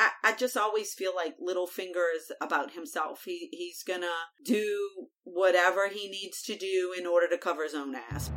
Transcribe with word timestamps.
I, 0.00 0.10
I 0.24 0.32
just 0.34 0.56
always 0.56 0.94
feel 0.94 1.14
like 1.14 1.36
Littlefinger 1.38 2.16
is 2.16 2.32
about 2.40 2.72
himself. 2.72 3.24
He 3.26 3.50
he's 3.52 3.82
gonna 3.82 4.06
do 4.42 4.88
whatever 5.24 5.88
he 5.88 6.08
needs 6.08 6.42
to 6.44 6.56
do 6.56 6.94
in 6.98 7.06
order 7.06 7.28
to 7.28 7.36
cover 7.36 7.64
his 7.64 7.74
own 7.74 7.94
ass. 7.94 8.30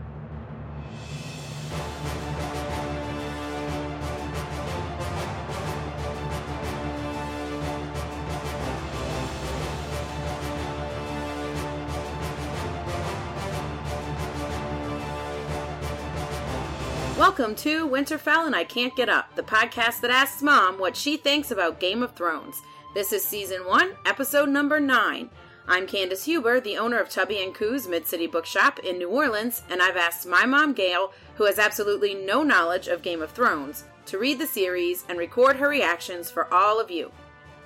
Welcome 17.26 17.56
to 17.56 17.88
Winterfell 17.88 18.46
and 18.46 18.54
I 18.54 18.66
Can't 18.66 18.98
Get 18.98 19.08
Up, 19.08 19.34
the 19.38 19.44
podcast 19.44 20.02
that 20.02 20.12
asks 20.12 20.42
Mom 20.42 20.78
what 20.78 20.98
she 20.98 21.16
thinks 21.16 21.52
about 21.52 21.80
Game 21.80 22.04
of 22.04 22.14
Thrones. 22.16 22.62
This 22.94 23.14
is 23.14 23.24
season 23.24 23.66
one, 23.66 23.94
episode 24.06 24.50
number 24.50 24.82
nine. 24.82 25.30
I'm 25.66 25.88
Candice 25.88 26.26
Huber, 26.26 26.60
the 26.60 26.78
owner 26.78 27.00
of 27.00 27.08
Tubby 27.08 27.42
and 27.42 27.56
Coo's 27.56 27.88
Mid 27.88 28.06
City 28.06 28.28
Bookshop 28.28 28.80
in 28.80 28.98
New 28.98 29.08
Orleans, 29.08 29.62
and 29.70 29.82
I've 29.82 29.96
asked 29.96 30.28
my 30.28 30.46
mom, 30.46 30.74
Gail, 30.74 31.14
who 31.36 31.46
has 31.46 31.60
absolutely 31.60 32.14
no 32.14 32.44
knowledge 32.44 32.90
of 32.90 33.02
Game 33.02 33.22
of 33.22 33.32
Thrones, 33.32 33.86
to 34.08 34.18
read 34.18 34.38
the 34.38 34.46
series 34.46 35.06
and 35.08 35.18
record 35.18 35.56
her 35.56 35.70
reactions 35.70 36.30
for 36.30 36.54
all 36.54 36.78
of 36.78 36.92
you. 36.92 37.10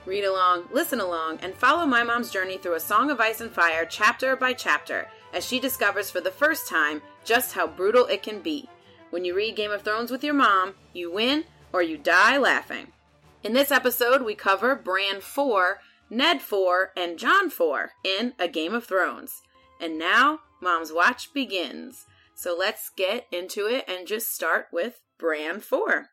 Read 0.05 0.23
along, 0.23 0.65
listen 0.71 0.99
along, 0.99 1.39
and 1.41 1.55
follow 1.55 1.87
my 1.87 2.03
mom's 2.03 2.29
journey 2.29 2.59
through 2.59 2.75
A 2.75 2.79
Song 2.79 3.09
of 3.09 3.19
Ice 3.19 3.41
and 3.41 3.51
Fire 3.51 3.87
chapter 3.89 4.35
by 4.35 4.53
chapter 4.53 5.09
as 5.33 5.43
she 5.43 5.59
discovers 5.59 6.11
for 6.11 6.21
the 6.21 6.29
first 6.29 6.69
time 6.69 7.01
just 7.25 7.53
how 7.53 7.65
brutal 7.65 8.05
it 8.05 8.21
can 8.21 8.39
be. 8.39 8.69
When 9.09 9.23
you 9.23 9.33
read 9.33 9.55
Game 9.55 9.71
of 9.71 9.83
Thrones 9.83 10.11
with 10.11 10.21
your 10.21 10.33
mom, 10.33 10.73
you 10.91 11.09
win 11.09 11.45
or 11.71 11.81
you 11.81 11.97
die 11.97 12.37
laughing. 12.37 12.91
In 13.41 13.53
this 13.53 13.71
episode, 13.71 14.21
we 14.21 14.35
cover 14.35 14.75
Bran 14.75 15.21
4, 15.21 15.79
Ned 16.09 16.41
4, 16.41 16.91
and 16.97 17.17
Jon 17.17 17.49
4 17.49 17.91
in 18.03 18.33
A 18.37 18.49
Game 18.49 18.73
of 18.73 18.83
Thrones. 18.83 19.41
And 19.79 19.97
now, 19.97 20.39
Mom's 20.61 20.91
Watch 20.91 21.33
begins. 21.33 22.05
So 22.35 22.53
let's 22.53 22.89
get 22.89 23.27
into 23.31 23.65
it 23.65 23.85
and 23.87 24.07
just 24.07 24.35
start 24.35 24.67
with 24.73 24.99
Bran 25.17 25.61
4. 25.61 26.07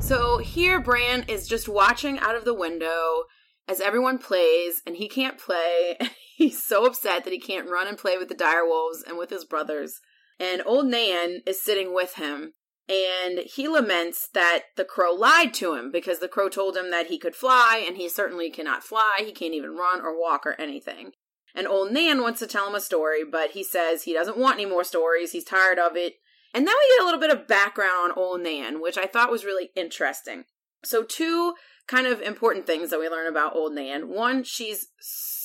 So 0.00 0.38
here, 0.38 0.80
Bran 0.80 1.24
is 1.28 1.46
just 1.46 1.68
watching 1.68 2.18
out 2.18 2.34
of 2.34 2.44
the 2.44 2.52
window 2.52 3.26
as 3.68 3.80
everyone 3.80 4.18
plays, 4.18 4.82
and 4.84 4.96
he 4.96 5.08
can't 5.08 5.38
play. 5.38 5.96
He's 6.36 6.60
so 6.60 6.84
upset 6.84 7.22
that 7.22 7.32
he 7.32 7.38
can't 7.38 7.70
run 7.70 7.86
and 7.86 7.96
play 7.96 8.18
with 8.18 8.28
the 8.28 8.34
direwolves 8.34 9.06
and 9.06 9.16
with 9.16 9.30
his 9.30 9.44
brothers 9.44 10.00
and 10.38 10.62
old 10.64 10.86
Nan 10.86 11.42
is 11.46 11.62
sitting 11.62 11.94
with 11.94 12.14
him. 12.14 12.54
And 12.88 13.40
he 13.40 13.68
laments 13.68 14.28
that 14.32 14.60
the 14.76 14.84
crow 14.84 15.12
lied 15.12 15.52
to 15.54 15.74
him 15.74 15.92
because 15.92 16.20
the 16.20 16.28
crow 16.28 16.48
told 16.48 16.74
him 16.74 16.90
that 16.90 17.08
he 17.08 17.18
could 17.18 17.34
fly, 17.36 17.84
and 17.86 17.98
he 17.98 18.08
certainly 18.08 18.50
cannot 18.50 18.82
fly. 18.82 19.18
He 19.18 19.32
can't 19.32 19.52
even 19.52 19.76
run 19.76 20.00
or 20.00 20.18
walk 20.18 20.46
or 20.46 20.58
anything. 20.58 21.12
And 21.54 21.66
old 21.66 21.92
Nan 21.92 22.22
wants 22.22 22.38
to 22.40 22.46
tell 22.46 22.66
him 22.66 22.74
a 22.74 22.80
story, 22.80 23.24
but 23.30 23.50
he 23.50 23.62
says 23.62 24.02
he 24.02 24.14
doesn't 24.14 24.38
want 24.38 24.54
any 24.54 24.64
more 24.64 24.84
stories. 24.84 25.32
He's 25.32 25.44
tired 25.44 25.78
of 25.78 25.96
it. 25.96 26.14
And 26.54 26.66
then 26.66 26.74
we 26.74 26.96
get 26.96 27.02
a 27.02 27.04
little 27.04 27.20
bit 27.20 27.30
of 27.30 27.46
background 27.46 28.12
on 28.12 28.18
old 28.18 28.40
Nan, 28.40 28.80
which 28.80 28.96
I 28.96 29.06
thought 29.06 29.30
was 29.30 29.44
really 29.44 29.70
interesting. 29.76 30.44
So, 30.82 31.02
two 31.02 31.54
kind 31.86 32.06
of 32.06 32.22
important 32.22 32.66
things 32.66 32.90
that 32.90 33.00
we 33.00 33.08
learn 33.08 33.26
about 33.26 33.54
old 33.54 33.74
Nan. 33.74 34.08
One, 34.08 34.44
she's 34.44 34.86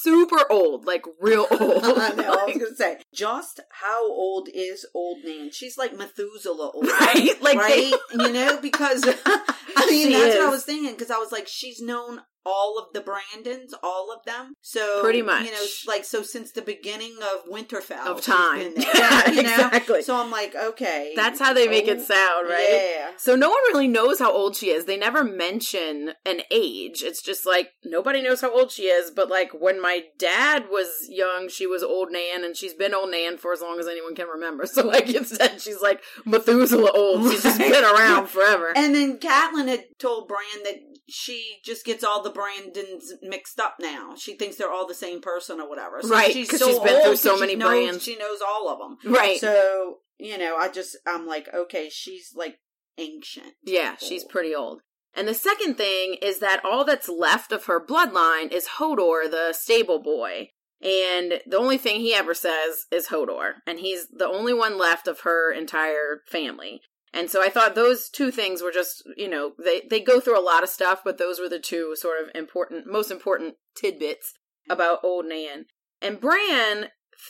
super 0.04 0.40
old, 0.50 0.86
like 0.86 1.06
real 1.22 1.48
old. 1.50 1.84
I 1.84 2.14
know. 2.14 2.34
I 2.34 2.46
was 2.46 2.58
gonna 2.58 2.76
say, 2.76 3.00
just 3.14 3.62
how 3.72 4.06
old 4.12 4.50
is 4.54 4.86
old 4.94 5.23
Nan? 5.23 5.50
She's 5.52 5.78
like 5.78 5.98
Methuselah 5.98 6.72
old, 6.73 6.88
right? 7.00 7.42
Like 7.42 7.58
right? 7.58 7.94
They... 8.12 8.24
you 8.24 8.34
know, 8.34 8.59
because 8.62 9.04
I 9.26 9.88
mean 9.90 10.08
She 10.08 10.14
that's 10.14 10.36
is. 10.36 10.40
what 10.40 10.48
I 10.48 10.50
was 10.50 10.66
thinking. 10.66 10.92
Because 10.92 11.12
I 11.12 11.18
was 11.18 11.31
like, 11.31 11.48
she's 11.48 11.81
known 11.81 12.22
all 12.46 12.78
of 12.78 12.94
the 12.94 13.02
Brandons, 13.02 13.74
all 13.84 14.12
of 14.12 14.24
them. 14.26 14.54
So 14.62 15.02
Pretty 15.02 15.22
much. 15.22 15.46
you 15.46 15.52
know, 15.52 15.66
like 15.88 16.04
so 16.06 16.22
since 16.24 16.52
the 16.52 16.62
beginning 16.62 17.16
of 17.22 17.50
Winterfell 17.52 18.06
Of 18.06 18.22
time. 18.22 18.74
Yeah, 18.94 19.30
you 19.31 19.44
know? 19.44 19.50
exactly. 19.54 20.02
So 20.04 20.16
I'm 20.16 20.30
like, 20.31 20.56
okay, 20.56 21.14
That's 21.16 21.40
how 21.40 21.53
they 21.53 21.68
make 21.68 21.88
it 21.88 22.00
Oh, 22.00 22.03
sound, 22.03 22.50
right? 22.50 22.68
Yeah. 22.96 23.12
So 23.18 23.36
no 23.36 23.50
one 23.50 23.58
really 23.72 23.88
knows 23.88 24.20
how 24.20 24.32
old 24.32 24.56
she 24.56 24.70
is. 24.70 24.86
They 24.86 24.98
never 24.98 25.24
mention 25.24 26.14
an 26.26 26.42
age. 26.52 27.02
It's 27.03 27.22
just 27.22 27.46
like 27.46 27.70
nobody 27.86 28.22
knows 28.22 28.42
how 28.42 28.52
old 28.53 28.72
she 28.72 28.84
is, 28.84 29.12
but 29.12 29.30
like 29.30 29.52
when 29.59 29.82
my 29.82 30.02
dad 30.20 30.66
was 30.70 30.88
young, 31.09 31.48
she 31.50 31.66
was 31.68 31.84
old 31.84 32.09
Nan 32.12 32.44
and 32.44 32.56
she's 32.58 32.74
been 32.74 32.94
old 32.94 33.12
Nan 33.12 33.38
for 33.38 33.53
as 33.53 33.62
long 33.62 33.80
as 33.80 33.88
anyone 33.88 34.16
can 34.16 34.28
remember. 34.28 34.66
So 34.74 34.88
like 34.88 35.08
instead 35.14 35.62
she's 35.62 35.82
like 35.82 36.02
Methuselah 36.26 36.92
old. 36.92 37.30
She's 37.32 37.44
just 37.44 37.58
been 37.59 37.84
around 37.84 38.28
forever. 38.28 38.74
And 38.76 38.96
then 38.96 39.18
Catelyn 39.20 39.68
had 39.68 39.86
told 40.00 40.28
Bran 40.28 40.40
that 40.64 40.93
she 41.09 41.58
just 41.66 41.86
gets 41.86 42.03
all 42.03 42.22
the 42.24 42.30
Brandons 42.30 43.12
mixed 43.22 43.59
up 43.59 43.75
now. 43.80 44.16
She 44.18 44.36
thinks 44.36 44.56
they're 44.56 44.72
all 44.72 44.88
the 44.88 44.94
same 44.94 45.22
person 45.22 45.59
or 45.59 45.68
whatever. 45.69 46.02
So 46.02 46.09
Right, 46.09 46.31
she's 46.31 46.50
'cause 46.50 46.59
so 46.59 46.68
she's 46.69 46.80
been 46.80 46.96
old 46.96 47.03
through 47.03 47.16
so 47.18 47.38
many 47.38 47.56
knows, 47.56 47.69
Brans. 47.69 48.03
She 48.03 48.16
knows 48.16 48.40
all 48.41 48.69
of 48.69 48.80
them. 48.80 49.14
right. 49.14 49.40
So 49.40 50.00
you 50.18 50.38
know, 50.38 50.56
I 50.56 50.69
just 50.69 50.96
I'm 51.06 51.25
like, 51.28 51.53
okay, 51.53 51.90
she's 51.91 52.31
like 52.36 52.59
ancient. 52.97 53.53
Yeah, 53.64 53.96
she's 53.97 54.24
pretty 54.24 54.53
old. 54.56 54.81
And 55.16 55.28
the 55.28 55.34
second 55.34 55.75
thing 55.75 56.16
is 56.22 56.40
that 56.40 56.64
all 56.66 56.84
that's 56.86 57.08
left 57.09 57.52
of 57.52 57.66
her 57.66 57.84
bloodline 57.84 58.52
is 58.52 58.68
Hodor, 58.80 59.30
the 59.30 59.53
stable 59.53 60.00
boy. 60.02 60.50
And 60.81 61.40
the 61.46 61.58
only 61.58 61.78
thing 61.78 62.02
he 62.02 62.14
ever 62.14 62.34
says 62.34 62.85
is 62.91 63.08
Hodor. 63.08 63.53
And 63.68 63.80
he's 63.80 64.08
the 64.08 64.28
only 64.28 64.53
one 64.53 64.78
left 64.78 65.08
of 65.08 65.22
her 65.22 65.52
entire 65.52 66.22
family. 66.28 66.81
And 67.13 67.29
so 67.29 67.44
I 67.44 67.50
thought 67.50 67.75
those 67.75 68.09
two 68.09 68.31
things 68.31 68.62
were 68.62 68.72
just, 68.72 69.03
you 69.16 69.29
know, 69.29 69.53
they, 69.63 69.84
they 69.88 70.00
go 70.00 70.19
through 70.19 70.40
a 70.40 70.41
lot 70.41 70.63
of 70.63 70.69
stuff, 70.69 71.01
but 71.06 71.19
those 71.19 71.40
were 71.40 71.50
the 71.50 71.59
two 71.59 71.96
sort 71.96 72.22
of 72.22 72.35
important, 72.35 72.88
most 72.88 73.12
important 73.12 73.56
tidbits 73.75 74.34
about 74.69 75.03
Old 75.03 75.25
Nan. 75.25 75.66
And 76.02 76.19
Bran 76.19 76.90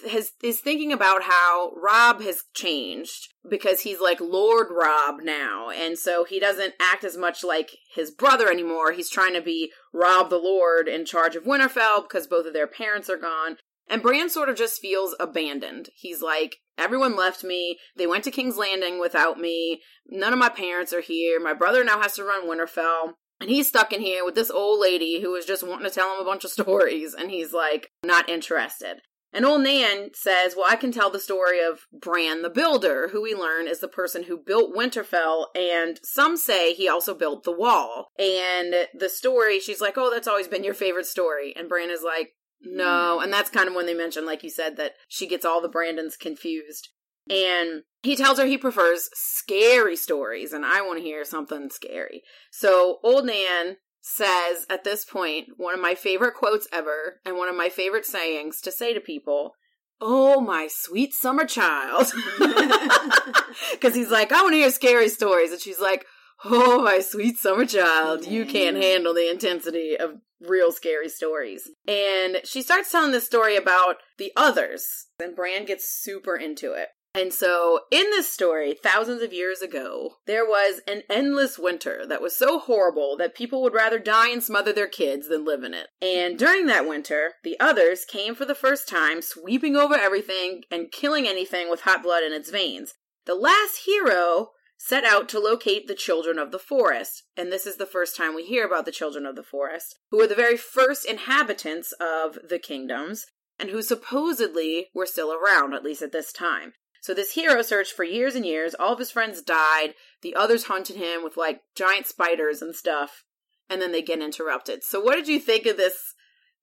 has 0.09 0.31
is 0.41 0.59
thinking 0.59 0.91
about 0.91 1.23
how 1.23 1.71
Robb 1.75 2.21
has 2.21 2.43
changed 2.53 3.33
because 3.47 3.81
he's 3.81 3.99
like 3.99 4.19
Lord 4.19 4.67
Robb 4.71 5.21
now, 5.21 5.69
and 5.69 5.97
so 5.97 6.23
he 6.23 6.39
doesn't 6.39 6.73
act 6.79 7.03
as 7.03 7.17
much 7.17 7.43
like 7.43 7.71
his 7.93 8.11
brother 8.11 8.49
anymore. 8.49 8.91
He's 8.91 9.09
trying 9.09 9.33
to 9.33 9.41
be 9.41 9.71
Robb 9.93 10.29
the 10.29 10.37
Lord 10.37 10.87
in 10.87 11.05
charge 11.05 11.35
of 11.35 11.43
Winterfell 11.43 12.03
because 12.03 12.27
both 12.27 12.45
of 12.45 12.53
their 12.53 12.67
parents 12.67 13.09
are 13.09 13.17
gone. 13.17 13.57
And 13.89 14.01
Bran 14.01 14.29
sort 14.29 14.49
of 14.49 14.55
just 14.55 14.81
feels 14.81 15.15
abandoned. 15.19 15.89
He's 15.95 16.21
like, 16.21 16.57
everyone 16.77 17.15
left 17.15 17.43
me. 17.43 17.77
They 17.95 18.07
went 18.07 18.23
to 18.23 18.31
King's 18.31 18.57
Landing 18.57 18.99
without 18.99 19.37
me. 19.37 19.81
None 20.07 20.33
of 20.33 20.39
my 20.39 20.49
parents 20.49 20.93
are 20.93 21.01
here. 21.01 21.39
My 21.39 21.53
brother 21.53 21.83
now 21.83 22.01
has 22.01 22.15
to 22.15 22.23
run 22.23 22.47
Winterfell. 22.47 23.13
And 23.39 23.49
he's 23.49 23.67
stuck 23.67 23.91
in 23.91 23.99
here 23.99 24.23
with 24.23 24.35
this 24.35 24.51
old 24.51 24.79
lady 24.79 25.21
who 25.21 25.35
is 25.35 25.45
just 25.45 25.67
wanting 25.67 25.87
to 25.87 25.93
tell 25.93 26.13
him 26.13 26.21
a 26.21 26.25
bunch 26.25 26.45
of 26.45 26.51
stories. 26.51 27.13
And 27.13 27.29
he's 27.29 27.51
like, 27.51 27.89
not 28.03 28.29
interested. 28.29 29.01
And 29.33 29.45
old 29.45 29.63
Nan 29.63 30.11
says, 30.13 30.53
Well, 30.55 30.67
I 30.69 30.75
can 30.75 30.91
tell 30.91 31.09
the 31.09 31.19
story 31.19 31.59
of 31.59 31.87
Bran 31.91 32.43
the 32.43 32.51
Builder, 32.51 33.09
who 33.11 33.21
we 33.21 33.33
learn 33.33 33.67
is 33.67 33.79
the 33.79 33.87
person 33.87 34.23
who 34.23 34.37
built 34.37 34.75
Winterfell, 34.75 35.47
and 35.55 35.99
some 36.03 36.37
say 36.37 36.73
he 36.73 36.87
also 36.87 37.15
built 37.15 37.43
the 37.43 37.51
wall. 37.51 38.11
And 38.19 38.87
the 38.93 39.09
story, 39.09 39.59
she's 39.59 39.81
like, 39.81 39.97
Oh, 39.97 40.11
that's 40.11 40.27
always 40.27 40.47
been 40.47 40.63
your 40.63 40.75
favorite 40.75 41.07
story. 41.07 41.53
And 41.55 41.67
Bran 41.67 41.89
is 41.89 42.03
like, 42.03 42.29
No. 42.63 43.19
And 43.19 43.31
that's 43.31 43.49
kind 43.49 43.67
of 43.67 43.75
when 43.75 43.85
they 43.85 43.93
mention, 43.93 44.25
like 44.25 44.43
you 44.43 44.49
said, 44.49 44.77
that 44.77 44.93
she 45.07 45.27
gets 45.27 45.45
all 45.45 45.61
the 45.61 45.69
Brandons 45.69 46.15
confused. 46.15 46.89
And 47.29 47.83
he 48.01 48.15
tells 48.15 48.37
her 48.37 48.45
he 48.45 48.57
prefers 48.57 49.09
scary 49.13 49.95
stories, 49.95 50.51
and 50.51 50.65
I 50.65 50.81
want 50.81 50.99
to 50.99 51.03
hear 51.03 51.23
something 51.23 51.69
scary. 51.69 52.21
So 52.51 52.99
old 53.01 53.25
Nan 53.25 53.77
says 54.05 54.65
at 54.69 54.83
this 54.83 55.05
point 55.05 55.47
one 55.55 55.73
of 55.73 55.79
my 55.79 55.95
favorite 55.95 56.35
quotes 56.35 56.67
ever 56.73 57.21
and 57.25 57.37
one 57.37 57.47
of 57.47 57.55
my 57.55 57.69
favorite 57.69 58.05
sayings 58.05 58.59
to 58.59 58.69
say 58.69 58.93
to 58.93 58.99
people 58.99 59.53
oh 60.01 60.41
my 60.41 60.67
sweet 60.69 61.13
summer 61.13 61.45
child 61.45 62.11
because 63.71 63.95
he's 63.95 64.11
like 64.11 64.33
i 64.33 64.41
want 64.41 64.51
to 64.51 64.57
hear 64.57 64.69
scary 64.69 65.07
stories 65.07 65.53
and 65.53 65.61
she's 65.61 65.79
like 65.79 66.05
oh 66.45 66.81
my 66.81 66.99
sweet 66.99 67.37
summer 67.37 67.65
child 67.65 68.25
you 68.25 68.45
can't 68.45 68.77
mm. 68.77 68.81
handle 68.81 69.13
the 69.13 69.29
intensity 69.29 69.97
of 69.97 70.19
real 70.41 70.71
scary 70.71 71.07
stories 71.07 71.69
and 71.87 72.41
she 72.43 72.61
starts 72.61 72.91
telling 72.91 73.11
this 73.11 73.25
story 73.25 73.55
about 73.55 73.97
the 74.17 74.31
others 74.35 75.07
and 75.21 75.35
bran 75.35 75.65
gets 75.65 75.89
super 75.89 76.35
into 76.35 76.73
it 76.73 76.89
and 77.15 77.31
so, 77.31 77.81
in 77.91 78.09
this 78.09 78.33
story, 78.33 78.73
thousands 78.73 79.21
of 79.21 79.31
years 79.31 79.61
ago, 79.61 80.15
there 80.25 80.45
was 80.45 80.81
an 80.87 81.03
endless 81.11 81.59
winter 81.59 82.07
that 82.07 82.23
was 82.23 82.35
so 82.35 82.57
horrible 82.57 83.15
that 83.17 83.35
people 83.35 83.61
would 83.61 83.73
rather 83.73 83.99
die 83.99 84.29
and 84.29 84.43
smother 84.43 84.73
their 84.73 84.87
kids 84.87 85.27
than 85.27 85.45
live 85.45 85.63
in 85.63 85.75
it. 85.75 85.89
And 86.01 86.39
during 86.39 86.65
that 86.67 86.87
winter, 86.87 87.33
the 87.43 87.59
others 87.59 88.03
came 88.03 88.33
for 88.33 88.45
the 88.45 88.55
first 88.55 88.89
time, 88.89 89.21
sweeping 89.21 89.75
over 89.75 89.93
everything 89.93 90.63
and 90.71 90.91
killing 90.91 91.27
anything 91.27 91.69
with 91.69 91.81
hot 91.81 92.01
blood 92.01 92.23
in 92.23 92.33
its 92.33 92.49
veins. 92.49 92.95
The 93.25 93.35
last 93.35 93.81
hero 93.85 94.49
set 94.85 95.05
out 95.05 95.29
to 95.29 95.39
locate 95.39 95.87
the 95.87 95.95
children 95.95 96.37
of 96.37 96.51
the 96.51 96.59
forest, 96.59 97.23
and 97.37 97.49
this 97.49 97.65
is 97.65 97.77
the 97.77 97.85
first 97.85 98.17
time 98.17 98.35
we 98.35 98.43
hear 98.43 98.65
about 98.65 98.83
the 98.83 98.91
children 98.91 99.25
of 99.25 99.37
the 99.37 99.41
forest, 99.41 99.97
who 100.11 100.17
were 100.17 100.27
the 100.27 100.35
very 100.35 100.57
first 100.57 101.05
inhabitants 101.05 101.93
of 102.01 102.37
the 102.49 102.59
kingdoms 102.59 103.25
and 103.57 103.69
who 103.69 103.81
supposedly 103.81 104.87
were 104.93 105.05
still 105.05 105.31
around, 105.31 105.73
at 105.73 105.85
least 105.85 106.01
at 106.01 106.11
this 106.11 106.33
time. 106.33 106.73
So 107.01 107.13
this 107.13 107.31
hero 107.31 107.61
searched 107.61 107.93
for 107.93 108.03
years 108.03 108.35
and 108.35 108.45
years. 108.45 108.75
All 108.77 108.91
of 108.91 108.99
his 108.99 109.11
friends 109.11 109.41
died. 109.41 109.93
The 110.21 110.35
others 110.35 110.65
hunted 110.65 110.97
him 110.97 111.23
with 111.23 111.37
like 111.37 111.61
giant 111.77 112.07
spiders 112.07 112.61
and 112.61 112.75
stuff. 112.75 113.23
And 113.69 113.81
then 113.81 113.93
they 113.93 114.01
get 114.01 114.21
interrupted. 114.21 114.83
So 114.83 114.99
what 114.99 115.15
did 115.15 115.29
you 115.29 115.39
think 115.39 115.65
of 115.65 115.77
this 115.77 116.13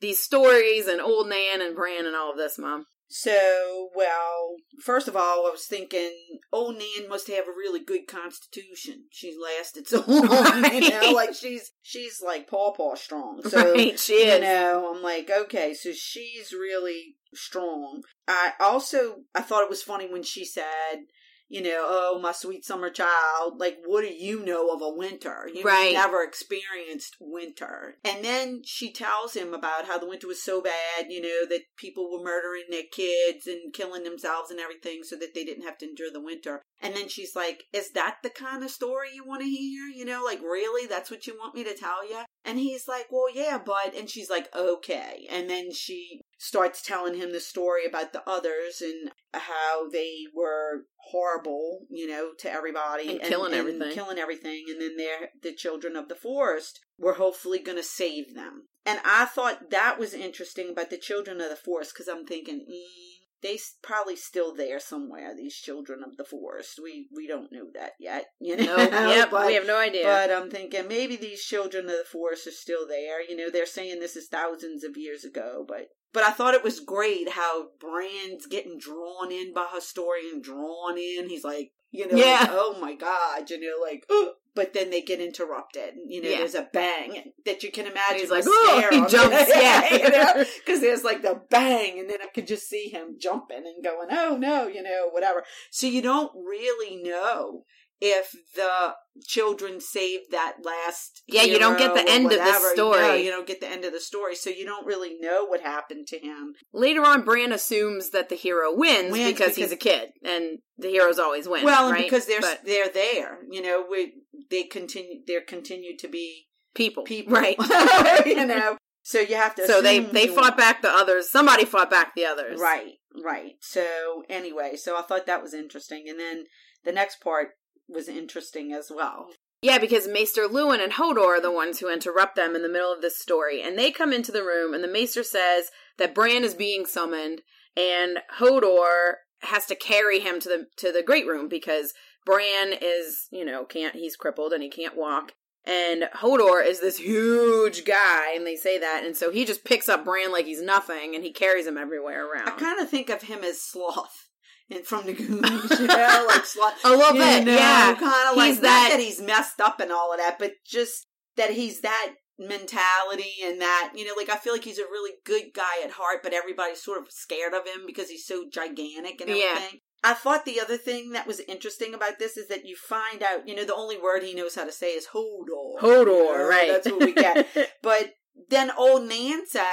these 0.00 0.20
stories 0.20 0.86
and 0.86 1.00
old 1.00 1.28
Nan 1.28 1.62
and 1.62 1.74
Bran 1.74 2.06
and 2.06 2.16
all 2.16 2.30
of 2.30 2.38
this, 2.38 2.58
Mom? 2.58 2.86
So, 3.12 3.90
well, 3.92 4.54
first 4.80 5.08
of 5.08 5.16
all, 5.16 5.44
I 5.44 5.50
was 5.50 5.66
thinking, 5.66 6.12
old 6.52 6.76
Nan 6.78 7.08
must 7.08 7.26
have 7.26 7.48
a 7.48 7.50
really 7.50 7.80
good 7.80 8.06
constitution. 8.06 9.06
She's 9.10 9.34
lasted 9.36 9.88
so 9.88 10.04
long, 10.06 10.62
Right. 10.62 10.74
you 10.82 10.90
know, 10.90 11.10
like 11.10 11.34
she's 11.34 11.72
she's 11.82 12.22
like 12.24 12.46
paw 12.48 12.70
paw 12.72 12.94
strong. 12.94 13.42
So 13.42 13.72
right, 13.74 13.98
she 13.98 14.26
you 14.26 14.30
is. 14.30 14.40
know, 14.40 14.92
I'm 14.94 15.02
like, 15.02 15.28
okay, 15.28 15.74
so 15.74 15.90
she's 15.92 16.52
really 16.52 17.16
strong. 17.34 18.02
I 18.28 18.52
also 18.60 19.24
I 19.34 19.42
thought 19.42 19.64
it 19.64 19.70
was 19.70 19.82
funny 19.82 20.06
when 20.08 20.22
she 20.22 20.44
said, 20.44 21.00
you 21.50 21.60
know, 21.60 21.84
oh 21.88 22.20
my 22.22 22.30
sweet 22.30 22.64
summer 22.64 22.90
child, 22.90 23.58
like 23.58 23.78
what 23.84 24.02
do 24.02 24.06
you 24.14 24.44
know 24.44 24.68
of 24.70 24.80
a 24.80 24.88
winter? 24.88 25.50
You've 25.52 25.64
Right. 25.64 25.92
never 25.92 26.22
experienced 26.22 27.16
winter. 27.20 27.98
And 28.04 28.24
then 28.24 28.62
she 28.64 28.92
tells 28.92 29.34
him 29.34 29.52
about 29.52 29.86
how 29.86 29.98
the 29.98 30.06
winter 30.06 30.28
was 30.28 30.40
so 30.42 30.62
bad, 30.62 31.06
you 31.10 31.20
know, 31.20 31.44
that 31.48 31.62
people 31.76 32.10
were 32.10 32.22
murdering 32.22 32.64
their 32.70 32.84
kids 32.90 33.48
and 33.48 33.72
killing 33.74 34.04
themselves 34.04 34.50
and 34.52 34.60
everything 34.60 35.02
so 35.02 35.16
that 35.16 35.34
they 35.34 35.44
didn't 35.44 35.64
have 35.64 35.76
to 35.78 35.88
endure 35.88 36.12
the 36.12 36.22
winter. 36.22 36.62
And 36.80 36.94
then 36.94 37.08
she's 37.08 37.34
like, 37.34 37.64
Is 37.72 37.90
that 37.92 38.18
the 38.22 38.30
kind 38.30 38.62
of 38.62 38.70
story 38.70 39.08
you 39.12 39.24
want 39.26 39.42
to 39.42 39.48
hear? 39.48 39.86
You 39.88 40.04
know, 40.04 40.22
like, 40.24 40.40
really? 40.40 40.86
That's 40.86 41.10
what 41.10 41.26
you 41.26 41.34
want 41.36 41.56
me 41.56 41.64
to 41.64 41.74
tell 41.74 42.08
you? 42.08 42.20
And 42.44 42.60
he's 42.60 42.86
like, 42.86 43.06
Well, 43.10 43.26
yeah, 43.34 43.58
but. 43.64 43.94
And 43.96 44.08
she's 44.08 44.30
like, 44.30 44.54
Okay. 44.54 45.26
And 45.28 45.50
then 45.50 45.72
she 45.72 46.20
starts 46.42 46.80
telling 46.80 47.14
him 47.16 47.32
the 47.32 47.38
story 47.40 47.84
about 47.84 48.14
the 48.14 48.22
others 48.26 48.80
and 48.80 49.10
how 49.34 49.86
they 49.90 50.20
were 50.34 50.86
horrible, 51.10 51.86
you 51.90 52.06
know, 52.06 52.30
to 52.38 52.50
everybody 52.50 53.10
And 53.10 53.20
killing 53.20 53.52
everything. 53.52 53.92
killing 53.92 54.18
everything. 54.18 54.64
And 54.70 54.80
then 54.80 54.96
they're 54.96 55.28
the 55.42 55.52
children 55.54 55.96
of 55.96 56.08
the 56.08 56.14
forest 56.14 56.80
were 56.98 57.12
hopefully 57.14 57.58
going 57.58 57.76
to 57.76 57.82
save 57.82 58.34
them. 58.34 58.68
And 58.86 59.00
I 59.04 59.26
thought 59.26 59.70
that 59.70 59.98
was 59.98 60.14
interesting 60.14 60.70
about 60.70 60.88
the 60.88 60.96
children 60.96 61.42
of 61.42 61.50
the 61.50 61.56
forest 61.56 61.92
because 61.92 62.08
I'm 62.08 62.24
thinking, 62.24 62.60
mm, 62.60 63.42
they 63.42 63.58
probably 63.82 64.16
still 64.16 64.54
there 64.54 64.80
somewhere. 64.80 65.34
These 65.36 65.56
children 65.56 66.00
of 66.02 66.16
the 66.16 66.24
forest. 66.24 66.80
We 66.82 67.08
we 67.14 67.26
don't 67.26 67.52
know 67.52 67.66
that 67.74 67.92
yet. 68.00 68.28
You 68.40 68.56
know. 68.56 68.76
No, 68.76 69.10
yep, 69.10 69.30
But- 69.30 69.46
we 69.46 69.54
have 69.56 69.66
no 69.66 69.78
idea. 69.78 70.04
but 70.04 70.30
I'm 70.30 70.48
thinking 70.50 70.88
maybe 70.88 71.16
these 71.16 71.44
children 71.44 71.84
of 71.84 71.90
the 71.98 72.04
forest 72.10 72.46
are 72.46 72.50
still 72.52 72.88
there. 72.88 73.22
You 73.22 73.36
know, 73.36 73.50
they're 73.50 73.66
saying 73.66 74.00
this 74.00 74.16
is 74.16 74.28
thousands 74.28 74.84
of 74.84 74.96
years 74.96 75.22
ago, 75.24 75.66
but 75.68 75.88
but 76.12 76.22
I 76.24 76.30
thought 76.32 76.54
it 76.54 76.64
was 76.64 76.80
great 76.80 77.30
how 77.30 77.68
Bran's 77.78 78.46
getting 78.46 78.78
drawn 78.78 79.30
in 79.32 79.52
by 79.52 79.66
her 79.72 79.80
story 79.80 80.28
and 80.30 80.42
drawn 80.42 80.98
in. 80.98 81.28
He's 81.28 81.44
like, 81.44 81.72
you 81.90 82.06
know, 82.06 82.16
Yeah. 82.16 82.38
like, 82.40 82.50
oh 82.52 82.78
my 82.80 82.94
god, 82.94 83.50
you 83.50 83.58
know, 83.60 83.76
like, 83.82 84.08
but 84.54 84.72
then 84.74 84.90
they 84.90 85.00
get 85.02 85.20
interrupted. 85.20 85.94
You 86.06 86.22
know, 86.22 86.28
Yeah. 86.28 86.38
there's 86.38 86.54
a 86.54 86.68
bang 86.72 87.32
that 87.44 87.62
you 87.62 87.70
can 87.70 87.86
imagine. 87.86 88.18
He's 88.20 88.30
like, 88.30 88.44
"Oh," 88.46 88.86
he 88.90 88.98
jumps, 89.06 89.48
yeah. 89.48 90.44
because 90.58 90.80
there's 90.80 91.04
like 91.04 91.22
the 91.22 91.40
bang, 91.50 91.98
and 91.98 92.08
then 92.10 92.18
I 92.22 92.26
could 92.26 92.46
just 92.46 92.68
see 92.68 92.88
him 92.88 93.16
jumping 93.18 93.64
and 93.66 93.82
going, 93.82 94.08
oh 94.10 94.36
no, 94.36 94.66
you 94.66 94.82
know, 94.82 95.08
whatever. 95.10 95.44
So 95.70 95.86
you 95.86 96.02
don't 96.02 96.32
really 96.34 97.02
know 97.02 97.64
if 98.00 98.32
the 98.54 98.94
children 99.26 99.80
saved 99.80 100.30
that 100.30 100.56
last 100.64 101.22
Yeah, 101.26 101.42
you 101.42 101.58
don't 101.58 101.78
get 101.78 101.94
the 101.94 102.10
end 102.10 102.26
of 102.32 102.38
the 102.38 102.70
story. 102.72 103.00
No, 103.00 103.14
you 103.14 103.30
don't 103.30 103.46
get 103.46 103.60
the 103.60 103.68
end 103.68 103.84
of 103.84 103.92
the 103.92 104.00
story 104.00 104.34
so 104.34 104.48
you 104.50 104.64
don't 104.64 104.86
really 104.86 105.16
know 105.20 105.44
what 105.44 105.60
happened 105.60 106.06
to 106.08 106.18
him 106.18 106.54
Later 106.72 107.04
on, 107.04 107.22
Bran 107.24 107.52
assumes 107.52 108.10
that 108.10 108.28
the 108.28 108.36
hero 108.36 108.74
wins, 108.74 109.12
Wins 109.12 109.32
because, 109.32 109.56
he's 109.56 109.72
a 109.72 109.76
kid, 109.76 110.10
and 110.24 110.58
the 110.78 110.88
heroes 110.88 111.18
always 111.18 111.46
win. 111.48 111.64
well 111.64 111.90
right? 111.90 112.04
because 112.04 112.26
they're 112.26 112.40
But 112.40 112.60
they're 112.64 112.88
there 112.88 113.38
you 113.50 113.62
know 113.62 113.84
we 113.90 114.14
they 114.50 114.64
continue 114.64 115.20
they're 115.26 115.40
continue 115.42 115.96
to 115.98 116.08
be 116.08 116.46
people, 116.74 117.04
people 117.04 117.34
right? 117.34 117.56
you 118.26 118.46
know 118.46 118.76
so 119.02 119.18
you 119.18 119.34
have 119.36 119.54
to 119.56 119.66
so 119.66 119.82
they 119.82 120.00
they 120.00 120.26
fought 120.26 120.52
won. 120.52 120.56
back 120.56 120.82
the 120.82 120.90
others. 120.90 121.30
Somebody 121.30 121.64
fought 121.64 121.90
back 121.90 122.14
the 122.14 122.24
others, 122.24 122.60
right 122.60 122.94
right 123.24 123.54
so 123.60 124.22
anyway 124.28 124.76
so 124.76 124.96
i 124.96 125.02
thought 125.02 125.26
that 125.26 125.42
was 125.42 125.52
interesting 125.52 126.04
and 126.08 126.18
then 126.20 126.44
the 126.84 126.92
next 126.92 127.20
part 127.20 127.48
was 127.92 128.08
interesting 128.08 128.72
as 128.72 128.90
well 128.94 129.30
Yeah, 129.62 129.78
because 129.78 130.08
Maester 130.08 130.42
Luwin 130.48 130.82
and 130.82 130.92
Hodor 130.94 131.38
are 131.38 131.40
the 131.40 131.52
ones 131.52 131.78
who 131.78 131.92
interrupt 131.92 132.36
them 132.36 132.56
in 132.56 132.62
the 132.62 132.68
middle 132.68 132.92
of 132.92 133.02
this 133.02 133.18
story. 133.18 133.60
And 133.62 133.78
they 133.78 133.90
come 133.90 134.12
into 134.12 134.32
the 134.32 134.42
room, 134.42 134.72
and 134.72 134.82
the 134.82 134.88
Maester 134.88 135.22
says 135.22 135.70
that 135.98 136.14
Bran 136.14 136.44
is 136.44 136.54
being 136.54 136.86
summoned, 136.86 137.42
and 137.76 138.20
Hodor 138.38 139.14
has 139.42 139.66
to 139.66 139.74
carry 139.74 140.20
him 140.20 140.40
to 140.40 140.48
the 140.48 140.66
to 140.76 140.92
the 140.92 141.02
great 141.02 141.26
room 141.26 141.48
because 141.48 141.92
Bran 142.24 142.72
is, 142.80 143.28
you 143.30 143.44
know, 143.44 143.64
can't 143.64 143.94
he's 143.96 144.16
crippled 144.16 144.52
and 144.52 144.62
he 144.62 144.70
can't 144.70 144.96
walk. 144.96 145.32
And 145.64 146.04
Hodor 146.14 146.66
is 146.66 146.80
this 146.80 146.98
huge 146.98 147.84
guy, 147.84 148.32
and 148.34 148.46
they 148.46 148.56
say 148.56 148.78
that, 148.78 149.04
and 149.04 149.14
so 149.14 149.30
he 149.30 149.44
just 149.44 149.64
picks 149.64 149.90
up 149.90 150.06
Bran 150.06 150.32
like 150.32 150.46
he's 150.46 150.62
nothing, 150.62 151.14
and 151.14 151.22
he 151.22 151.32
carries 151.32 151.66
him 151.66 151.76
everywhere 151.76 152.26
around. 152.26 152.48
i 152.48 152.52
kind 152.52 152.80
of 152.80 152.88
think 152.88 153.10
of 153.10 153.22
him 153.22 153.44
as 153.44 153.60
sloth 153.60 154.29
and 154.70 154.84
from 154.86 155.06
the 155.06 155.12
goons 155.12 155.70
you 155.80 155.86
know 155.86 156.26
like 156.28 156.44
a 156.84 156.88
little 156.90 157.12
bit, 157.12 157.44
know, 157.44 157.52
yeah. 157.54 157.94
kind 157.94 158.30
of 158.30 158.36
like 158.36 158.54
not 158.54 158.62
that- 158.62 158.88
that 158.92 159.00
he's 159.00 159.20
messed 159.20 159.60
up 159.60 159.80
and 159.80 159.90
all 159.92 160.12
of 160.12 160.18
that, 160.18 160.38
but 160.38 160.52
just 160.66 161.06
that 161.36 161.50
he's 161.50 161.80
that 161.80 162.14
mentality 162.38 163.32
and 163.44 163.60
that 163.60 163.92
you 163.94 164.04
know, 164.06 164.14
like 164.16 164.28
I 164.30 164.36
feel 164.36 164.52
like 164.52 164.64
he's 164.64 164.78
a 164.78 164.82
really 164.84 165.12
good 165.24 165.52
guy 165.54 165.82
at 165.84 165.90
heart, 165.92 166.20
but 166.22 166.32
everybody's 166.32 166.82
sort 166.82 167.00
of 167.00 167.10
scared 167.10 167.52
of 167.54 167.66
him 167.66 167.82
because 167.86 168.08
he's 168.08 168.26
so 168.26 168.44
gigantic 168.52 169.20
and 169.20 169.30
Yeah. 169.30 169.44
everything. 169.56 169.80
I 170.02 170.14
thought 170.14 170.46
the 170.46 170.60
other 170.60 170.78
thing 170.78 171.10
that 171.12 171.26
was 171.26 171.40
interesting 171.40 171.92
about 171.92 172.18
this 172.18 172.38
is 172.38 172.48
that 172.48 172.64
you 172.64 172.74
find 172.74 173.22
out, 173.22 173.46
you 173.46 173.54
know, 173.54 173.66
the 173.66 173.74
only 173.74 173.98
word 173.98 174.22
he 174.22 174.32
knows 174.32 174.54
how 174.54 174.64
to 174.64 174.72
say 174.72 174.92
is 174.92 175.08
Hodor. 175.08 175.78
Hodor, 175.78 176.06
You 176.06 176.38
know, 176.38 176.48
right? 176.48 176.68
That's 176.68 176.86
what 176.90 177.00
we 177.00 177.12
get. 177.12 177.46
But 177.82 178.14
then 178.48 178.70
old 178.76 179.08
Nan 179.08 179.46
says, 179.46 179.64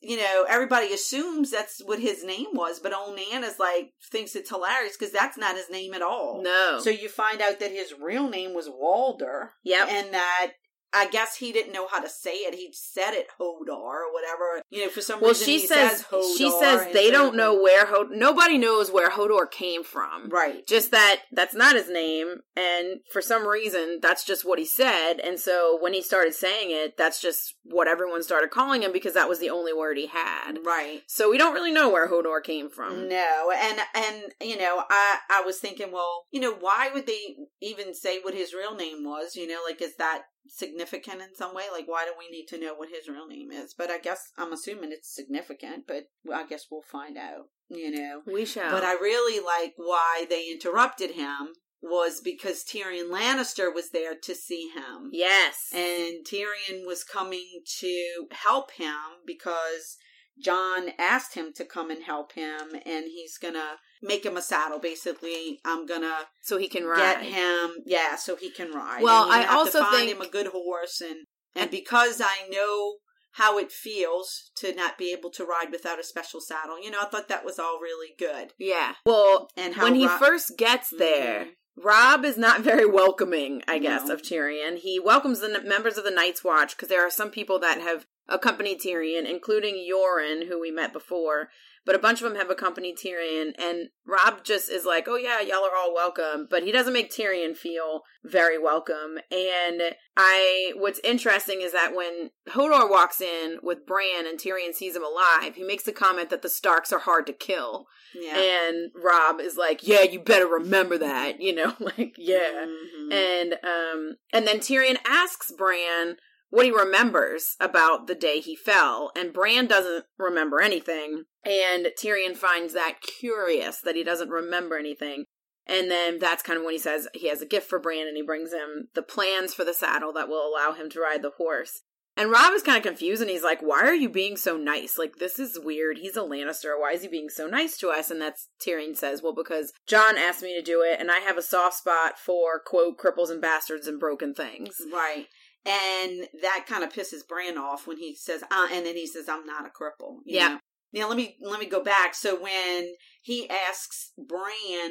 you 0.00 0.16
know, 0.16 0.44
everybody 0.48 0.92
assumes 0.92 1.50
that's 1.50 1.82
what 1.84 1.98
his 1.98 2.24
name 2.24 2.48
was, 2.52 2.78
but 2.80 2.94
old 2.94 3.16
Nan 3.16 3.44
is 3.44 3.58
like, 3.58 3.92
thinks 4.10 4.36
it's 4.36 4.50
hilarious 4.50 4.96
because 4.96 5.12
that's 5.12 5.38
not 5.38 5.56
his 5.56 5.70
name 5.70 5.94
at 5.94 6.02
all. 6.02 6.40
no. 6.42 6.80
So 6.80 6.90
you 6.90 7.08
find 7.08 7.40
out 7.40 7.60
that 7.60 7.70
his 7.70 7.94
real 8.00 8.28
name 8.28 8.54
was 8.54 8.68
Walder. 8.70 9.52
Yep. 9.64 9.88
And 9.88 10.14
that 10.14 10.52
I 10.94 11.08
guess 11.08 11.36
he 11.36 11.52
didn't 11.52 11.72
know 11.72 11.86
how 11.86 12.00
to 12.00 12.08
say 12.08 12.34
it. 12.34 12.54
He 12.54 12.70
said 12.72 13.12
it 13.12 13.28
Hodor 13.40 13.70
or 13.70 14.12
whatever. 14.12 14.62
You 14.70 14.84
know, 14.84 14.90
for 14.90 15.00
some 15.00 15.20
Well, 15.20 15.30
reason 15.30 15.46
she 15.46 15.58
he 15.60 15.66
says, 15.66 16.04
Hodor 16.10 16.36
she 16.36 16.50
says 16.50 16.92
they 16.92 17.10
don't 17.10 17.34
know 17.36 17.54
where 17.60 17.86
Hod- 17.86 18.10
nobody 18.10 18.58
knows 18.58 18.90
where 18.90 19.10
Hodor 19.10 19.50
came 19.50 19.84
from. 19.84 20.28
Right. 20.28 20.66
Just 20.66 20.90
that 20.90 21.22
that's 21.32 21.54
not 21.54 21.76
his 21.76 21.88
name, 21.88 22.40
and 22.56 23.00
for 23.10 23.22
some 23.22 23.46
reason 23.46 23.98
that's 24.02 24.24
just 24.24 24.44
what 24.44 24.58
he 24.58 24.64
said. 24.64 25.14
And 25.14 25.38
so 25.40 25.78
when 25.80 25.92
he 25.94 26.02
started 26.02 26.34
saying 26.34 26.68
it, 26.70 26.96
that's 26.96 27.20
just 27.20 27.54
what 27.64 27.88
everyone 27.88 28.22
started 28.22 28.50
calling 28.50 28.82
him 28.82 28.92
because 28.92 29.14
that 29.14 29.28
was 29.28 29.38
the 29.38 29.50
only 29.50 29.72
word 29.72 29.96
he 29.96 30.06
had. 30.06 30.58
Right. 30.64 31.02
So 31.06 31.30
we 31.30 31.38
don't 31.38 31.54
really 31.54 31.72
know 31.72 31.90
where 31.90 32.08
Hodor 32.08 32.42
came 32.42 32.70
from. 32.70 33.08
No, 33.08 33.52
and 33.56 33.80
and 33.94 34.22
you 34.40 34.58
know, 34.58 34.84
I 34.90 35.18
I 35.30 35.42
was 35.42 35.58
thinking, 35.58 35.92
well, 35.92 36.26
you 36.30 36.40
know, 36.40 36.54
why 36.54 36.90
would 36.92 37.06
they 37.06 37.36
even 37.60 37.94
say 37.94 38.20
what 38.20 38.34
his 38.34 38.54
real 38.54 38.74
name 38.74 39.04
was? 39.04 39.36
You 39.36 39.46
know, 39.46 39.60
like 39.66 39.80
is 39.80 39.96
that 39.96 40.22
significant 40.48 41.20
in 41.22 41.34
some 41.34 41.54
way? 41.54 41.64
Like, 41.72 41.86
why 41.88 42.04
do 42.04 42.12
we 42.18 42.28
need 42.30 42.46
to 42.48 42.58
know 42.58 42.74
what 42.74 42.88
his 42.90 43.08
real 43.08 43.26
name 43.26 43.50
is? 43.50 43.74
But 43.74 43.90
I 43.90 43.98
guess 43.98 44.30
I'm 44.38 44.52
assuming 44.52 44.92
it's 44.92 45.14
significant. 45.14 45.84
But 45.86 46.04
I 46.32 46.46
guess 46.46 46.66
we'll 46.70 46.82
find 46.82 47.16
out. 47.16 47.46
You 47.68 47.90
know, 47.90 48.20
We 48.26 48.44
shall. 48.44 48.70
but 48.70 48.84
I 48.84 48.92
really 48.94 49.42
like 49.44 49.72
why 49.76 50.26
they 50.28 50.50
interrupted 50.50 51.12
him 51.12 51.54
was 51.80 52.20
because 52.20 52.64
Tyrion 52.64 53.10
Lannister 53.10 53.74
was 53.74 53.90
there 53.90 54.14
to 54.14 54.34
see 54.34 54.68
him. 54.68 55.08
yes. 55.12 55.68
And 55.74 56.24
Tyrion 56.24 56.86
was 56.86 57.02
coming 57.02 57.62
to 57.80 58.26
help 58.30 58.72
him 58.72 58.94
because 59.26 59.96
Jon 60.38 60.90
asked 60.98 61.34
him 61.34 61.52
to 61.56 61.64
come 61.64 61.90
and 61.90 62.02
help 62.04 62.32
him, 62.32 62.70
and 62.86 63.06
he's 63.06 63.36
gonna 63.38 63.76
make 64.02 64.26
him 64.26 64.36
a 64.36 64.42
saddle. 64.42 64.78
Basically, 64.78 65.60
I'm 65.64 65.86
gonna 65.86 66.26
so 66.42 66.58
he 66.58 66.68
can 66.68 66.84
ride. 66.84 66.98
get 66.98 67.22
him, 67.22 67.76
yeah, 67.86 68.16
so 68.16 68.36
he 68.36 68.50
can 68.50 68.72
ride. 68.72 69.02
Well, 69.02 69.30
I 69.30 69.46
also 69.46 69.80
find 69.80 70.08
think- 70.08 70.10
him 70.10 70.20
a 70.20 70.28
good 70.28 70.48
horse, 70.48 71.00
and 71.00 71.26
and 71.54 71.70
because 71.70 72.20
I 72.20 72.48
know 72.50 72.96
how 73.36 73.56
it 73.58 73.72
feels 73.72 74.50
to 74.56 74.74
not 74.74 74.98
be 74.98 75.10
able 75.12 75.30
to 75.30 75.44
ride 75.44 75.70
without 75.70 75.98
a 75.98 76.04
special 76.04 76.40
saddle, 76.40 76.82
you 76.82 76.90
know, 76.90 76.98
I 77.00 77.06
thought 77.06 77.28
that 77.28 77.44
was 77.46 77.58
all 77.58 77.78
really 77.80 78.14
good. 78.18 78.52
Yeah. 78.58 78.94
Well, 79.06 79.48
And 79.56 79.74
how 79.74 79.84
when 79.84 79.94
he 79.94 80.06
first 80.06 80.58
gets 80.58 80.90
there, 80.90 81.46
Mhm. 81.46 81.54
Robb 81.76 82.24
is 82.26 82.36
not 82.36 82.60
very 82.60 82.84
welcoming, 82.84 83.62
I 83.66 83.78
guess, 83.78 84.04
No. 84.08 84.14
of 84.14 84.20
Tyrion. 84.22 84.76
He 84.76 85.00
welcomes 85.00 85.40
the 85.40 85.50
n- 85.50 85.66
members 85.66 85.96
of 85.96 86.04
the 86.04 86.10
Night's 86.10 86.44
Watch 86.44 86.76
because 86.76 86.88
there 86.88 87.00
are 87.06 87.10
some 87.10 87.30
people 87.30 87.58
that 87.60 87.80
have 87.80 88.06
accompanied 88.28 88.80
Tyrion, 88.80 89.28
including 89.28 89.74
Yoren, 89.76 90.48
who 90.48 90.60
we 90.60 90.70
met 90.70 90.92
before. 90.92 91.48
but 91.84 91.96
a 91.96 91.98
bunch 91.98 92.22
of 92.22 92.28
them 92.28 92.38
have 92.38 92.48
accompanied 92.48 92.96
Tyrion, 92.96 93.50
and 93.58 93.88
Robb 94.06 94.44
just 94.44 94.70
is 94.70 94.84
like, 94.84 95.08
"Oh 95.08 95.16
yeah, 95.16 95.40
y'all 95.40 95.64
are 95.64 95.74
all 95.76 95.92
welcome," 95.92 96.46
but 96.48 96.62
he 96.62 96.70
doesn't 96.70 96.92
make 96.92 97.10
Tyrion 97.10 97.56
feel 97.56 98.02
very 98.22 98.56
welcome. 98.56 99.18
And 99.32 99.82
I, 100.16 100.74
what's 100.76 101.00
interesting 101.02 101.60
is 101.60 101.72
that 101.72 101.92
when 101.92 102.30
Hodor 102.50 102.88
walks 102.88 103.20
in 103.20 103.58
with 103.64 103.84
Bran 103.84 104.28
and 104.28 104.38
Tyrion 104.38 104.72
sees 104.72 104.94
him 104.94 105.02
alive, 105.04 105.56
he 105.56 105.64
makes 105.64 105.82
the 105.82 105.90
comment 105.90 106.30
that 106.30 106.42
the 106.42 106.48
Starks 106.48 106.92
are 106.92 107.00
hard 107.00 107.26
to 107.26 107.32
kill, 107.32 107.86
Yeah. 108.14 108.38
and 108.38 108.92
Robb 108.94 109.40
is 109.40 109.56
like, 109.56 109.84
"Yeah, 109.84 110.02
you 110.02 110.20
better 110.20 110.46
remember 110.46 110.96
that," 110.98 111.40
you 111.46 111.52
know, 111.52 111.74
like 111.80 112.14
yeah. 112.16 112.64
Mhm. 112.64 113.12
And 113.12 113.54
um 113.64 114.16
and 114.32 114.46
then 114.46 114.60
Tyrion 114.60 114.98
asks 115.04 115.50
Bran 115.50 116.16
what 116.52 116.66
he 116.66 116.70
remembers 116.70 117.56
about 117.60 118.06
the 118.06 118.14
day 118.14 118.38
he 118.38 118.54
fell, 118.54 119.10
and 119.16 119.32
Bran 119.32 119.66
doesn't 119.66 120.04
remember 120.18 120.60
anything. 120.60 121.24
And 121.42 121.88
Tyrion 121.98 122.36
finds 122.36 122.74
that 122.74 123.00
curious 123.00 123.80
that 123.80 123.96
he 123.96 124.04
doesn't 124.04 124.28
remember 124.28 124.76
anything. 124.76 125.24
And 125.66 125.90
then 125.90 126.18
that's 126.18 126.42
kind 126.42 126.58
of 126.58 126.64
when 126.66 126.74
he 126.74 126.78
says 126.78 127.08
he 127.14 127.30
has 127.30 127.40
a 127.40 127.46
gift 127.46 127.70
for 127.70 127.78
Bran 127.78 128.06
and 128.06 128.18
he 128.18 128.22
brings 128.22 128.52
him 128.52 128.88
the 128.94 129.02
plans 129.02 129.54
for 129.54 129.64
the 129.64 129.72
saddle 129.72 130.12
that 130.12 130.28
will 130.28 130.46
allow 130.46 130.72
him 130.72 130.90
to 130.90 131.00
ride 131.00 131.22
the 131.22 131.32
horse. 131.38 131.80
And 132.18 132.30
Robb 132.30 132.52
is 132.52 132.62
kind 132.62 132.76
of 132.76 132.82
confused 132.82 133.22
and 133.22 133.30
he's 133.30 133.42
like, 133.42 133.62
Why 133.62 133.80
are 133.80 133.94
you 133.94 134.10
being 134.10 134.36
so 134.36 134.58
nice? 134.58 134.98
Like, 134.98 135.16
this 135.16 135.38
is 135.38 135.58
weird. 135.58 135.96
He's 135.98 136.18
a 136.18 136.20
Lannister. 136.20 136.78
Why 136.78 136.92
is 136.92 137.00
he 137.00 137.08
being 137.08 137.30
so 137.30 137.46
nice 137.46 137.78
to 137.78 137.88
us? 137.88 138.10
And 138.10 138.20
that's 138.20 138.48
Tyrion 138.60 138.94
says, 138.94 139.22
Well, 139.22 139.34
because 139.34 139.72
Jon 139.86 140.18
asked 140.18 140.42
me 140.42 140.54
to 140.54 140.62
do 140.62 140.82
it 140.82 141.00
and 141.00 141.10
I 141.10 141.20
have 141.20 141.38
a 141.38 141.42
soft 141.42 141.76
spot 141.76 142.18
for, 142.18 142.60
quote, 142.60 142.98
cripples 142.98 143.30
and 143.30 143.40
bastards 143.40 143.86
and 143.86 143.98
broken 143.98 144.34
things. 144.34 144.76
Right. 144.92 145.28
And 145.64 146.26
that 146.42 146.64
kind 146.66 146.82
of 146.82 146.92
pisses 146.92 147.26
Bran 147.26 147.56
off 147.56 147.86
when 147.86 147.98
he 147.98 148.14
says, 148.14 148.42
uh, 148.50 148.68
and 148.72 148.84
then 148.84 148.96
he 148.96 149.06
says, 149.06 149.28
I'm 149.28 149.46
not 149.46 149.66
a 149.66 149.70
cripple. 149.70 150.18
you 150.24 150.36
Yeah. 150.36 150.48
know? 150.48 150.58
Now 150.94 151.08
let 151.08 151.16
me 151.16 151.36
let 151.40 151.58
me 151.58 151.66
go 151.66 151.82
back. 151.82 152.14
So 152.14 152.38
when 152.40 152.92
he 153.22 153.48
asks 153.48 154.12
Bran, 154.18 154.90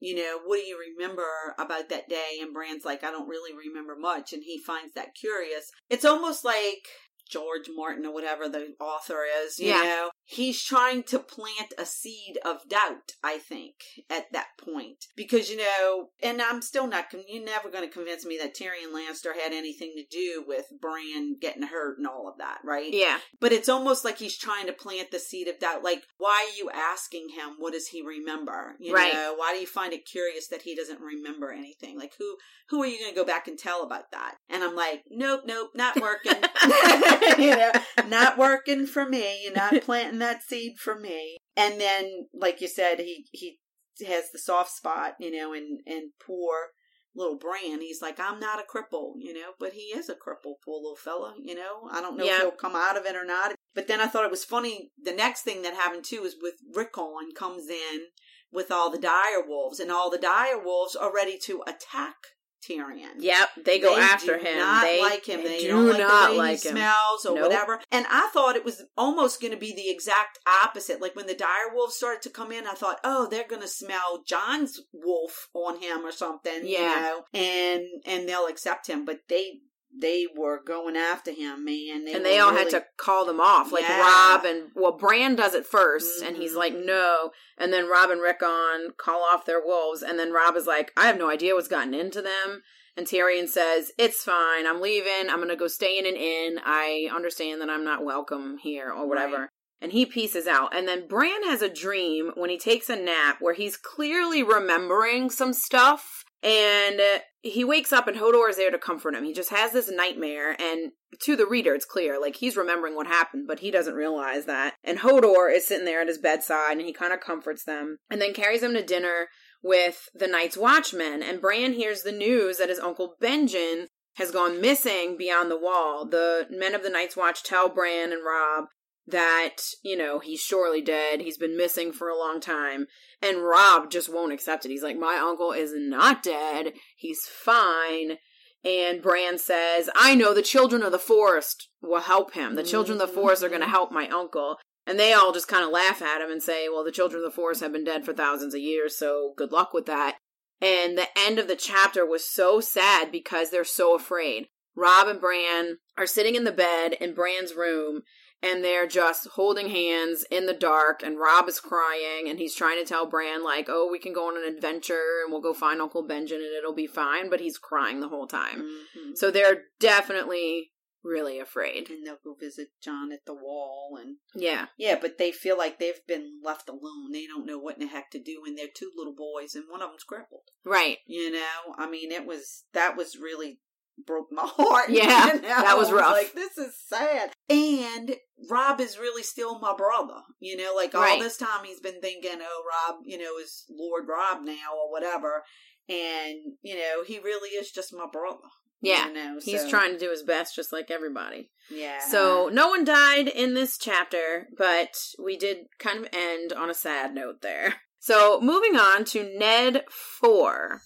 you 0.00 0.16
know, 0.16 0.40
what 0.46 0.56
do 0.56 0.62
you 0.62 0.78
remember 0.96 1.26
about 1.58 1.90
that 1.90 2.08
day? 2.08 2.38
And 2.40 2.54
Bran's 2.54 2.84
like, 2.84 3.04
I 3.04 3.10
don't 3.10 3.28
really 3.28 3.52
remember 3.54 3.94
much, 3.96 4.32
and 4.32 4.42
he 4.42 4.58
finds 4.58 4.94
that 4.94 5.14
curious. 5.14 5.70
It's 5.90 6.04
almost 6.06 6.44
like 6.44 6.88
George 7.32 7.68
Martin 7.74 8.04
or 8.06 8.12
whatever 8.12 8.48
the 8.48 8.74
author 8.78 9.22
is, 9.44 9.58
you 9.58 9.68
Yeah. 9.68 9.82
know, 9.82 10.10
he's 10.24 10.62
trying 10.62 11.02
to 11.04 11.18
plant 11.18 11.72
a 11.78 11.86
seed 11.86 12.38
of 12.44 12.68
doubt, 12.68 13.12
I 13.24 13.38
think, 13.38 13.74
at 14.10 14.30
that 14.32 14.48
point. 14.58 15.06
Because, 15.16 15.50
you 15.50 15.56
know, 15.56 16.10
and 16.22 16.40
I'm 16.42 16.60
still 16.62 16.86
not, 16.86 17.06
you're 17.26 17.44
never 17.44 17.70
going 17.70 17.86
to 17.88 17.92
convince 17.92 18.24
me 18.26 18.38
that 18.38 18.54
Tyrion 18.54 18.92
Lannister 18.92 19.34
had 19.34 19.52
anything 19.52 19.94
to 19.96 20.04
do 20.10 20.44
with 20.46 20.66
Bran 20.80 21.36
getting 21.40 21.62
hurt 21.62 21.98
and 21.98 22.06
all 22.06 22.28
of 22.28 22.38
that, 22.38 22.58
right? 22.64 22.92
Yeah. 22.92 23.18
But 23.40 23.52
it's 23.52 23.68
almost 23.68 24.04
like 24.04 24.18
he's 24.18 24.36
trying 24.38 24.66
to 24.66 24.72
plant 24.72 25.10
the 25.10 25.18
seed 25.18 25.48
of 25.48 25.58
doubt. 25.58 25.82
Like, 25.82 26.02
why 26.18 26.48
are 26.52 26.56
you 26.58 26.70
asking 26.70 27.30
him? 27.30 27.54
What 27.58 27.72
does 27.72 27.88
he 27.88 28.02
remember? 28.02 28.76
You 28.78 28.94
Right. 28.94 29.12
know, 29.12 29.34
why 29.36 29.54
do 29.54 29.60
you 29.60 29.66
find 29.66 29.92
it 29.92 30.04
curious 30.06 30.48
that 30.48 30.62
he 30.62 30.74
doesn't 30.74 31.00
remember 31.00 31.50
anything? 31.50 31.98
Like, 31.98 32.12
who 32.18 32.36
who 32.68 32.82
are 32.82 32.86
you 32.86 32.98
going 32.98 33.10
to 33.10 33.16
go 33.16 33.24
back 33.24 33.48
and 33.48 33.58
tell 33.58 33.82
about 33.82 34.10
that? 34.12 34.36
And 34.48 34.62
I'm 34.64 34.74
like, 34.74 35.02
nope, 35.10 35.42
nope, 35.46 35.70
not 35.74 36.00
working. 36.00 36.32
you 37.38 37.56
know, 37.56 37.72
not 38.08 38.38
working 38.46 38.86
for 38.86 39.08
me. 39.08 39.42
You're 39.44 39.54
not 39.54 39.82
planting 39.82 40.18
that 40.20 40.42
seed 40.42 40.78
for 40.78 40.98
me. 40.98 41.38
And 41.56 41.80
then, 41.80 42.28
like 42.34 42.60
you 42.60 42.68
said, 42.68 43.00
he 43.00 43.26
he 43.32 43.58
has 44.06 44.30
the 44.32 44.38
soft 44.38 44.70
spot, 44.70 45.14
you 45.20 45.30
know, 45.30 45.52
and 45.52 45.80
and 45.86 46.10
poor 46.24 46.68
little 47.14 47.36
Bran. 47.36 47.80
He's 47.80 48.00
like, 48.00 48.18
I'm 48.18 48.40
not 48.40 48.58
a 48.58 48.62
cripple, 48.62 49.12
you 49.18 49.34
know, 49.34 49.50
but 49.60 49.74
he 49.74 49.82
is 49.94 50.08
a 50.08 50.14
cripple, 50.14 50.54
poor 50.64 50.80
little 50.80 50.96
fella, 50.96 51.34
you 51.42 51.54
know. 51.54 51.88
I 51.90 52.00
don't 52.00 52.16
know 52.16 52.24
Yeah. 52.24 52.36
if 52.36 52.40
he'll 52.40 52.50
come 52.52 52.74
out 52.74 52.96
of 52.96 53.04
it 53.04 53.14
or 53.14 53.24
not. 53.24 53.54
But 53.74 53.86
then 53.86 54.00
I 54.00 54.06
thought 54.06 54.24
it 54.24 54.30
was 54.30 54.44
funny. 54.44 54.92
The 55.02 55.12
next 55.12 55.42
thing 55.42 55.60
that 55.62 55.74
happened 55.74 56.04
too 56.04 56.24
is 56.24 56.36
with 56.40 56.54
Rickon 56.74 57.32
comes 57.36 57.68
in 57.68 58.06
with 58.50 58.70
all 58.70 58.90
the 58.90 58.98
dire 58.98 59.46
wolves, 59.46 59.80
and 59.80 59.90
all 59.90 60.10
the 60.10 60.18
dire 60.18 60.62
wolves 60.62 60.94
are 60.96 61.12
ready 61.14 61.38
to 61.44 61.62
attack 61.66 62.16
Tyrion. 62.62 63.14
Yep. 63.18 63.48
They 63.64 63.78
go 63.80 63.96
after 63.96 64.36
him. 64.36 64.44
They 64.44 64.48
after 64.48 64.48
do 64.48 64.48
him. 64.48 64.58
Not 64.58 64.82
they 64.84 65.00
like 65.02 65.26
him. 65.26 65.44
They 65.44 65.60
do 65.62 65.68
don't 65.68 65.88
like 65.88 65.98
not 65.98 66.26
the 66.28 66.32
way 66.32 66.38
like 66.38 66.62
he 66.62 66.68
him. 66.68 66.76
smells 66.76 67.26
or 67.26 67.34
Nope. 67.34 67.48
whatever. 67.50 67.80
And 67.90 68.06
I 68.10 68.28
thought 68.32 68.56
it 68.56 68.64
was 68.64 68.82
almost 68.96 69.40
going 69.40 69.52
to 69.52 69.58
be 69.58 69.74
the 69.74 69.90
exact 69.90 70.38
opposite. 70.64 71.00
Like 71.00 71.16
when 71.16 71.26
the 71.26 71.34
dire 71.34 71.74
wolves 71.74 71.96
started 71.96 72.22
to 72.22 72.30
come 72.30 72.52
in, 72.52 72.66
I 72.66 72.72
thought, 72.74 73.00
oh, 73.04 73.26
they're 73.28 73.48
going 73.48 73.62
to 73.62 73.68
smell 73.68 74.22
Jon's 74.26 74.80
wolf 74.92 75.48
on 75.54 75.80
him 75.80 76.04
or 76.04 76.12
something. 76.12 76.62
Yeah. 76.64 76.78
You 76.78 77.00
know, 77.00 77.22
and 77.34 77.82
and 78.06 78.28
they'll 78.28 78.46
accept 78.46 78.86
him. 78.88 79.04
But 79.04 79.20
they 79.28 79.60
they 79.94 80.26
were 80.36 80.60
going 80.62 80.96
after 80.96 81.32
him, 81.32 81.64
man. 81.64 82.06
and 82.08 82.24
they 82.24 82.38
all 82.38 82.50
really- 82.52 82.64
had 82.64 82.70
to 82.70 82.84
call 82.96 83.24
them 83.26 83.40
off. 83.40 83.72
Like 83.72 83.82
Yeah. 83.82 84.00
Robb 84.00 84.44
and 84.44 84.70
well, 84.74 84.92
Bran 84.92 85.36
does 85.36 85.54
it 85.54 85.66
1st 85.70 86.22
and 86.26 86.36
he's 86.36 86.54
like, 86.54 86.72
mm-hmm. 86.74 86.86
no. 86.86 87.30
And 87.58 87.72
then 87.72 87.88
Robb 87.88 88.10
and 88.10 88.20
Rickon 88.22 88.92
call 88.96 89.22
off 89.22 89.44
their 89.44 89.60
wolves, 89.64 90.02
and 90.02 90.18
then 90.18 90.32
Robb 90.32 90.56
is 90.56 90.66
like, 90.66 90.92
I 90.96 91.06
have 91.06 91.18
no 91.18 91.30
idea 91.30 91.54
what's 91.54 91.68
gotten 91.68 91.94
into 91.94 92.22
them. 92.22 92.62
And 92.96 93.06
Tyrion 93.06 93.48
says, 93.48 93.92
It's 93.98 94.22
fine. 94.22 94.66
I'm 94.66 94.80
leaving. 94.80 95.30
I'm 95.30 95.40
gonna 95.40 95.56
go 95.56 95.66
stay 95.68 95.98
in 95.98 96.06
an 96.06 96.16
inn. 96.16 96.58
I 96.64 97.08
understand 97.14 97.60
that 97.60 97.70
I'm 97.70 97.84
not 97.84 98.04
welcome 98.04 98.58
here 98.58 98.90
or 98.90 99.08
whatever. 99.08 99.36
Right. 99.36 99.48
And 99.80 99.92
he 99.92 100.06
pieces 100.06 100.46
out. 100.46 100.76
And 100.76 100.86
then 100.86 101.08
Bran 101.08 101.42
has 101.44 101.60
a 101.62 101.68
dream 101.68 102.32
when 102.34 102.50
he 102.50 102.58
takes 102.58 102.88
a 102.88 102.96
nap 102.96 103.38
where 103.40 103.54
he's 103.54 103.76
clearly 103.76 104.42
remembering 104.42 105.30
some 105.30 105.52
stuff. 105.52 106.22
And 106.42 107.00
uh, 107.00 107.20
he 107.42 107.64
wakes 107.64 107.92
up 107.92 108.08
and 108.08 108.16
Hodor 108.16 108.50
is 108.50 108.56
there 108.56 108.70
to 108.70 108.78
comfort 108.78 109.14
him. 109.14 109.24
He 109.24 109.32
just 109.32 109.50
has 109.50 109.72
this 109.72 109.90
nightmare. 109.90 110.56
And 110.60 110.92
to 111.20 111.36
the 111.36 111.46
reader, 111.46 111.74
it's 111.74 111.84
clear. 111.84 112.20
Like 112.20 112.36
he's 112.36 112.56
remembering 112.56 112.96
what 112.96 113.06
happened, 113.06 113.46
but 113.46 113.60
he 113.60 113.70
doesn't 113.70 113.94
realize 113.94 114.46
that. 114.46 114.74
And 114.82 114.98
Hodor 114.98 115.54
is 115.54 115.66
sitting 115.66 115.84
there 115.84 116.00
at 116.00 116.08
his 116.08 116.18
bedside 116.18 116.78
and 116.78 116.86
he 116.86 116.92
kind 116.92 117.12
of 117.12 117.20
comforts 117.20 117.64
them 117.64 117.98
and 118.10 118.20
then 118.20 118.34
carries 118.34 118.60
them 118.60 118.74
to 118.74 118.82
dinner 118.82 119.28
with 119.62 120.08
the 120.14 120.26
Night's 120.26 120.56
Watchmen. 120.56 121.22
And 121.22 121.40
Bran 121.40 121.74
hears 121.74 122.02
the 122.02 122.12
news 122.12 122.58
that 122.58 122.68
his 122.68 122.80
uncle 122.80 123.14
Benjen 123.20 123.86
has 124.16 124.30
gone 124.30 124.60
missing 124.60 125.16
beyond 125.16 125.50
the 125.50 125.58
wall. 125.58 126.06
The 126.06 126.46
men 126.50 126.74
of 126.74 126.82
the 126.82 126.90
Night's 126.90 127.16
Watch 127.16 127.42
tell 127.42 127.68
Bran 127.68 128.12
and 128.12 128.22
Robb 128.24 128.66
that, 129.06 129.56
you 129.82 129.96
know, 129.96 130.18
he's 130.18 130.40
surely 130.40 130.80
dead. 130.80 131.20
He's 131.20 131.38
been 131.38 131.56
missing 131.56 131.92
for 131.92 132.08
a 132.08 132.18
long 132.18 132.40
time. 132.40 132.86
And 133.20 133.42
Robb 133.42 133.90
just 133.90 134.12
won't 134.12 134.32
accept 134.32 134.64
it. 134.64 134.70
He's 134.70 134.82
like, 134.82 134.98
My 134.98 135.16
uncle 135.16 135.52
is 135.52 135.72
not 135.74 136.22
dead. 136.22 136.74
He's 136.96 137.20
fine. 137.26 138.18
And 138.64 139.02
Bran 139.02 139.38
says, 139.38 139.90
I 139.96 140.14
know 140.14 140.32
the 140.32 140.42
children 140.42 140.82
of 140.82 140.92
the 140.92 140.98
forest 140.98 141.68
will 141.80 142.00
help 142.00 142.34
him. 142.34 142.54
The 142.54 142.62
children 142.62 143.00
of 143.00 143.08
the 143.08 143.14
forest 143.14 143.42
are 143.42 143.48
going 143.48 143.60
to 143.60 143.66
mm-hmm. 143.66 143.72
help 143.72 143.90
my 143.92 144.08
uncle. 144.08 144.58
And 144.86 144.98
they 144.98 145.12
all 145.12 145.32
just 145.32 145.48
kind 145.48 145.64
of 145.64 145.70
laugh 145.70 146.00
at 146.00 146.20
him 146.20 146.30
and 146.30 146.42
say, 146.42 146.68
Well, 146.68 146.84
the 146.84 146.92
children 146.92 147.22
of 147.22 147.30
the 147.30 147.34
forest 147.34 147.60
have 147.60 147.72
been 147.72 147.84
dead 147.84 148.04
for 148.04 148.12
thousands 148.12 148.54
of 148.54 148.60
years, 148.60 148.96
so 148.96 149.32
good 149.36 149.52
luck 149.52 149.72
with 149.72 149.86
that. 149.86 150.16
And 150.60 150.96
the 150.96 151.08
end 151.18 151.40
of 151.40 151.48
the 151.48 151.56
chapter 151.56 152.06
was 152.06 152.28
so 152.28 152.60
sad 152.60 153.10
because 153.10 153.50
they're 153.50 153.64
so 153.64 153.96
afraid. 153.96 154.46
Robb 154.76 155.08
and 155.08 155.20
Bran 155.20 155.78
are 155.98 156.06
sitting 156.06 156.36
in 156.36 156.44
the 156.44 156.52
bed 156.52 156.94
in 157.00 157.14
Bran's 157.14 157.54
room 157.54 158.02
and 158.42 158.64
they're 158.64 158.86
just 158.86 159.28
holding 159.34 159.70
hands 159.70 160.24
in 160.30 160.46
the 160.46 160.52
dark 160.54 161.02
and 161.02 161.18
Robb 161.18 161.48
is 161.48 161.60
crying 161.60 162.28
and 162.28 162.38
he's 162.38 162.54
trying 162.54 162.78
to 162.82 162.88
tell 162.88 163.06
Bran 163.06 163.42
like, 163.44 163.66
"Oh, 163.68 163.88
we 163.90 163.98
can 163.98 164.12
go 164.12 164.28
on 164.28 164.36
an 164.36 164.52
adventure 164.54 165.20
and 165.22 165.32
we'll 165.32 165.40
go 165.40 165.54
find 165.54 165.80
Uncle 165.80 166.02
benjamin 166.06 166.44
and 166.46 166.54
it'll 166.56 166.74
be 166.74 166.86
fine," 166.86 167.30
but 167.30 167.40
he's 167.40 167.58
crying 167.58 168.00
the 168.00 168.08
whole 168.08 168.26
time. 168.26 168.62
Mhm. 168.96 169.16
So 169.16 169.30
they're 169.30 169.66
definitely 169.78 170.72
really 171.04 171.40
afraid. 171.40 171.90
and 171.90 172.06
they'll 172.06 172.18
go 172.22 172.32
visit 172.34 172.68
Jon 172.80 173.10
at 173.10 173.24
the 173.26 173.34
wall 173.34 173.98
and 174.00 174.18
Yeah. 174.36 174.68
Yeah, 174.76 175.00
but 175.00 175.18
they 175.18 175.32
feel 175.32 175.58
like 175.58 175.80
they've 175.80 176.06
been 176.06 176.40
left 176.44 176.68
alone. 176.68 177.10
They 177.10 177.26
don't 177.26 177.44
know 177.44 177.58
what 177.58 177.74
in 177.74 177.80
the 177.80 177.88
heck 177.88 178.08
to 178.12 178.20
do, 178.20 178.44
and 178.46 178.56
they're 178.56 178.68
two 178.68 178.92
little 178.94 179.12
boys, 179.12 179.56
and 179.56 179.68
one 179.68 179.82
of 179.82 179.90
them's 179.90 180.04
crippled. 180.04 180.50
Right. 180.62 180.98
You 181.04 181.32
know, 181.32 181.74
I 181.76 181.88
mean, 181.90 182.12
it 182.12 182.24
was 182.24 182.66
that 182.72 182.96
was 182.96 183.18
really 183.18 183.60
broke 184.06 184.28
my 184.30 184.42
heart. 184.46 184.88
Yeah, 184.90 185.34
you 185.34 185.42
know? 185.42 185.48
that 185.48 185.76
was 185.78 185.92
rough. 185.92 186.12
like 186.12 186.32
this 186.34 186.56
is 186.58 186.74
sad. 186.88 187.32
And 187.48 188.16
Robb 188.50 188.80
is 188.80 188.98
really 188.98 189.22
still 189.22 189.58
my 189.60 189.74
brother. 189.76 190.20
You 190.40 190.56
know, 190.56 190.72
like 190.74 190.94
all 190.94 191.00
Right. 191.02 191.20
this 191.20 191.36
time 191.36 191.64
he's 191.64 191.80
been 191.80 192.00
thinking, 192.00 192.38
oh, 192.40 192.62
Robb, 192.88 193.00
you 193.04 193.18
know, 193.18 193.36
is 193.42 193.64
Lord 193.70 194.04
Robb 194.08 194.44
now 194.44 194.72
or 194.82 194.90
whatever. 194.90 195.44
And 195.88 196.36
you 196.62 196.74
know, 196.76 197.02
he 197.06 197.18
really 197.18 197.50
is 197.50 197.70
just 197.70 197.92
my 197.94 198.06
brother. 198.12 198.38
Yeah. 198.84 199.06
you 199.06 199.14
know, 199.14 199.38
He's 199.40 199.62
so- 199.62 199.70
trying 199.70 199.92
to 199.92 199.98
do 199.98 200.10
his 200.10 200.24
best 200.24 200.56
just 200.56 200.72
like 200.72 200.90
everybody. 200.90 201.50
Yeah. 201.70 202.00
So 202.00 202.50
no 202.52 202.68
one 202.68 202.84
died 202.84 203.28
in 203.28 203.54
this 203.54 203.78
chapter, 203.78 204.48
but 204.58 204.96
we 205.22 205.36
did 205.36 205.66
kind 205.78 206.00
of 206.00 206.08
end 206.12 206.52
on 206.52 206.68
a 206.68 206.74
sad 206.74 207.14
note 207.14 207.42
there. 207.42 207.76
So 208.00 208.40
moving 208.40 208.74
on 208.74 209.04
to 209.06 209.38
Ned 209.38 209.84
4. 209.88 210.80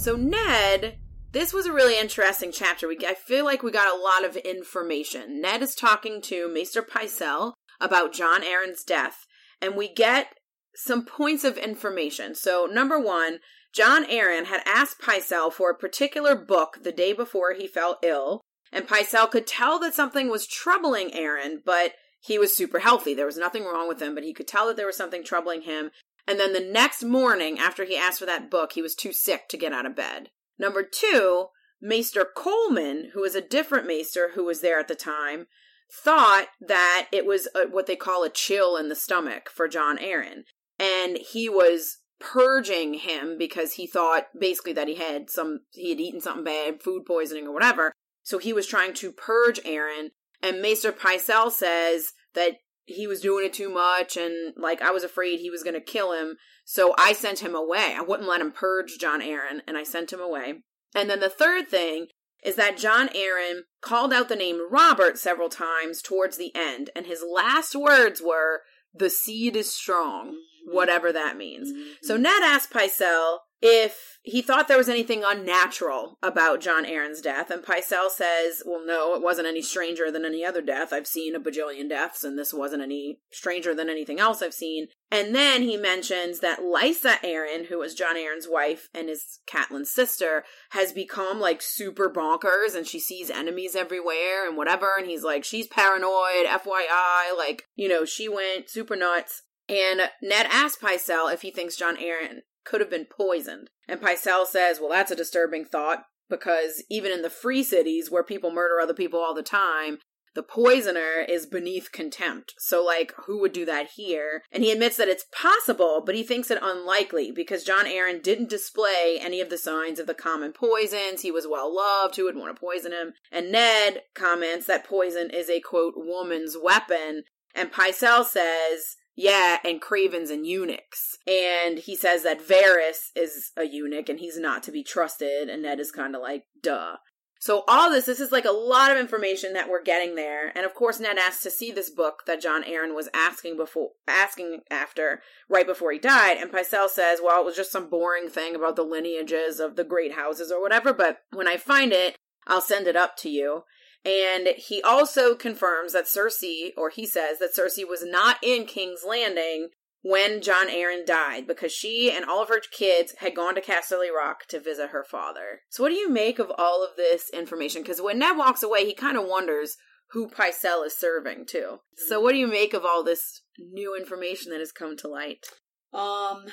So 0.00 0.16
Ned, 0.16 0.96
this 1.32 1.52
was 1.52 1.66
a 1.66 1.74
really 1.74 1.98
interesting 1.98 2.52
chapter. 2.52 2.88
We 2.88 2.96
I 3.06 3.12
feel 3.12 3.44
like 3.44 3.62
we 3.62 3.70
got 3.70 3.94
a 3.94 4.00
lot 4.00 4.24
of 4.24 4.34
information. 4.34 5.42
Ned 5.42 5.60
is 5.60 5.74
talking 5.74 6.22
to 6.22 6.48
Maester 6.48 6.80
Pycelle 6.80 7.52
about 7.82 8.14
Jon 8.14 8.40
Arryn's 8.40 8.82
death, 8.82 9.26
and 9.60 9.76
we 9.76 9.92
get 9.92 10.28
some 10.74 11.04
points 11.04 11.44
of 11.44 11.58
information. 11.58 12.34
So 12.34 12.64
number 12.64 12.98
one, 12.98 13.40
Jon 13.74 14.06
Arryn 14.06 14.46
had 14.46 14.62
asked 14.64 15.02
Pycelle 15.02 15.52
for 15.52 15.68
a 15.68 15.78
particular 15.78 16.34
book 16.34 16.78
the 16.82 16.92
day 16.92 17.12
before 17.12 17.52
he 17.52 17.66
fell 17.66 17.98
ill, 18.02 18.40
and 18.72 18.88
Pycelle 18.88 19.30
could 19.30 19.46
tell 19.46 19.78
that 19.80 19.92
something 19.92 20.30
was 20.30 20.46
troubling 20.46 21.10
Arryn, 21.10 21.58
but 21.62 21.92
he 22.22 22.38
was 22.38 22.56
super 22.56 22.78
healthy. 22.78 23.12
There 23.12 23.26
was 23.26 23.36
nothing 23.36 23.64
wrong 23.64 23.86
with 23.86 24.00
him, 24.00 24.14
but 24.14 24.24
he 24.24 24.32
could 24.32 24.48
tell 24.48 24.66
that 24.68 24.78
there 24.78 24.86
was 24.86 24.96
something 24.96 25.22
troubling 25.22 25.62
him. 25.62 25.90
And 26.26 26.38
then 26.38 26.52
the 26.52 26.60
next 26.60 27.02
morning, 27.02 27.58
after 27.58 27.84
he 27.84 27.96
asked 27.96 28.18
for 28.18 28.26
that 28.26 28.50
book, 28.50 28.72
he 28.72 28.82
was 28.82 28.94
too 28.94 29.12
sick 29.12 29.48
to 29.48 29.56
get 29.56 29.72
out 29.72 29.86
of 29.86 29.96
bed. 29.96 30.30
Number 30.58 30.82
two, 30.82 31.46
Maester 31.80 32.26
Colemon, 32.36 33.10
who 33.12 33.22
was 33.22 33.34
a 33.34 33.40
different 33.40 33.86
maester 33.86 34.32
who 34.34 34.44
was 34.44 34.60
there 34.60 34.78
at 34.78 34.88
the 34.88 34.94
time, 34.94 35.46
thought 35.92 36.46
that 36.60 37.08
it 37.12 37.26
was 37.26 37.48
a, 37.54 37.68
what 37.68 37.86
they 37.86 37.96
call 37.96 38.22
a 38.22 38.30
chill 38.30 38.76
in 38.76 38.88
the 38.88 38.94
stomach 38.94 39.50
for 39.50 39.66
Jon 39.66 39.98
Arryn. 39.98 40.42
And 40.78 41.16
he 41.16 41.48
was 41.48 41.98
purging 42.20 42.94
him 42.94 43.38
because 43.38 43.72
he 43.72 43.86
thought 43.86 44.26
basically 44.38 44.74
that 44.74 44.88
he 44.88 44.96
had 44.96 45.30
some, 45.30 45.60
he 45.72 45.90
had 45.90 46.00
eaten 46.00 46.20
something 46.20 46.44
bad, 46.44 46.82
food 46.82 47.04
poisoning 47.06 47.46
or 47.46 47.52
whatever. 47.52 47.92
So 48.22 48.38
he 48.38 48.52
was 48.52 48.66
trying 48.66 48.94
to 48.94 49.12
purge 49.12 49.58
Arryn. 49.60 50.10
And 50.42 50.62
Maester 50.62 50.92
Pycelle 50.92 51.50
says 51.50 52.12
that 52.34 52.58
he 52.90 53.06
was 53.06 53.20
doing 53.20 53.46
it 53.46 53.52
too 53.52 53.68
much 53.68 54.16
and 54.16 54.54
like 54.56 54.82
I 54.82 54.90
was 54.90 55.04
afraid 55.04 55.38
he 55.38 55.50
was 55.50 55.62
going 55.62 55.74
to 55.74 55.80
kill 55.80 56.12
him. 56.12 56.36
So 56.64 56.94
I 56.98 57.12
sent 57.12 57.40
him 57.40 57.54
away. 57.54 57.94
I 57.96 58.02
wouldn't 58.02 58.28
let 58.28 58.40
him 58.40 58.52
purge 58.52 58.98
Jon 58.98 59.20
Arryn 59.20 59.60
and 59.66 59.76
I 59.76 59.82
sent 59.82 60.12
him 60.12 60.20
away. 60.20 60.62
And 60.94 61.08
then 61.08 61.20
the 61.20 61.28
third 61.28 61.68
thing 61.68 62.08
is 62.42 62.56
that 62.56 62.78
Jon 62.78 63.08
Arryn 63.08 63.60
called 63.82 64.12
out 64.12 64.28
the 64.28 64.36
name 64.36 64.60
Robert 64.70 65.18
several 65.18 65.48
times 65.48 66.02
towards 66.02 66.36
the 66.36 66.52
end 66.54 66.90
and 66.96 67.06
his 67.06 67.22
last 67.22 67.74
words 67.74 68.22
were 68.22 68.62
the 68.94 69.10
seed 69.10 69.56
is 69.56 69.72
strong, 69.72 70.28
mm-hmm. 70.28 70.74
whatever 70.74 71.12
that 71.12 71.36
means. 71.36 71.70
Mm-hmm. 71.70 71.90
So 72.02 72.16
Ned 72.16 72.42
asked 72.42 72.72
Pycelle 72.72 73.38
if 73.62 74.18
he 74.22 74.42
thought 74.42 74.68
there 74.68 74.78
was 74.78 74.88
anything 74.88 75.22
unnatural 75.24 76.18
about 76.22 76.60
Jon 76.60 76.84
Arryn's 76.84 77.20
death, 77.20 77.50
and 77.50 77.62
Pycelle 77.62 78.10
says, 78.10 78.62
Well, 78.64 78.84
no, 78.84 79.14
it 79.14 79.22
wasn't 79.22 79.48
any 79.48 79.62
stranger 79.62 80.10
than 80.10 80.24
any 80.24 80.44
other 80.44 80.62
death. 80.62 80.92
I've 80.92 81.06
seen 81.06 81.34
a 81.34 81.40
bajillion 81.40 81.88
deaths, 81.88 82.24
and 82.24 82.38
this 82.38 82.52
wasn't 82.52 82.82
any 82.82 83.20
stranger 83.30 83.74
than 83.74 83.88
anything 83.88 84.20
else 84.20 84.42
I've 84.42 84.54
seen. 84.54 84.88
And 85.10 85.34
then 85.34 85.62
he 85.62 85.76
mentions 85.76 86.40
that 86.40 86.60
Lysa 86.60 87.18
Arryn, 87.20 87.66
who 87.66 87.78
was 87.78 87.94
Jon 87.94 88.16
Arryn's 88.16 88.46
wife 88.48 88.88
and 88.94 89.08
is 89.08 89.40
Catelyn's 89.46 89.90
sister, 89.90 90.44
has 90.70 90.92
become 90.92 91.40
like 91.40 91.60
super 91.60 92.10
bonkers 92.10 92.74
and 92.74 92.86
she 92.86 93.00
sees 93.00 93.30
enemies 93.30 93.74
everywhere 93.74 94.46
and 94.46 94.56
whatever. 94.56 94.92
And 94.98 95.06
he's 95.06 95.24
like, 95.24 95.44
She's 95.44 95.66
paranoid, 95.66 96.46
FYI. 96.46 97.36
Like, 97.36 97.64
you 97.74 97.88
know, 97.88 98.04
she 98.04 98.28
went 98.28 98.70
super 98.70 98.96
nuts. 98.96 99.42
And 99.68 100.02
Ned 100.22 100.46
asked 100.50 100.80
Pycelle 100.80 101.32
if 101.32 101.42
he 101.42 101.50
thinks 101.50 101.76
Jon 101.76 101.96
Arryn 101.96 102.40
could 102.64 102.80
have 102.80 102.90
been 102.90 103.06
poisoned. 103.06 103.70
And 103.88 104.00
Pycelle 104.00 104.46
says, 104.46 104.78
well, 104.80 104.90
that's 104.90 105.10
a 105.10 105.16
disturbing 105.16 105.64
thought 105.64 106.04
because 106.28 106.84
even 106.88 107.10
in 107.12 107.22
the 107.22 107.30
free 107.30 107.62
cities 107.62 108.10
where 108.10 108.22
people 108.22 108.52
murder 108.52 108.80
other 108.80 108.94
people 108.94 109.20
all 109.20 109.34
the 109.34 109.42
time, 109.42 109.98
the 110.34 110.42
poisoner 110.44 111.24
is 111.28 111.46
beneath 111.46 111.90
contempt. 111.90 112.54
So, 112.58 112.84
like, 112.84 113.12
who 113.26 113.40
would 113.40 113.52
do 113.52 113.64
that 113.64 113.90
here? 113.96 114.42
And 114.52 114.62
he 114.62 114.70
admits 114.70 114.96
that 114.96 115.08
it's 115.08 115.26
possible, 115.32 116.02
but 116.06 116.14
he 116.14 116.22
thinks 116.22 116.52
it 116.52 116.58
unlikely 116.62 117.32
because 117.32 117.64
Jon 117.64 117.86
Arryn 117.86 118.22
didn't 118.22 118.48
display 118.48 119.18
any 119.20 119.40
of 119.40 119.50
the 119.50 119.58
signs 119.58 119.98
of 119.98 120.06
the 120.06 120.14
common 120.14 120.52
poisons. 120.52 121.22
He 121.22 121.32
was 121.32 121.48
well 121.50 121.74
loved. 121.74 122.14
Who 122.14 122.24
would 122.24 122.36
want 122.36 122.54
to 122.54 122.60
poison 122.60 122.92
him? 122.92 123.14
And 123.32 123.50
Ned 123.50 124.02
comments 124.14 124.66
that 124.66 124.86
poison 124.86 125.30
is 125.30 125.50
a 125.50 125.60
quote, 125.60 125.94
woman's 125.96 126.56
weapon. 126.60 127.24
And 127.52 127.72
Pycelle 127.72 128.24
says 128.24 128.96
yeah, 129.20 129.58
and 129.66 129.82
cravens 129.82 130.30
and 130.30 130.46
eunuchs. 130.46 131.18
And 131.26 131.78
he 131.78 131.94
says 131.94 132.22
that 132.22 132.40
Varys 132.40 133.10
is 133.14 133.52
a 133.54 133.64
eunuch 133.64 134.08
and 134.08 134.18
he's 134.18 134.38
not 134.38 134.62
to 134.62 134.72
be 134.72 134.82
trusted, 134.82 135.50
and 135.50 135.62
Ned 135.62 135.78
is 135.78 135.92
kind 135.92 136.16
of 136.16 136.22
like, 136.22 136.44
duh. 136.62 136.96
So 137.38 137.64
all 137.68 137.90
this, 137.90 138.06
this 138.06 138.18
is 138.18 138.32
like 138.32 138.46
a 138.46 138.50
lot 138.50 138.90
of 138.90 138.96
information 138.96 139.52
that 139.52 139.68
we're 139.68 139.82
getting 139.82 140.14
there. 140.14 140.48
And 140.56 140.64
of 140.64 140.74
course, 140.74 141.00
Ned 141.00 141.18
asks 141.18 141.42
to 141.42 141.50
see 141.50 141.70
this 141.70 141.90
book 141.90 142.22
that 142.26 142.40
Jon 142.40 142.62
Arryn 142.62 142.94
was 142.94 143.10
asking 143.12 143.58
before, 143.58 143.90
asking 144.08 144.60
after, 144.70 145.20
right 145.50 145.66
before 145.66 145.92
he 145.92 145.98
died. 145.98 146.38
And 146.38 146.50
Pycelle 146.50 146.88
says, 146.88 147.20
well, 147.22 147.42
it 147.42 147.46
was 147.46 147.56
just 147.56 147.72
some 147.72 147.90
boring 147.90 148.28
thing 148.30 148.54
about 148.54 148.76
the 148.76 148.82
lineages 148.82 149.60
of 149.60 149.76
the 149.76 149.84
great 149.84 150.14
houses 150.14 150.50
or 150.50 150.62
whatever. 150.62 150.94
But 150.94 151.18
when 151.30 151.48
I 151.48 151.58
find 151.58 151.92
it, 151.92 152.16
I'll 152.46 152.62
send 152.62 152.86
it 152.86 152.96
up 152.96 153.18
to 153.18 153.28
you. 153.28 153.64
And 154.04 154.48
he 154.56 154.82
also 154.82 155.34
confirms 155.34 155.92
that 155.92 156.06
Cersei, 156.06 156.70
or 156.76 156.88
he 156.88 157.04
says 157.04 157.38
that 157.38 157.54
Cersei 157.54 157.86
was 157.86 158.02
not 158.04 158.38
in 158.42 158.64
King's 158.64 159.04
Landing 159.06 159.68
when 160.02 160.40
Jon 160.40 160.68
Arryn 160.68 161.04
died 161.04 161.46
because 161.46 161.72
she 161.72 162.10
and 162.10 162.24
all 162.24 162.42
of 162.42 162.48
her 162.48 162.60
kids 162.60 163.14
had 163.18 163.34
gone 163.34 163.54
to 163.54 163.60
Casterly 163.60 164.08
Rock 164.14 164.46
to 164.48 164.58
visit 164.58 164.90
her 164.90 165.04
father. 165.04 165.60
So, 165.68 165.82
what 165.82 165.90
do 165.90 165.96
you 165.96 166.08
make 166.08 166.38
of 166.38 166.50
all 166.56 166.82
of 166.82 166.96
this 166.96 167.28
information? 167.30 167.82
Because 167.82 168.00
when 168.00 168.18
Ned 168.18 168.38
walks 168.38 168.62
away, 168.62 168.86
he 168.86 168.94
kind 168.94 169.18
of 169.18 169.26
wonders 169.26 169.76
who 170.12 170.28
Pycelle 170.28 170.86
is 170.86 170.96
serving 170.96 171.46
to. 171.48 171.80
So, 172.08 172.20
what 172.20 172.32
do 172.32 172.38
you 172.38 172.46
make 172.46 172.72
of 172.72 172.84
all 172.84 173.04
this 173.04 173.42
new 173.58 173.94
information 173.94 174.50
that 174.52 174.60
has 174.60 174.72
come 174.72 174.96
to 174.98 175.08
light? 175.08 175.46
Um, 175.92 176.46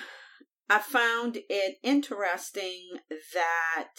I 0.69 0.79
found 0.79 1.39
it 1.49 1.77
interesting 1.83 2.99
that 3.33 3.93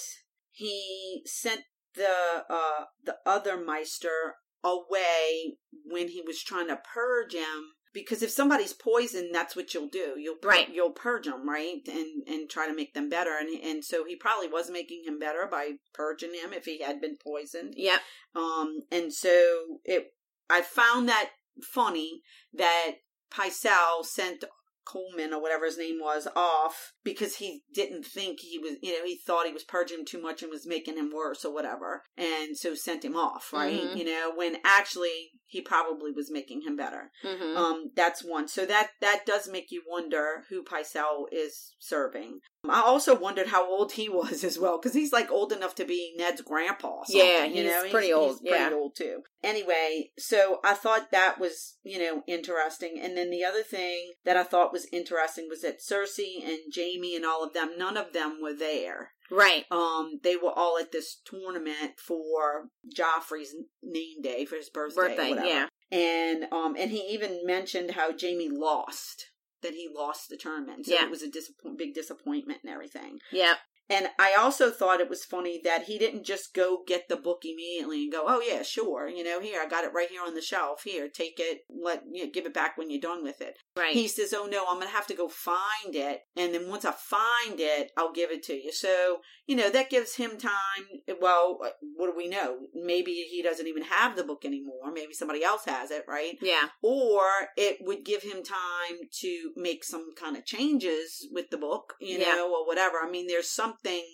he 0.51 1.23
sent 1.25 1.63
the 1.99 2.45
uh 2.49 2.85
the 3.05 3.17
other 3.27 3.63
Maester 3.63 4.37
away 4.65 5.59
when 5.85 6.09
he 6.09 6.23
was 6.27 6.43
trying 6.43 6.69
to 6.69 6.81
purge 6.95 7.35
him 7.35 7.73
because 7.93 8.23
if 8.23 8.31
somebody's 8.31 8.73
poisoned 8.73 9.35
that's 9.35 9.55
what 9.55 9.75
you'll 9.75 9.89
do. 9.89 10.15
You'll 10.17 10.37
right. 10.43 10.69
you'll 10.73 10.91
purge 10.91 11.27
them 11.27 11.49
right? 11.49 11.81
And 11.87 12.27
and 12.27 12.49
try 12.49 12.67
to 12.67 12.75
make 12.75 12.95
them 12.95 13.09
better. 13.09 13.33
And 13.39 13.49
and 13.63 13.85
so 13.85 14.05
he 14.05 14.17
probably 14.17 14.49
was 14.49 14.71
making 14.71 15.03
him 15.05 15.19
better 15.19 15.47
by 15.51 15.73
purging 15.93 16.35
him 16.35 16.53
if 16.53 16.65
he 16.65 16.83
had 16.83 17.01
been 17.01 17.17
poisoned. 17.17 17.75
Yeah 17.77 17.99
um 18.35 18.81
and 18.91 19.13
so 19.13 19.81
it 19.85 20.15
i 20.49 20.63
found 20.63 21.09
that 21.09 21.31
funny 21.63 22.23
that 22.53 22.93
Pycelle 23.31 24.05
sent 24.05 24.45
Colemon 24.89 25.33
or 25.33 25.41
whatever 25.41 25.67
his 25.67 25.79
name 25.79 25.99
was 26.01 26.27
off 26.35 26.93
because 27.05 27.37
he 27.37 27.63
didn't 27.75 28.05
think 28.05 28.41
he 28.41 28.59
was, 28.59 28.77
you 28.83 28.93
know, 28.93 29.05
he 29.05 29.17
thought 29.17 29.47
he 29.47 29.53
was 29.53 29.65
purging 29.65 30.01
him 30.01 30.05
too 30.05 30.21
much 30.21 30.43
and 30.43 30.51
was 30.51 30.67
making 30.67 30.97
him 30.97 31.11
worse 31.15 31.45
or 31.45 31.53
whatever. 31.53 32.03
And 32.17 32.57
so 32.57 32.75
sent 32.75 33.05
him 33.05 33.17
off, 33.17 33.53
right? 33.53 33.81
Mm-hmm. 33.81 33.97
You 33.97 34.05
know, 34.05 34.33
when 34.35 34.57
actually 34.65 35.33
he 35.47 35.61
probably 35.61 36.13
was 36.13 36.31
making 36.31 36.63
him 36.63 36.77
better. 36.77 37.11
Mm-hmm. 37.25 37.57
Um, 37.57 37.91
that's 37.97 38.25
one. 38.25 38.49
So 38.49 38.67
that, 38.67 38.91
that 39.01 39.25
does 39.27 39.49
make 39.49 39.71
you 39.71 39.83
wonder 39.89 40.45
who 40.51 40.63
Pycelle 40.63 41.25
is 41.33 41.75
serving. 41.79 42.41
I 42.69 42.81
also 42.81 43.19
wondered 43.19 43.49
how 43.49 43.69
old 43.69 43.93
he 43.93 44.09
was 44.09 44.43
as 44.45 44.59
well 44.59 44.79
because 44.79 44.95
he's 44.95 45.13
like 45.13 45.31
old 45.31 45.53
enough 45.53 45.75
to 45.77 45.85
be 45.85 46.15
Ned's 46.17 46.41
grandpa. 46.43 47.03
Yeah, 47.09 47.47
he's 47.47 47.57
you 47.57 47.65
know, 47.65 47.85
pretty 47.91 48.09
he's, 48.09 48.17
old. 48.17 48.39
He's 48.41 48.51
pretty 48.51 48.65
yeah. 48.65 48.73
old 48.73 48.97
too. 48.97 49.23
Anyway, 49.43 50.11
so 50.19 50.59
I 50.65 50.75
thought 50.75 51.11
that 51.13 51.39
was 51.39 51.77
you 51.83 51.99
know 51.99 52.23
interesting, 52.27 52.99
and 53.01 53.17
then 53.17 53.31
the 53.31 53.45
other 53.45 53.63
thing 53.63 54.13
that 54.25 54.37
I 54.37 54.43
thought 54.43 54.73
was 54.73 54.89
interesting 54.93 55.47
was 55.49 55.63
that 55.63 55.81
Cersei 55.81 56.45
and 56.45 56.59
Jaime 56.75 57.17
and 57.17 57.25
all 57.25 57.45
of 57.45 57.55
them, 57.55 57.71
none 57.79 57.97
of 57.97 58.13
them 58.13 58.39
were 58.43 58.55
there. 58.55 59.13
Right. 59.31 59.67
Um, 59.71 60.21
they 60.23 60.37
were 60.37 60.53
all 60.53 60.79
at 60.79 60.91
this 60.91 61.21
tournament 61.25 61.99
for 61.99 62.69
Joffrey's 62.97 63.55
name 63.83 64.23
day 64.23 64.45
for 64.47 64.57
his 64.57 64.71
birthday. 64.71 65.05
Birthday, 65.05 65.35
yeah. 65.45 65.67
And 65.91 66.45
um, 66.53 66.77
and 66.79 66.91
he 66.91 67.01
even 67.11 67.41
mentioned 67.45 67.93
how 67.93 68.11
Jaime 68.19 68.49
lost 68.49 69.27
that 69.63 69.75
he 69.75 69.89
lost 69.93 70.29
the 70.29 70.37
tournament. 70.37 70.87
So 70.87 70.95
yeah. 70.95 71.05
it 71.05 71.11
was 71.11 71.23
a 71.23 71.31
disappoint, 71.31 71.79
big 71.79 71.95
disappointment 71.95 72.61
and 72.63 72.73
everything. 72.73 73.21
Yeah. 73.33 73.55
And 73.91 74.09
I 74.19 74.35
also 74.39 74.71
thought 74.71 75.01
it 75.01 75.09
was 75.09 75.25
funny 75.25 75.61
that 75.65 75.85
he 75.85 75.99
didn't 75.99 76.25
just 76.25 76.55
go 76.55 76.83
get 76.87 77.09
the 77.09 77.17
book 77.17 77.43
immediately 77.45 78.03
and 78.03 78.13
go, 78.13 78.25
"Oh 78.27 78.41
yeah, 78.41 78.63
sure, 78.63 79.09
you 79.09 79.25
know, 79.25 79.41
here 79.41 79.61
I 79.63 79.67
got 79.67 79.85
it 79.85 79.93
right 79.95 80.11
here 80.11 80.23
on 80.23 80.35
the 80.35 80.43
shelf. 80.43 80.83
Here, 80.85 81.09
take 81.09 81.39
it. 81.39 81.63
Let 81.71 82.03
you 82.11 82.25
know, 82.25 82.31
give 82.31 82.45
it 82.45 82.53
back 82.53 82.77
when 82.77 82.91
you're 82.91 83.01
done 83.01 83.23
with 83.23 83.41
it." 83.41 83.59
Right. 83.77 83.95
He 83.95 84.07
says, 84.07 84.35
"Oh 84.35 84.47
no, 84.47 84.67
I'm 84.69 84.79
gonna 84.79 84.91
have 84.91 85.07
to 85.07 85.15
go 85.15 85.29
find 85.29 85.95
it, 85.95 86.23
and 86.37 86.53
then 86.53 86.69
once 86.69 86.85
I 86.85 86.93
find 86.93 87.59
it, 87.59 87.91
I'll 87.97 88.13
give 88.13 88.31
it 88.31 88.43
to 88.45 88.55
you." 88.55 88.73
So 88.73 89.21
you 89.47 89.57
know 89.57 89.71
that 89.71 89.91
gives 89.91 90.17
him 90.17 90.37
time. 90.37 91.01
Well, 91.21 91.61
uh, 91.65 91.71
what 91.97 92.11
do 92.11 92.17
we 92.17 92.29
know? 92.29 92.59
Maybe 92.75 93.13
he 93.31 93.43
doesn't 93.43 93.67
even 93.67 93.85
have 93.85 94.17
the 94.17 94.25
book 94.25 94.45
anymore. 94.45 94.93
Maybe 94.93 95.15
somebody 95.15 95.43
else 95.43 95.65
has 95.65 95.91
it, 95.91 96.05
right? 96.07 96.37
Yeah. 96.43 96.69
Or 96.83 97.23
it 97.57 97.79
would 97.81 98.05
give 98.05 98.23
him 98.23 98.43
time 98.43 99.09
to 99.21 99.53
make 99.57 99.83
some 99.85 100.15
kind 100.15 100.37
of 100.37 100.45
changes 100.45 101.27
with 101.33 101.49
the 101.51 101.57
book, 101.57 101.95
you 102.01 102.19
yeah. 102.19 102.35
know, 102.35 102.55
or 102.55 102.67
whatever. 102.67 102.99
I 103.03 103.11
mean, 103.11 103.27
there's 103.27 103.51
some 103.51 103.75
something 103.85 104.05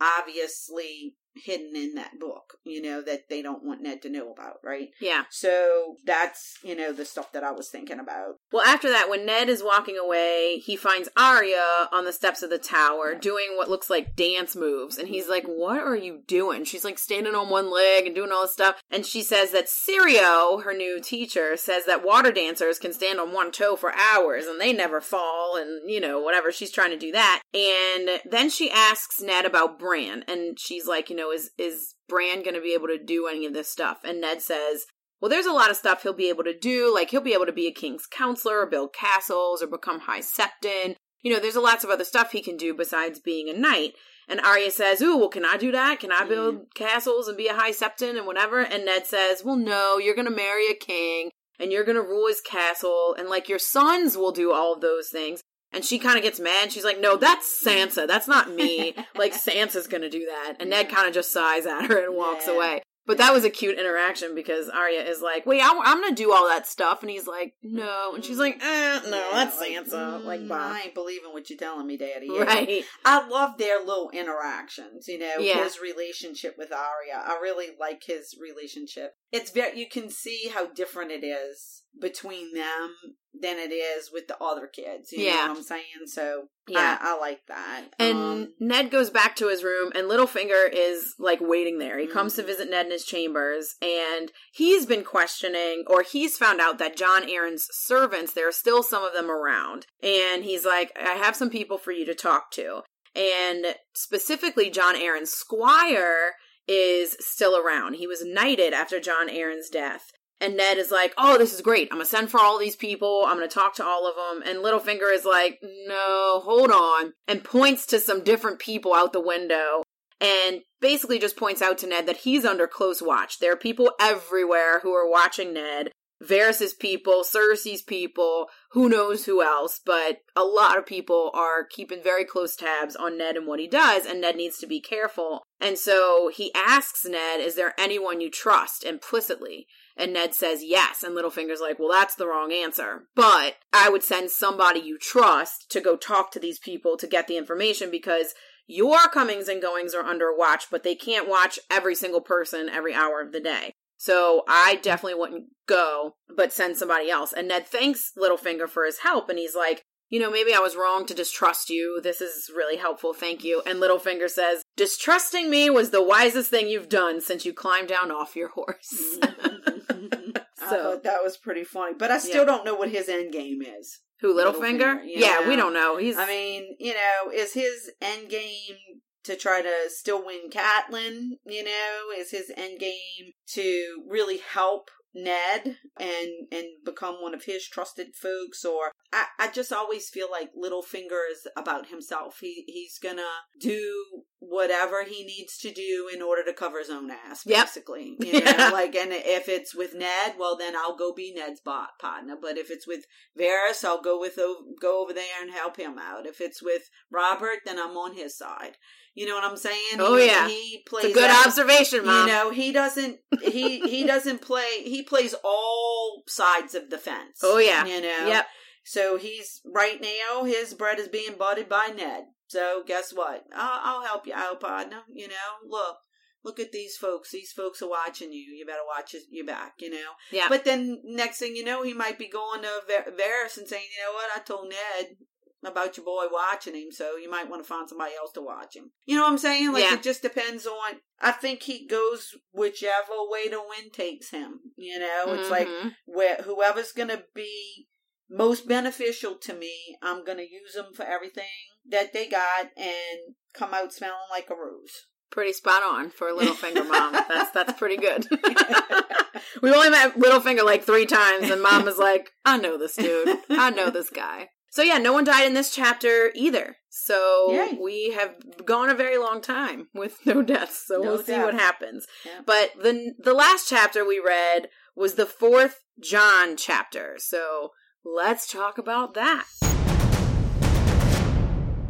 obviously 0.00 1.14
hidden 1.34 1.74
in 1.76 1.94
that 1.94 2.18
book, 2.18 2.58
you 2.64 2.82
know, 2.82 3.02
that 3.02 3.28
they 3.28 3.42
don't 3.42 3.64
want 3.64 3.82
Ned 3.82 4.02
to 4.02 4.10
know 4.10 4.32
about, 4.32 4.58
right? 4.62 4.88
Yeah. 5.00 5.24
So 5.30 5.96
that's, 6.04 6.58
you 6.62 6.76
know, 6.76 6.92
the 6.92 7.04
stuff 7.04 7.32
that 7.32 7.44
I 7.44 7.52
was 7.52 7.68
thinking 7.68 7.98
about. 7.98 8.36
Well, 8.52 8.64
after 8.64 8.88
that, 8.90 9.08
when 9.08 9.26
Ned 9.26 9.48
is 9.48 9.62
walking 9.62 9.96
away, 9.98 10.60
he 10.64 10.76
finds 10.76 11.08
Arya 11.16 11.88
on 11.92 12.04
the 12.04 12.12
steps 12.12 12.42
of 12.42 12.50
the 12.50 12.58
tower 12.58 13.12
yeah. 13.12 13.18
doing 13.18 13.56
what 13.56 13.70
looks 13.70 13.90
like 13.90 14.16
dance 14.16 14.54
moves. 14.54 14.98
And 14.98 15.08
he's 15.08 15.28
like, 15.28 15.44
What 15.44 15.80
are 15.80 15.96
you 15.96 16.22
doing? 16.26 16.64
She's 16.64 16.84
like 16.84 16.98
standing 16.98 17.34
on 17.34 17.50
one 17.50 17.72
leg 17.72 18.06
and 18.06 18.14
doing 18.14 18.30
all 18.32 18.42
this 18.42 18.52
stuff. 18.52 18.80
And 18.90 19.06
she 19.06 19.22
says 19.22 19.50
that 19.52 19.66
Syrio, 19.66 20.62
her 20.64 20.74
new 20.74 21.00
teacher, 21.00 21.56
says 21.56 21.86
that 21.86 22.04
water 22.04 22.32
dancers 22.32 22.78
can 22.78 22.92
stand 22.92 23.20
on 23.20 23.32
one 23.32 23.52
toe 23.52 23.76
for 23.76 23.92
hours 23.94 24.46
and 24.46 24.60
they 24.60 24.72
never 24.72 25.00
fall 25.00 25.56
and, 25.56 25.90
you 25.90 26.00
know, 26.00 26.20
whatever. 26.20 26.52
She's 26.52 26.72
trying 26.72 26.90
to 26.90 26.98
do 26.98 27.12
that. 27.12 27.42
And 27.54 28.20
then 28.24 28.50
she 28.50 28.70
asks 28.70 29.20
Ned 29.20 29.44
about 29.44 29.78
Bran. 29.78 30.24
And 30.28 30.58
she's 30.58 30.86
like, 30.86 31.10
you 31.10 31.16
know, 31.16 31.21
know, 31.22 31.32
is 31.32 31.50
is 31.58 31.94
Bran 32.08 32.42
going 32.42 32.54
to 32.54 32.60
be 32.60 32.74
able 32.74 32.88
to 32.88 33.02
do 33.02 33.26
any 33.26 33.46
of 33.46 33.54
this 33.54 33.68
stuff? 33.68 33.98
And 34.04 34.20
Ned 34.20 34.42
says, 34.42 34.86
Well, 35.20 35.30
there's 35.30 35.46
a 35.46 35.52
lot 35.52 35.70
of 35.70 35.76
stuff 35.76 36.02
he'll 36.02 36.12
be 36.12 36.28
able 36.28 36.44
to 36.44 36.58
do. 36.58 36.92
Like 36.92 37.10
he'll 37.10 37.20
be 37.20 37.34
able 37.34 37.46
to 37.46 37.52
be 37.52 37.66
a 37.66 37.72
king's 37.72 38.06
counselor 38.06 38.60
or 38.60 38.66
build 38.66 38.92
castles 38.92 39.62
or 39.62 39.66
become 39.66 40.00
high 40.00 40.20
septon. 40.20 40.96
You 41.22 41.32
know, 41.32 41.40
there's 41.40 41.56
lots 41.56 41.84
of 41.84 41.90
other 41.90 42.04
stuff 42.04 42.32
he 42.32 42.42
can 42.42 42.56
do 42.56 42.74
besides 42.74 43.20
being 43.20 43.48
a 43.48 43.52
knight. 43.52 43.92
And 44.28 44.40
Arya 44.40 44.70
says, 44.70 45.00
Ooh, 45.00 45.18
well, 45.18 45.28
can 45.28 45.44
I 45.44 45.56
do 45.56 45.72
that? 45.72 46.00
Can 46.00 46.12
I 46.12 46.24
build 46.24 46.54
mm. 46.54 46.74
castles 46.74 47.28
and 47.28 47.36
be 47.36 47.48
a 47.48 47.54
high 47.54 47.72
septon 47.72 48.16
and 48.16 48.26
whatever? 48.26 48.60
And 48.60 48.84
Ned 48.84 49.06
says, 49.06 49.42
Well, 49.44 49.56
no, 49.56 49.98
you're 49.98 50.14
going 50.14 50.28
to 50.28 50.34
marry 50.34 50.68
a 50.68 50.74
king 50.74 51.30
and 51.58 51.70
you're 51.70 51.84
going 51.84 51.96
to 51.96 52.02
rule 52.02 52.28
his 52.28 52.40
castle 52.40 53.14
and 53.18 53.28
like 53.28 53.48
your 53.48 53.58
sons 53.58 54.16
will 54.16 54.32
do 54.32 54.52
all 54.52 54.74
of 54.74 54.80
those 54.80 55.08
things. 55.08 55.40
And 55.72 55.84
she 55.84 55.98
kind 55.98 56.16
of 56.16 56.22
gets 56.22 56.38
mad. 56.38 56.72
She's 56.72 56.84
like, 56.84 57.00
No, 57.00 57.16
that's 57.16 57.62
Sansa. 57.64 58.06
That's 58.06 58.28
not 58.28 58.52
me. 58.52 58.94
like, 59.16 59.32
Sansa's 59.32 59.86
going 59.86 60.02
to 60.02 60.10
do 60.10 60.26
that. 60.26 60.56
And 60.60 60.70
Ned 60.70 60.88
kind 60.88 61.08
of 61.08 61.14
just 61.14 61.32
sighs 61.32 61.66
at 61.66 61.86
her 61.86 62.04
and 62.04 62.16
walks 62.16 62.46
yeah. 62.46 62.54
away. 62.54 62.82
But 63.04 63.18
that 63.18 63.32
was 63.32 63.44
a 63.44 63.50
cute 63.50 63.78
interaction 63.78 64.34
because 64.34 64.68
Arya 64.68 65.02
is 65.02 65.20
like, 65.20 65.44
"Wait, 65.44 65.60
I'm, 65.60 65.80
I'm 65.80 66.00
gonna 66.00 66.14
do 66.14 66.32
all 66.32 66.46
that 66.46 66.68
stuff," 66.68 67.02
and 67.02 67.10
he's 67.10 67.26
like, 67.26 67.54
"No," 67.60 68.14
and 68.14 68.24
she's 68.24 68.38
like, 68.38 68.62
eh, 68.62 69.00
"No, 69.06 69.16
yeah, 69.16 69.28
that's 69.32 69.58
like, 69.58 69.72
Sansa." 69.72 70.24
like, 70.24 70.46
bye. 70.46 70.56
I 70.56 70.80
ain't 70.84 70.94
believing 70.94 71.32
what 71.32 71.50
you're 71.50 71.58
telling 71.58 71.88
me, 71.88 71.96
Daddy. 71.96 72.28
Yeah. 72.30 72.44
Right? 72.44 72.84
I 73.04 73.26
love 73.26 73.58
their 73.58 73.80
little 73.80 74.10
interactions. 74.10 75.08
You 75.08 75.18
know, 75.18 75.38
yeah. 75.40 75.64
his 75.64 75.80
relationship 75.80 76.54
with 76.56 76.72
Arya. 76.72 77.24
I 77.26 77.40
really 77.42 77.70
like 77.78 78.04
his 78.06 78.36
relationship. 78.40 79.16
It's 79.32 79.50
very 79.50 79.76
you 79.76 79.88
can 79.88 80.08
see 80.08 80.48
how 80.54 80.66
different 80.66 81.10
it 81.10 81.24
is 81.24 81.82
between 82.00 82.54
them 82.54 82.94
than 83.34 83.58
it 83.58 83.72
is 83.72 84.10
with 84.12 84.28
the 84.28 84.36
other 84.42 84.66
kids. 84.66 85.12
You 85.12 85.24
yeah. 85.24 85.32
know 85.32 85.48
what 85.48 85.58
I'm 85.58 85.62
saying? 85.62 85.84
So 86.06 86.44
yeah, 86.68 86.98
I, 87.00 87.14
I 87.14 87.18
like 87.18 87.40
that. 87.48 87.84
And 87.98 88.18
um, 88.18 88.48
Ned 88.60 88.90
goes 88.90 89.10
back 89.10 89.36
to 89.36 89.48
his 89.48 89.64
room, 89.64 89.90
and 89.94 90.08
Littlefinger 90.08 90.68
is 90.72 91.14
like 91.18 91.40
waiting 91.40 91.78
there. 91.78 91.98
He 91.98 92.04
mm-hmm. 92.04 92.12
comes 92.12 92.34
to 92.34 92.42
mm-hmm. 92.42 92.48
visit 92.48 92.70
Ned 92.70 92.86
in 92.86 92.92
his 92.92 93.04
chambers, 93.04 93.74
and 93.80 94.30
he's 94.52 94.86
been 94.86 95.04
questioning, 95.04 95.84
or 95.88 96.02
he's 96.02 96.36
found 96.36 96.60
out 96.60 96.78
that 96.78 96.96
Jon 96.96 97.22
Arryn's 97.22 97.66
servants, 97.70 98.32
there 98.32 98.48
are 98.48 98.52
still 98.52 98.82
some 98.82 99.02
of 99.02 99.12
them 99.12 99.30
around. 99.30 99.86
And 100.02 100.44
he's 100.44 100.64
like, 100.64 100.92
I 100.96 101.14
have 101.14 101.36
some 101.36 101.50
people 101.50 101.78
for 101.78 101.92
you 101.92 102.04
to 102.06 102.14
talk 102.14 102.50
to. 102.52 102.82
And 103.14 103.74
specifically, 103.94 104.70
Jon 104.70 104.94
Arryn's 104.94 105.30
squire 105.30 106.32
is 106.68 107.16
still 107.20 107.56
around. 107.56 107.94
He 107.94 108.06
was 108.06 108.24
knighted 108.24 108.72
after 108.72 109.00
Jon 109.00 109.28
Arryn's 109.28 109.68
death. 109.68 110.10
And 110.40 110.56
Ned 110.56 110.78
is 110.78 110.90
like, 110.90 111.14
"Oh, 111.16 111.38
this 111.38 111.52
is 111.52 111.60
great. 111.60 111.88
I'm 111.90 111.98
gonna 111.98 112.06
send 112.06 112.30
for 112.30 112.40
all 112.40 112.58
these 112.58 112.76
people. 112.76 113.24
I'm 113.26 113.36
gonna 113.36 113.48
talk 113.48 113.74
to 113.76 113.84
all 113.84 114.06
of 114.06 114.16
them." 114.16 114.42
And 114.44 114.64
Littlefinger 114.64 115.12
is 115.12 115.24
like, 115.24 115.60
"No, 115.62 116.40
hold 116.44 116.70
on," 116.70 117.14
and 117.28 117.44
points 117.44 117.86
to 117.86 118.00
some 118.00 118.24
different 118.24 118.58
people 118.58 118.92
out 118.94 119.12
the 119.12 119.20
window, 119.20 119.82
and 120.20 120.62
basically 120.80 121.18
just 121.18 121.36
points 121.36 121.62
out 121.62 121.78
to 121.78 121.86
Ned 121.86 122.06
that 122.06 122.18
he's 122.18 122.44
under 122.44 122.66
close 122.66 123.00
watch. 123.00 123.38
There 123.38 123.52
are 123.52 123.56
people 123.56 123.92
everywhere 124.00 124.80
who 124.80 124.92
are 124.92 125.08
watching 125.08 125.52
Ned. 125.52 125.92
Varys's 126.22 126.72
people, 126.72 127.24
Cersei's 127.24 127.82
people, 127.82 128.48
who 128.70 128.88
knows 128.88 129.24
who 129.24 129.42
else, 129.42 129.80
but 129.84 130.18
a 130.36 130.44
lot 130.44 130.78
of 130.78 130.86
people 130.86 131.30
are 131.34 131.64
keeping 131.64 132.02
very 132.02 132.24
close 132.24 132.54
tabs 132.54 132.94
on 132.94 133.18
Ned 133.18 133.36
and 133.36 133.46
what 133.46 133.58
he 133.58 133.66
does, 133.66 134.06
and 134.06 134.20
Ned 134.20 134.36
needs 134.36 134.58
to 134.58 134.66
be 134.66 134.80
careful. 134.80 135.42
And 135.60 135.76
so 135.76 136.30
he 136.32 136.52
asks 136.54 137.04
Ned, 137.04 137.40
Is 137.40 137.56
there 137.56 137.74
anyone 137.76 138.20
you 138.20 138.30
trust 138.30 138.84
implicitly? 138.84 139.66
And 139.96 140.12
Ned 140.12 140.34
says 140.34 140.64
yes. 140.64 141.02
And 141.02 141.16
Littlefinger's 141.16 141.60
like, 141.60 141.78
well, 141.78 141.90
that's 141.90 142.14
the 142.14 142.26
wrong 142.26 142.52
answer. 142.52 143.04
But 143.14 143.56
I 143.72 143.90
would 143.90 144.02
send 144.02 144.30
somebody 144.30 144.80
you 144.80 144.98
trust 144.98 145.70
to 145.70 145.80
go 145.80 145.96
talk 145.96 146.30
to 146.32 146.40
these 146.40 146.58
people 146.58 146.96
to 146.96 147.06
get 147.06 147.28
the 147.28 147.36
information 147.36 147.90
because 147.90 148.34
your 148.66 149.08
comings 149.08 149.48
and 149.48 149.60
goings 149.60 149.94
are 149.94 150.04
under 150.04 150.34
watch, 150.34 150.66
but 150.70 150.82
they 150.82 150.94
can't 150.94 151.28
watch 151.28 151.58
every 151.70 151.94
single 151.94 152.20
person 152.20 152.68
every 152.68 152.94
hour 152.94 153.20
of 153.20 153.32
the 153.32 153.40
day. 153.40 153.74
So 153.96 154.42
I 154.48 154.76
definitely 154.82 155.18
wouldn't 155.18 155.44
go, 155.68 156.16
but 156.34 156.52
send 156.52 156.76
somebody 156.76 157.08
else. 157.10 157.32
And 157.32 157.48
Ned 157.48 157.66
thanks 157.66 158.12
Littlefinger 158.18 158.68
for 158.68 158.84
his 158.84 158.98
help. 158.98 159.28
And 159.28 159.38
he's 159.38 159.54
like, 159.54 159.84
you 160.12 160.18
know, 160.20 160.30
maybe 160.30 160.52
I 160.52 160.58
was 160.58 160.76
wrong 160.76 161.06
to 161.06 161.14
distrust 161.14 161.70
you. 161.70 162.00
This 162.02 162.20
is 162.20 162.50
really 162.54 162.76
helpful. 162.76 163.14
Thank 163.14 163.44
you. 163.44 163.62
And 163.64 163.80
Littlefinger 163.80 164.28
says, 164.28 164.62
distrusting 164.76 165.48
me 165.48 165.70
was 165.70 165.90
the 165.90 166.02
wisest 166.02 166.50
thing 166.50 166.68
you've 166.68 166.88
done 166.88 167.20
since 167.20 167.46
you 167.46 167.54
climbed 167.54 167.88
down 167.88 168.10
off 168.10 168.36
your 168.36 168.48
horse. 168.48 168.94
Mm-hmm. 169.20 169.68
so 170.68 171.00
that 171.02 171.22
was 171.22 171.36
pretty 171.36 171.64
funny, 171.64 171.94
but 171.98 172.10
I 172.10 172.18
still 172.18 172.38
yeah. 172.38 172.44
don't 172.44 172.64
know 172.64 172.74
what 172.74 172.90
his 172.90 173.08
end 173.08 173.32
game 173.32 173.62
is. 173.62 174.00
Who 174.20 174.34
Littlefinger? 174.34 174.78
Littlefinger 174.78 175.02
yeah, 175.04 175.48
we 175.48 175.56
don't 175.56 175.74
know. 175.74 175.96
He's. 175.96 176.16
I 176.16 176.26
mean, 176.26 176.76
you 176.78 176.94
know, 176.94 177.32
is 177.32 177.54
his 177.54 177.90
end 178.00 178.28
game 178.28 178.76
to 179.24 179.36
try 179.36 179.62
to 179.62 179.74
still 179.88 180.24
win 180.24 180.48
Catelyn? 180.50 181.30
You 181.44 181.64
know, 181.64 181.98
is 182.16 182.30
his 182.30 182.50
end 182.56 182.78
game 182.78 183.32
to 183.54 184.04
really 184.08 184.38
help 184.38 184.90
Ned 185.14 185.76
and 185.98 186.30
and 186.50 186.66
become 186.84 187.16
one 187.20 187.34
of 187.34 187.44
his 187.44 187.66
trusted 187.66 188.14
folks 188.14 188.64
or 188.64 188.92
I, 189.12 189.26
I 189.38 189.50
just 189.50 189.72
always 189.72 190.08
feel 190.08 190.30
like 190.30 190.50
Littlefinger 190.54 191.30
is 191.30 191.46
about 191.56 191.88
himself. 191.88 192.38
He 192.40 192.64
he's 192.66 192.98
gonna 192.98 193.22
do 193.60 194.24
whatever 194.38 195.04
he 195.04 195.24
needs 195.24 195.58
to 195.58 195.72
do 195.72 196.08
in 196.12 196.22
order 196.22 196.42
to 196.44 196.52
cover 196.52 196.78
his 196.78 196.90
own 196.90 197.10
ass, 197.10 197.44
basically. 197.44 198.16
Yep. 198.18 198.34
You 198.34 198.40
know, 198.40 198.50
yeah. 198.58 198.70
like 198.70 198.94
and 198.94 199.12
if 199.12 199.48
it's 199.48 199.74
with 199.74 199.94
Ned, 199.94 200.34
well 200.38 200.56
then 200.56 200.74
I'll 200.74 200.96
go 200.96 201.12
be 201.12 201.32
Ned's 201.32 201.60
bot 201.60 201.98
partner. 202.00 202.36
But 202.40 202.56
if 202.56 202.70
it's 202.70 202.86
with 202.86 203.04
Varys, 203.38 203.84
I'll 203.84 204.02
go 204.02 204.18
with 204.18 204.38
go 204.80 205.02
over 205.02 205.12
there 205.12 205.42
and 205.42 205.52
help 205.52 205.76
him 205.76 205.98
out. 205.98 206.26
If 206.26 206.40
it's 206.40 206.62
with 206.62 206.88
Robert, 207.10 207.60
then 207.66 207.78
I'm 207.78 207.96
on 207.96 208.16
his 208.16 208.36
side. 208.36 208.76
You 209.14 209.26
know 209.26 209.34
what 209.34 209.44
I'm 209.44 209.56
saying? 209.56 209.98
Oh 209.98 210.16
he, 210.16 210.26
yeah, 210.26 210.48
he 210.48 210.82
plays. 210.86 211.04
It's 211.04 211.12
a 211.12 211.14
good 211.14 211.28
that, 211.28 211.46
observation, 211.46 212.06
mom. 212.06 212.26
You 212.26 212.32
know, 212.32 212.50
he 212.50 212.72
doesn't. 212.72 213.18
He 213.42 213.80
he 213.88 214.04
doesn't 214.04 214.40
play. 214.40 214.82
He 214.84 215.02
plays 215.02 215.34
all 215.44 216.22
sides 216.26 216.74
of 216.74 216.88
the 216.88 216.98
fence. 216.98 217.40
Oh 217.42 217.58
yeah. 217.58 217.84
You 217.84 218.00
know. 218.00 218.26
Yep. 218.26 218.46
So 218.84 219.18
he's 219.18 219.60
right 219.66 220.00
now. 220.00 220.44
His 220.44 220.74
bread 220.74 220.98
is 220.98 221.08
being 221.08 221.36
buttered 221.38 221.68
by 221.68 221.92
Ned. 221.94 222.24
So 222.48 222.82
guess 222.86 223.12
what? 223.12 223.44
I'll, 223.54 223.80
I'll 223.82 224.06
help 224.06 224.26
you 224.26 224.34
out, 224.34 224.60
partner. 224.60 225.02
You 225.12 225.28
know, 225.28 225.68
look, 225.68 225.96
look 226.44 226.60
at 226.60 226.72
these 226.72 226.96
folks. 226.96 227.30
These 227.30 227.52
folks 227.52 227.80
are 227.82 227.88
watching 227.88 228.32
you. 228.32 228.54
You 228.54 228.66
better 228.66 228.80
watch 228.86 229.14
your 229.30 229.46
back, 229.46 229.74
you 229.78 229.90
know? 229.90 230.10
Yeah. 230.30 230.46
But 230.48 230.64
then 230.64 231.00
next 231.04 231.38
thing 231.38 231.56
you 231.56 231.64
know, 231.64 231.82
he 231.82 231.94
might 231.94 232.18
be 232.18 232.28
going 232.28 232.62
to 232.62 232.68
Varys 232.88 233.56
and 233.56 233.68
saying, 233.68 233.84
you 233.96 234.04
know 234.04 234.12
what, 234.12 234.30
I 234.34 234.40
told 234.40 234.68
Ned 234.68 235.16
about 235.64 235.96
your 235.96 236.04
boy 236.04 236.26
watching 236.32 236.74
him, 236.74 236.90
so 236.90 237.16
you 237.16 237.30
might 237.30 237.48
want 237.48 237.62
to 237.62 237.68
find 237.68 237.88
somebody 237.88 238.12
else 238.18 238.32
to 238.32 238.42
watch 238.42 238.76
him. 238.76 238.90
You 239.04 239.16
know 239.16 239.22
what 239.22 239.32
I'm 239.32 239.38
saying? 239.38 239.72
Like 239.72 239.84
yeah. 239.84 239.94
it 239.94 240.02
just 240.02 240.22
depends 240.22 240.66
on. 240.66 240.96
I 241.20 241.32
think 241.32 241.62
he 241.62 241.86
goes 241.86 242.34
whichever 242.52 243.12
way 243.28 243.48
the 243.48 243.60
wind 243.60 243.92
takes 243.92 244.30
him. 244.30 244.60
You 244.76 244.98
know, 244.98 245.24
it's 245.28 245.48
mm-hmm. 245.48 245.52
like 245.52 245.68
where 246.06 246.36
whoever's 246.36 246.92
gonna 246.92 247.22
be 247.34 247.86
most 248.28 248.66
beneficial 248.66 249.36
to 249.36 249.54
me, 249.54 249.96
I'm 250.02 250.24
gonna 250.24 250.42
use 250.42 250.74
them 250.74 250.92
for 250.94 251.04
everything 251.04 251.44
that 251.88 252.12
they 252.12 252.26
got 252.26 252.70
and 252.76 253.34
come 253.54 253.74
out 253.74 253.92
smelling 253.92 254.16
like 254.30 254.48
a 254.50 254.54
rose. 254.54 255.06
Pretty 255.30 255.52
spot 255.52 255.82
on 255.82 256.10
for 256.10 256.28
a 256.28 256.34
Littlefinger 256.34 256.88
mom. 256.88 257.12
that's 257.28 257.50
that's 257.52 257.72
pretty 257.74 257.96
good. 257.96 258.26
we 259.62 259.72
only 259.72 259.90
met 259.90 260.16
Littlefinger 260.16 260.64
like 260.64 260.84
three 260.84 261.06
times, 261.06 261.50
and 261.50 261.62
mom 261.62 261.84
was 261.84 261.98
like, 261.98 262.30
"I 262.44 262.58
know 262.58 262.76
this 262.76 262.96
dude. 262.96 263.38
I 263.48 263.70
know 263.70 263.90
this 263.90 264.10
guy." 264.10 264.48
So 264.72 264.80
yeah, 264.80 264.96
no 264.96 265.12
one 265.12 265.24
died 265.24 265.46
in 265.46 265.52
this 265.52 265.74
chapter 265.74 266.32
either. 266.34 266.78
So 266.88 267.48
Yay. 267.50 267.78
we 267.78 268.12
have 268.12 268.64
gone 268.64 268.88
a 268.88 268.94
very 268.94 269.18
long 269.18 269.42
time 269.42 269.88
with 269.94 270.24
no 270.24 270.40
deaths. 270.40 270.86
So 270.86 270.94
no 270.94 271.00
we'll 271.02 271.22
see 271.22 271.36
what 271.36 271.52
happens. 271.52 272.06
Yeah. 272.24 272.40
But 272.46 272.70
the 272.82 273.12
the 273.22 273.34
last 273.34 273.68
chapter 273.68 274.02
we 274.02 274.18
read 274.18 274.70
was 274.96 275.14
the 275.14 275.26
fourth 275.26 275.84
Jon 276.00 276.56
chapter. 276.56 277.16
So 277.18 277.72
let's 278.02 278.50
talk 278.50 278.78
about 278.78 279.12
that. 279.12 279.44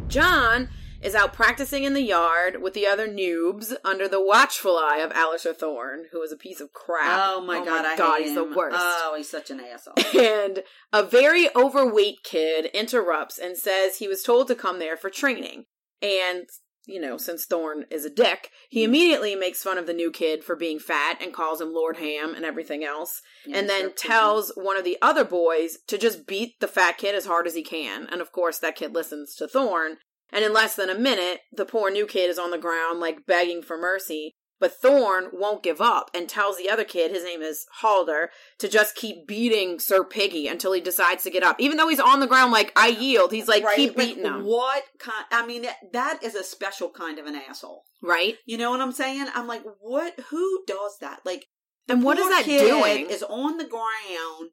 Jon 0.09 0.67
is 1.03 1.15
out 1.15 1.33
practicing 1.33 1.83
in 1.83 1.93
the 1.93 2.01
yard 2.01 2.61
with 2.61 2.73
the 2.73 2.87
other 2.87 3.07
noobs 3.07 3.73
under 3.83 4.07
the 4.07 4.23
watchful 4.23 4.77
eye 4.77 4.99
of 4.99 5.11
Alliser 5.11 5.55
Thorne, 5.55 6.05
who 6.11 6.21
is 6.21 6.31
a 6.31 6.37
piece 6.37 6.61
of 6.61 6.71
crap. 6.71 7.19
Oh 7.23 7.41
my 7.41 7.59
oh 7.59 7.65
god, 7.65 7.83
my 7.83 7.95
god, 7.97 8.21
he's 8.21 8.29
him. 8.29 8.35
the 8.35 8.55
worst. 8.55 8.77
Oh, 8.79 9.13
he's 9.17 9.29
such 9.29 9.51
an 9.51 9.59
asshole. 9.59 9.93
And 10.13 10.63
a 10.91 11.03
very 11.03 11.53
overweight 11.55 12.23
kid 12.23 12.65
interrupts 12.73 13.37
and 13.37 13.57
says 13.57 13.97
he 13.97 14.07
was 14.07 14.23
told 14.23 14.47
to 14.47 14.55
come 14.55 14.79
there 14.79 14.95
for 14.95 15.09
training. 15.09 15.65
And 16.01 16.47
you 16.85 16.99
know, 16.99 17.17
since 17.17 17.45
Thorne 17.45 17.85
is 17.89 18.03
a 18.03 18.09
dick, 18.09 18.49
he 18.69 18.81
mm. 18.81 18.85
immediately 18.85 19.35
makes 19.35 19.63
fun 19.63 19.77
of 19.77 19.87
the 19.87 19.93
new 19.93 20.11
kid 20.11 20.43
for 20.43 20.55
being 20.55 20.79
fat 20.79 21.17
and 21.21 21.33
calls 21.33 21.61
him 21.61 21.73
Lord 21.73 21.97
Ham 21.97 22.35
and 22.35 22.43
everything 22.43 22.83
else. 22.83 23.21
Yeah, 23.45 23.57
and 23.57 23.69
then 23.69 23.93
tells 23.93 24.51
one 24.55 24.77
of 24.77 24.83
the 24.83 24.97
other 25.01 25.23
boys 25.23 25.77
to 25.87 25.97
just 25.97 26.27
beat 26.27 26.59
the 26.59 26.67
fat 26.67 26.97
kid 26.97 27.15
as 27.15 27.25
hard 27.25 27.47
as 27.47 27.55
he 27.55 27.63
can. 27.63 28.07
And 28.11 28.21
of 28.21 28.31
course, 28.31 28.59
that 28.59 28.75
kid 28.75 28.93
listens 28.93 29.35
to 29.35 29.47
Thorne 29.47 29.97
and 30.33 30.43
in 30.43 30.51
less 30.51 30.75
than 30.75 30.89
a 30.89 30.97
minute, 30.97 31.41
the 31.55 31.65
poor 31.65 31.89
new 31.89 32.05
kid 32.05 32.29
is 32.29 32.39
on 32.39 32.51
the 32.51 32.57
ground, 32.57 32.99
like 32.99 33.25
begging 33.25 33.61
for 33.61 33.77
mercy. 33.77 34.35
But 34.59 34.79
Thorne 34.81 35.27
won't 35.33 35.61
give 35.61 35.81
up 35.81 36.09
and 36.13 36.29
tells 36.29 36.57
the 36.57 36.69
other 36.69 36.85
kid, 36.85 37.11
his 37.11 37.25
name 37.25 37.41
is 37.41 37.65
Halder, 37.81 38.29
to 38.59 38.69
just 38.69 38.95
keep 38.95 39.27
beating 39.27 39.77
Sir 39.77 40.05
Piggy 40.05 40.47
until 40.47 40.71
he 40.71 40.79
decides 40.79 41.23
to 41.23 41.29
get 41.29 41.43
up. 41.43 41.57
Even 41.59 41.75
though 41.75 41.89
he's 41.89 41.99
on 41.99 42.21
the 42.21 42.27
ground, 42.27 42.53
like, 42.53 42.71
I 42.77 42.87
yield. 42.87 43.33
He's 43.33 43.49
like, 43.49 43.65
right, 43.65 43.75
keep 43.75 43.97
beating 43.97 44.23
him. 44.23 44.45
What 44.45 44.83
kind? 44.99 45.25
I 45.31 45.45
mean, 45.45 45.65
that 45.91 46.23
is 46.23 46.35
a 46.35 46.45
special 46.45 46.89
kind 46.89 47.19
of 47.19 47.25
an 47.25 47.35
asshole. 47.35 47.83
Right? 48.01 48.35
You 48.45 48.57
know 48.57 48.71
what 48.71 48.79
I'm 48.79 48.93
saying? 48.93 49.27
I'm 49.35 49.47
like, 49.47 49.63
what? 49.81 50.17
Who 50.29 50.63
does 50.65 50.97
that? 51.01 51.19
Like, 51.25 51.45
And 51.89 52.01
what 52.01 52.17
is 52.17 52.29
that 52.29 52.45
kid 52.45 52.65
doing? 52.65 53.09
Is 53.09 53.23
on 53.23 53.57
the 53.57 53.67
ground 53.67 54.51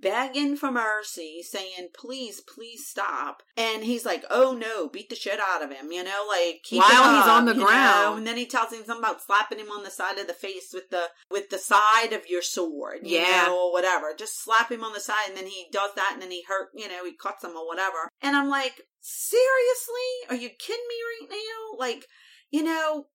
begging 0.00 0.56
for 0.56 0.70
mercy, 0.70 1.42
saying, 1.42 1.88
"Please, 1.94 2.40
please 2.40 2.86
stop." 2.86 3.42
And 3.56 3.84
he's 3.84 4.04
like, 4.04 4.24
"Oh 4.30 4.52
no, 4.52 4.88
beat 4.88 5.08
the 5.08 5.16
shit 5.16 5.40
out 5.40 5.62
of 5.62 5.70
him," 5.70 5.90
you 5.92 6.02
know, 6.04 6.24
like 6.28 6.62
keep 6.62 6.80
While 6.80 7.14
he's 7.16 7.28
on 7.28 7.44
the 7.46 7.54
you 7.54 7.60
know? 7.60 7.66
ground. 7.66 8.18
And 8.18 8.26
then 8.26 8.36
he 8.36 8.46
tells 8.46 8.72
him 8.72 8.84
something 8.84 8.98
about 9.04 9.22
slapping 9.22 9.58
him 9.58 9.70
on 9.70 9.82
the 9.84 9.90
side 9.90 10.18
of 10.18 10.26
the 10.26 10.32
face 10.34 10.70
with 10.72 10.90
the 10.90 11.10
with 11.30 11.50
the 11.50 11.58
side 11.58 12.12
of 12.12 12.28
your 12.28 12.42
sword, 12.42 13.00
you 13.06 13.18
Yeah. 13.18 13.46
know, 13.46 13.66
or 13.66 13.72
whatever. 13.72 14.14
Just 14.14 14.42
slap 14.42 14.70
him 14.70 14.84
on 14.84 14.92
the 14.92 15.00
side, 15.00 15.28
and 15.28 15.36
then 15.36 15.46
he 15.46 15.66
does 15.72 15.90
that, 15.94 16.10
and 16.12 16.22
then 16.22 16.30
he 16.30 16.42
hurt, 16.42 16.70
you 16.74 16.88
know, 16.88 17.04
he 17.04 17.12
cuts 17.16 17.42
him 17.44 17.56
or 17.56 17.66
whatever. 17.66 18.08
And 18.20 18.36
I'm 18.36 18.48
like, 18.48 18.82
seriously, 19.00 20.10
are 20.28 20.36
you 20.36 20.50
kidding 20.50 20.84
me 20.88 20.94
right 21.20 21.30
now? 21.30 21.78
Like, 21.78 22.06
you 22.50 22.62
know. 22.62 23.06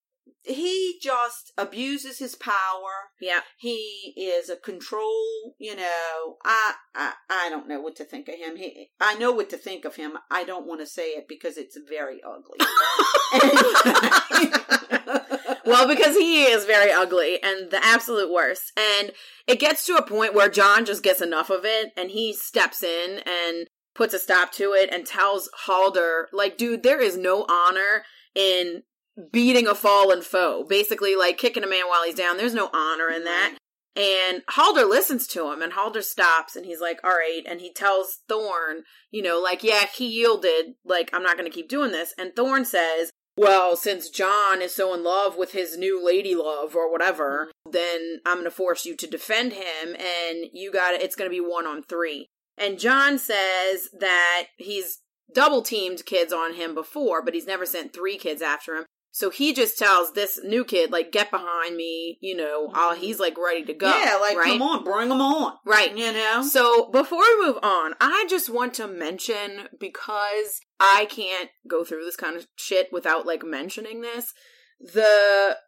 He 0.44 1.00
just 1.02 1.52
abuses 1.58 2.20
his 2.20 2.36
power 2.36 3.10
Yeah. 3.20 3.40
he 3.58 4.14
is 4.16 4.50
a 4.50 4.56
control 4.56 5.56
you 5.58 5.76
know 5.76 6.38
I, 6.44 6.74
I 6.94 7.14
i 7.30 7.50
don't 7.50 7.68
know 7.68 7.82
what 7.82 7.96
to 7.98 8.06
think 8.06 8.28
of 8.28 8.36
him 8.36 8.56
he 8.56 8.92
i 9.00 9.16
know 9.16 9.32
what 9.32 9.50
to 9.52 9.58
think 9.58 9.86
of 9.86 9.96
him 9.96 10.18
i 10.30 10.44
don't 10.44 10.68
want 10.68 10.82
to 10.82 10.88
say 10.88 11.10
it 11.10 11.28
because 11.28 11.58
it's 11.58 11.78
very 11.90 12.22
ugly 12.24 12.60
well, 15.66 15.88
because 15.88 16.16
he 16.16 16.44
is 16.44 16.66
very 16.66 16.92
ugly 16.92 17.42
and 17.42 17.72
the 17.72 17.84
absolute 17.84 18.32
worst. 18.32 18.72
And 18.78 19.12
it 19.48 19.60
gets 19.60 19.86
to 19.86 19.96
a 19.96 20.06
point 20.06 20.34
where 20.34 20.50
Jon 20.50 20.86
just 20.86 21.04
gets 21.04 21.22
enough 21.22 21.50
of 21.50 21.66
it 21.66 21.92
and 21.98 22.12
he 22.12 22.34
steps 22.34 22.84
in 22.84 23.20
and 23.26 23.68
puts 23.94 24.14
a 24.14 24.20
stop 24.20 24.52
to 24.54 24.74
it 24.74 24.90
and 24.92 25.06
tells 25.06 25.50
Halder, 25.66 26.28
like, 26.32 26.58
dude, 26.58 26.84
there 26.84 27.02
is 27.02 27.18
no 27.18 27.46
honor 27.50 28.04
in 28.36 28.84
beating 29.32 29.68
a 29.68 29.76
fallen 29.76 30.22
foe. 30.22 30.66
Basically, 30.68 31.16
like 31.16 31.38
kicking 31.38 31.64
a 31.64 31.68
man 31.68 31.88
while 31.88 32.04
he's 32.04 32.16
down. 32.16 32.38
There's 32.38 32.54
no 32.54 32.70
honor 32.74 33.10
in 33.10 33.24
that. 33.24 33.58
And 33.96 34.44
Halder 34.50 34.84
listens 34.84 35.26
to 35.28 35.52
him 35.52 35.62
and 35.62 35.72
Halder 35.72 36.02
stops 36.02 36.58
and 36.58 36.66
he's 36.66 36.82
like, 36.82 37.00
all 37.02 37.12
right. 37.12 37.44
And 37.48 37.62
he 37.62 37.72
tells 37.72 38.20
Thorne, 38.28 38.84
you 39.10 39.22
know, 39.22 39.40
like, 39.42 39.64
yeah, 39.64 39.86
he 39.86 40.08
yielded. 40.08 40.76
Like, 40.84 41.10
I'm 41.14 41.24
not 41.24 41.38
going 41.38 41.50
to 41.50 41.56
keep 41.56 41.70
doing 41.70 41.92
this. 41.92 42.14
And 42.18 42.36
Thorne 42.36 42.66
says, 42.66 43.10
well, 43.38 43.78
since 43.78 44.10
Jon 44.10 44.62
is 44.62 44.76
so 44.76 44.94
in 44.94 45.04
love 45.04 45.38
with 45.38 45.54
his 45.54 45.78
new 45.78 46.04
lady 46.06 46.36
love 46.36 46.76
or 46.76 46.92
whatever, 46.92 47.48
mm-hmm. 47.48 47.72
then 47.72 48.20
I'm 48.26 48.36
going 48.36 48.46
to 48.46 48.52
force 48.52 48.86
you 48.86 48.98
to 48.98 49.08
defend 49.08 49.54
him 49.54 49.96
and 49.96 50.46
you 50.52 50.74
got 50.74 50.94
it. 50.94 51.02
It's 51.02 51.16
going 51.16 51.30
to 51.30 51.36
be 51.36 51.42
one 51.42 51.66
on 51.66 51.82
three. 51.82 52.28
And 52.58 52.80
Jon 52.80 53.18
says 53.18 53.90
that 53.98 54.48
he's 54.58 55.00
double 55.34 55.62
teamed 55.62 56.06
kids 56.06 56.32
on 56.32 56.56
him 56.56 56.76
before, 56.76 57.24
but 57.24 57.34
he's 57.34 57.48
never 57.48 57.66
sent 57.66 57.94
three 57.94 58.18
kids 58.18 58.42
after 58.42 58.76
him. 58.76 58.86
So 59.16 59.30
he 59.30 59.54
just 59.54 59.78
tells 59.78 60.12
this 60.12 60.42
new 60.44 60.66
kid, 60.66 60.92
like, 60.92 61.14
get 61.14 61.32
behind 61.32 61.78
me, 61.78 62.18
you 62.20 62.36
know, 62.36 62.68
mm-hmm. 62.68 62.76
I'll, 62.76 62.96
he's 62.96 63.18
like 63.18 63.38
ready 63.38 63.64
to 63.64 63.74
go. 63.74 63.88
yeah 63.88 64.18
like 64.20 64.36
right? 64.36 64.48
come 64.48 64.62
on 64.62 64.84
bring 64.84 65.10
him 65.10 65.22
on 65.22 65.54
Right. 65.66 65.98
you 65.98 66.12
know 66.12 66.44
So 66.44 66.90
before 66.92 67.22
we 67.22 67.46
move 67.46 67.58
on, 67.64 67.94
I 68.02 68.26
just 68.30 68.50
want 68.50 68.74
to 68.74 68.88
mention 68.88 69.70
because 69.80 70.60
I 70.82 71.06
can't 71.10 71.50
go 71.66 71.86
through 71.86 72.04
this 72.04 72.18
kind 72.18 72.36
of 72.36 72.46
shit 72.58 72.92
without 72.92 73.26
like 73.26 73.46
mentioning 73.46 74.02
this. 74.02 74.34
The 74.82 75.60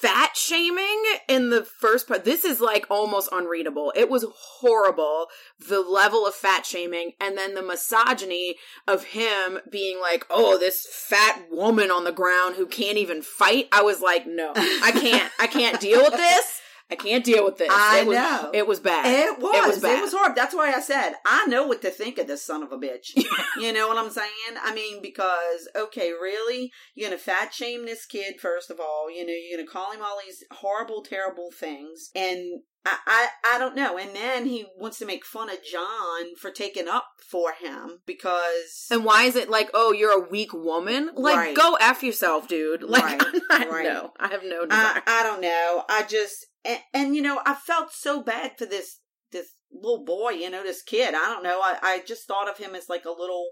fat 0.00 0.36
shaming 0.36 1.02
in 1.28 1.50
the 1.50 1.64
first 1.64 2.06
part, 2.06 2.24
this 2.24 2.44
is 2.44 2.60
like 2.60 2.86
almost 2.90 3.28
unreadable. 3.32 3.92
It 3.96 4.08
was 4.08 4.26
horrible, 4.34 5.28
the 5.58 5.80
level 5.80 6.26
of 6.26 6.34
fat 6.34 6.66
shaming, 6.66 7.12
and 7.20 7.36
then 7.36 7.54
the 7.54 7.62
misogyny 7.62 8.56
of 8.86 9.04
him 9.04 9.58
being 9.70 10.00
like, 10.00 10.26
oh, 10.30 10.58
this 10.58 10.86
fat 10.90 11.46
woman 11.50 11.90
on 11.90 12.04
the 12.04 12.12
ground 12.12 12.56
who 12.56 12.66
can't 12.66 12.98
even 12.98 13.22
fight. 13.22 13.68
I 13.72 13.82
was 13.82 14.00
like, 14.00 14.26
no, 14.26 14.52
I 14.54 14.92
can't, 14.92 15.32
I 15.40 15.46
can't 15.46 15.80
deal 15.80 16.02
with 16.02 16.14
this. 16.14 16.60
I 16.90 16.94
can't 16.94 17.24
deal 17.24 17.44
with 17.44 17.58
this. 17.58 17.68
I 17.70 18.00
it 18.00 18.06
was, 18.06 18.16
know. 18.16 18.50
It 18.54 18.66
was 18.66 18.78
bad. 18.78 19.06
It 19.06 19.40
was. 19.40 19.54
It 19.54 19.66
was 19.66 19.80
bad. 19.80 20.08
horrible. 20.08 20.36
That's 20.36 20.54
why 20.54 20.72
I 20.72 20.80
said 20.80 21.14
I 21.24 21.46
know 21.46 21.66
what 21.66 21.82
to 21.82 21.90
think 21.90 22.18
of 22.18 22.28
this 22.28 22.44
son 22.44 22.62
of 22.62 22.70
a 22.70 22.78
bitch. 22.78 23.10
you 23.60 23.72
know 23.72 23.88
what 23.88 23.98
I'm 23.98 24.10
saying? 24.10 24.30
I 24.62 24.72
mean, 24.72 25.02
because 25.02 25.68
okay, 25.74 26.12
really, 26.12 26.70
you're 26.94 27.10
gonna 27.10 27.18
fat 27.18 27.52
shame 27.52 27.86
this 27.86 28.06
kid 28.06 28.40
first 28.40 28.70
of 28.70 28.78
all. 28.78 29.10
You 29.10 29.26
know, 29.26 29.32
you're 29.32 29.58
gonna 29.58 29.68
call 29.68 29.92
him 29.92 30.02
all 30.02 30.18
these 30.24 30.44
horrible, 30.52 31.02
terrible 31.02 31.50
things, 31.58 32.10
and 32.14 32.60
I, 32.86 32.98
I, 33.06 33.28
I 33.56 33.58
don't 33.58 33.74
know. 33.74 33.98
And 33.98 34.14
then 34.14 34.46
he 34.46 34.66
wants 34.78 34.98
to 35.00 35.06
make 35.06 35.24
fun 35.24 35.50
of 35.50 35.62
Jon 35.64 36.36
for 36.40 36.50
taking 36.50 36.86
up 36.88 37.04
for 37.28 37.52
him 37.52 37.98
because 38.06 38.86
And 38.90 39.04
why 39.04 39.24
is 39.24 39.34
it 39.34 39.50
like, 39.50 39.70
oh, 39.74 39.92
you're 39.92 40.12
a 40.24 40.28
weak 40.28 40.52
woman? 40.54 41.10
Like, 41.14 41.36
Right. 41.36 41.56
go 41.56 41.76
f 41.80 42.02
yourself, 42.02 42.46
dude. 42.48 42.82
Like, 42.88 43.20
Right, 43.22 43.42
not, 43.50 43.70
right. 43.70 43.84
no, 43.84 44.12
I 44.18 44.28
have 44.28 44.42
no 44.44 44.66
I. 44.70 45.02
I 45.06 45.22
don't 45.24 45.40
know. 45.40 45.84
I 45.88 46.04
just 46.04 46.46
and, 46.64 46.78
and 46.94 47.16
you 47.16 47.22
know 47.22 47.40
I 47.44 47.54
felt 47.54 47.92
so 47.92 48.22
bad 48.22 48.52
for 48.56 48.66
this 48.66 49.00
this 49.32 49.48
little 49.72 50.04
boy. 50.04 50.30
You 50.30 50.48
know 50.50 50.62
this 50.62 50.82
kid. 50.82 51.14
I 51.14 51.26
don't 51.26 51.42
know. 51.42 51.60
I 51.62 51.78
I 51.82 52.02
just 52.06 52.26
thought 52.28 52.48
of 52.48 52.58
him 52.58 52.74
as 52.74 52.88
like 52.88 53.04
a 53.04 53.10
little 53.10 53.50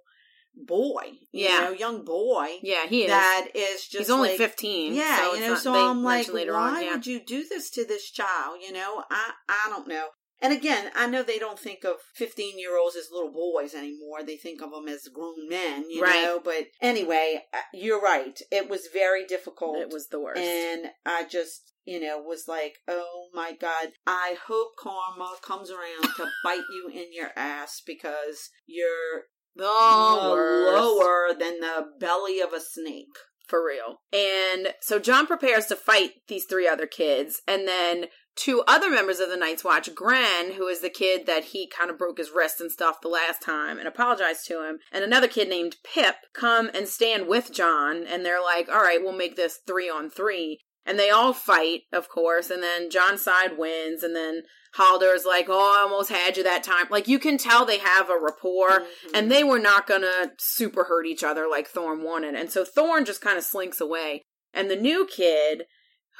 boy. 0.57 1.19
You 1.33 1.49
Yeah. 1.49 1.61
know, 1.61 1.71
young 1.73 2.05
boy. 2.05 2.59
yeah, 2.63 2.87
he 2.87 3.03
is. 3.03 3.09
That 3.09 3.49
is 3.55 3.87
just 3.87 3.99
He's 3.99 4.11
only 4.11 4.31
like- 4.31 4.39
15. 4.39 4.95
Yeah, 4.95 5.17
so 5.19 5.35
you 5.35 5.41
know. 5.41 5.49
not- 5.49 5.63
So 5.63 5.75
I'm 5.75 6.03
like, 6.03 6.29
later 6.33 6.53
why 6.53 6.77
on, 6.79 6.83
yeah. 6.85 6.93
would 6.95 7.07
you 7.07 7.21
do 7.21 7.45
this 7.45 7.71
to 7.71 7.85
this 7.85 8.11
child? 8.11 8.61
You 8.63 8.73
know, 8.73 9.05
I 9.11 9.33
I 9.49 9.67
don't 9.71 9.89
know. 9.89 10.09
And 10.41 10.53
again, 10.53 10.91
I 10.95 11.07
know 11.07 11.23
they 11.23 11.39
don't 11.39 11.59
think 11.59 11.85
of 11.85 11.97
15 12.17 12.59
year 12.59 12.77
olds 12.77 12.97
as 12.97 13.11
little 13.11 13.31
boys 13.33 13.75
anymore. 13.75 14.23
They 14.23 14.37
think 14.37 14.61
of 14.61 14.73
them 14.73 14.89
as 14.89 15.09
grown 15.09 15.49
men, 15.49 15.89
you 15.89 16.03
Right. 16.03 16.23
know. 16.23 16.39
But 16.39 16.67
anyway, 16.83 17.47
uh, 17.53 17.63
you're 17.73 18.01
right. 18.01 18.39
It 18.51 18.69
was 18.69 18.89
very 18.89 19.25
difficult. 19.25 19.79
It 19.79 19.89
was 19.91 20.09
the 20.09 20.21
worst. 20.21 20.41
And 20.41 20.91
I 21.07 21.25
just, 21.25 21.73
you 21.87 21.99
know, 22.01 22.19
was 22.21 22.47
like, 22.47 22.79
oh 22.89 23.29
my 23.33 23.53
God, 23.53 23.93
I 24.07 24.37
hope 24.47 24.77
karma 24.77 25.39
comes 25.41 25.71
around 25.71 26.03
to 26.17 26.31
bite 26.43 26.65
you 26.71 26.89
in 26.93 27.13
your 27.13 27.31
ass 27.37 27.81
because 27.81 28.51
you're 28.67 29.29
the 29.57 29.65
lower 29.65 31.29
than 31.39 31.61
the 31.61 31.87
belly 31.99 32.41
of 32.41 32.53
a 32.53 32.61
snake. 32.61 33.17
For 33.47 33.65
real. 33.65 34.01
And 34.11 34.69
so 34.81 34.99
Jon 34.99 35.27
prepares 35.27 35.67
to 35.67 35.77
fight 35.77 36.13
these 36.29 36.47
three 36.47 36.67
other 36.67 36.87
kids, 36.87 37.43
and 37.47 37.69
then 37.69 38.07
two 38.37 38.65
other 38.67 38.91
members 38.91 39.21
of 39.21 39.29
the 39.29 39.37
Night's 39.37 39.63
Watch, 39.63 39.95
Grenn, 39.95 40.53
who 40.53 40.67
is 40.67 40.81
the 40.81 40.89
kid 40.89 41.27
that 41.27 41.45
he 41.45 41.69
kind 41.69 41.91
of 41.91 41.99
broke 41.99 42.17
his 42.17 42.31
wrist 42.35 42.61
and 42.61 42.73
stuff 42.73 43.03
the 43.03 43.09
last 43.09 43.43
time 43.43 43.79
and 43.79 43.87
apologized 43.87 44.47
to 44.47 44.67
him, 44.67 44.79
and 44.91 45.05
another 45.05 45.29
kid 45.29 45.51
named 45.51 45.77
Pip 45.85 46.17
come 46.33 46.71
and 46.73 46.89
stand 46.89 47.29
with 47.29 47.53
Jon, 47.53 48.07
and 48.07 48.25
they're 48.25 48.43
like, 48.43 48.69
all 48.71 48.83
right, 48.83 49.03
we'll 49.03 49.13
make 49.13 49.37
this 49.37 49.59
three 49.67 49.91
on 49.91 50.09
three. 50.09 50.59
And 50.87 50.99
they 50.99 51.11
all 51.11 51.33
fight, 51.33 51.83
of 51.93 52.09
course, 52.09 52.51
and 52.51 52.63
then 52.63 52.91
Jon's 52.91 53.23
side 53.23 53.57
wins, 53.59 54.03
and 54.03 54.17
then 54.17 54.43
Halder's 54.77 55.25
like, 55.25 55.47
oh, 55.49 55.77
I 55.79 55.83
almost 55.83 56.11
had 56.11 56.37
you 56.37 56.43
that 56.45 56.65
time. 56.65 56.87
Like, 56.91 57.07
you 57.07 57.19
can 57.19 57.39
tell 57.39 57.65
they 57.65 57.79
have 57.79 58.11
a 58.11 58.19
rapport, 58.19 58.81
Mhm. 58.81 59.11
and 59.15 59.31
they 59.31 59.45
were 59.45 59.59
not 59.59 59.87
gonna 59.87 60.33
super 60.39 60.85
hurt 60.85 61.07
each 61.07 61.23
other 61.23 61.49
like 61.49 61.69
Thorne 61.69 62.03
wanted. 62.03 62.35
And 62.35 62.51
so 62.51 62.65
Thorne 62.65 63.05
just 63.05 63.21
kind 63.21 63.39
of 63.39 63.45
slinks 63.45 63.81
away. 63.81 64.23
And 64.53 64.71
the 64.71 64.77
new 64.77 65.07
kid, 65.07 65.67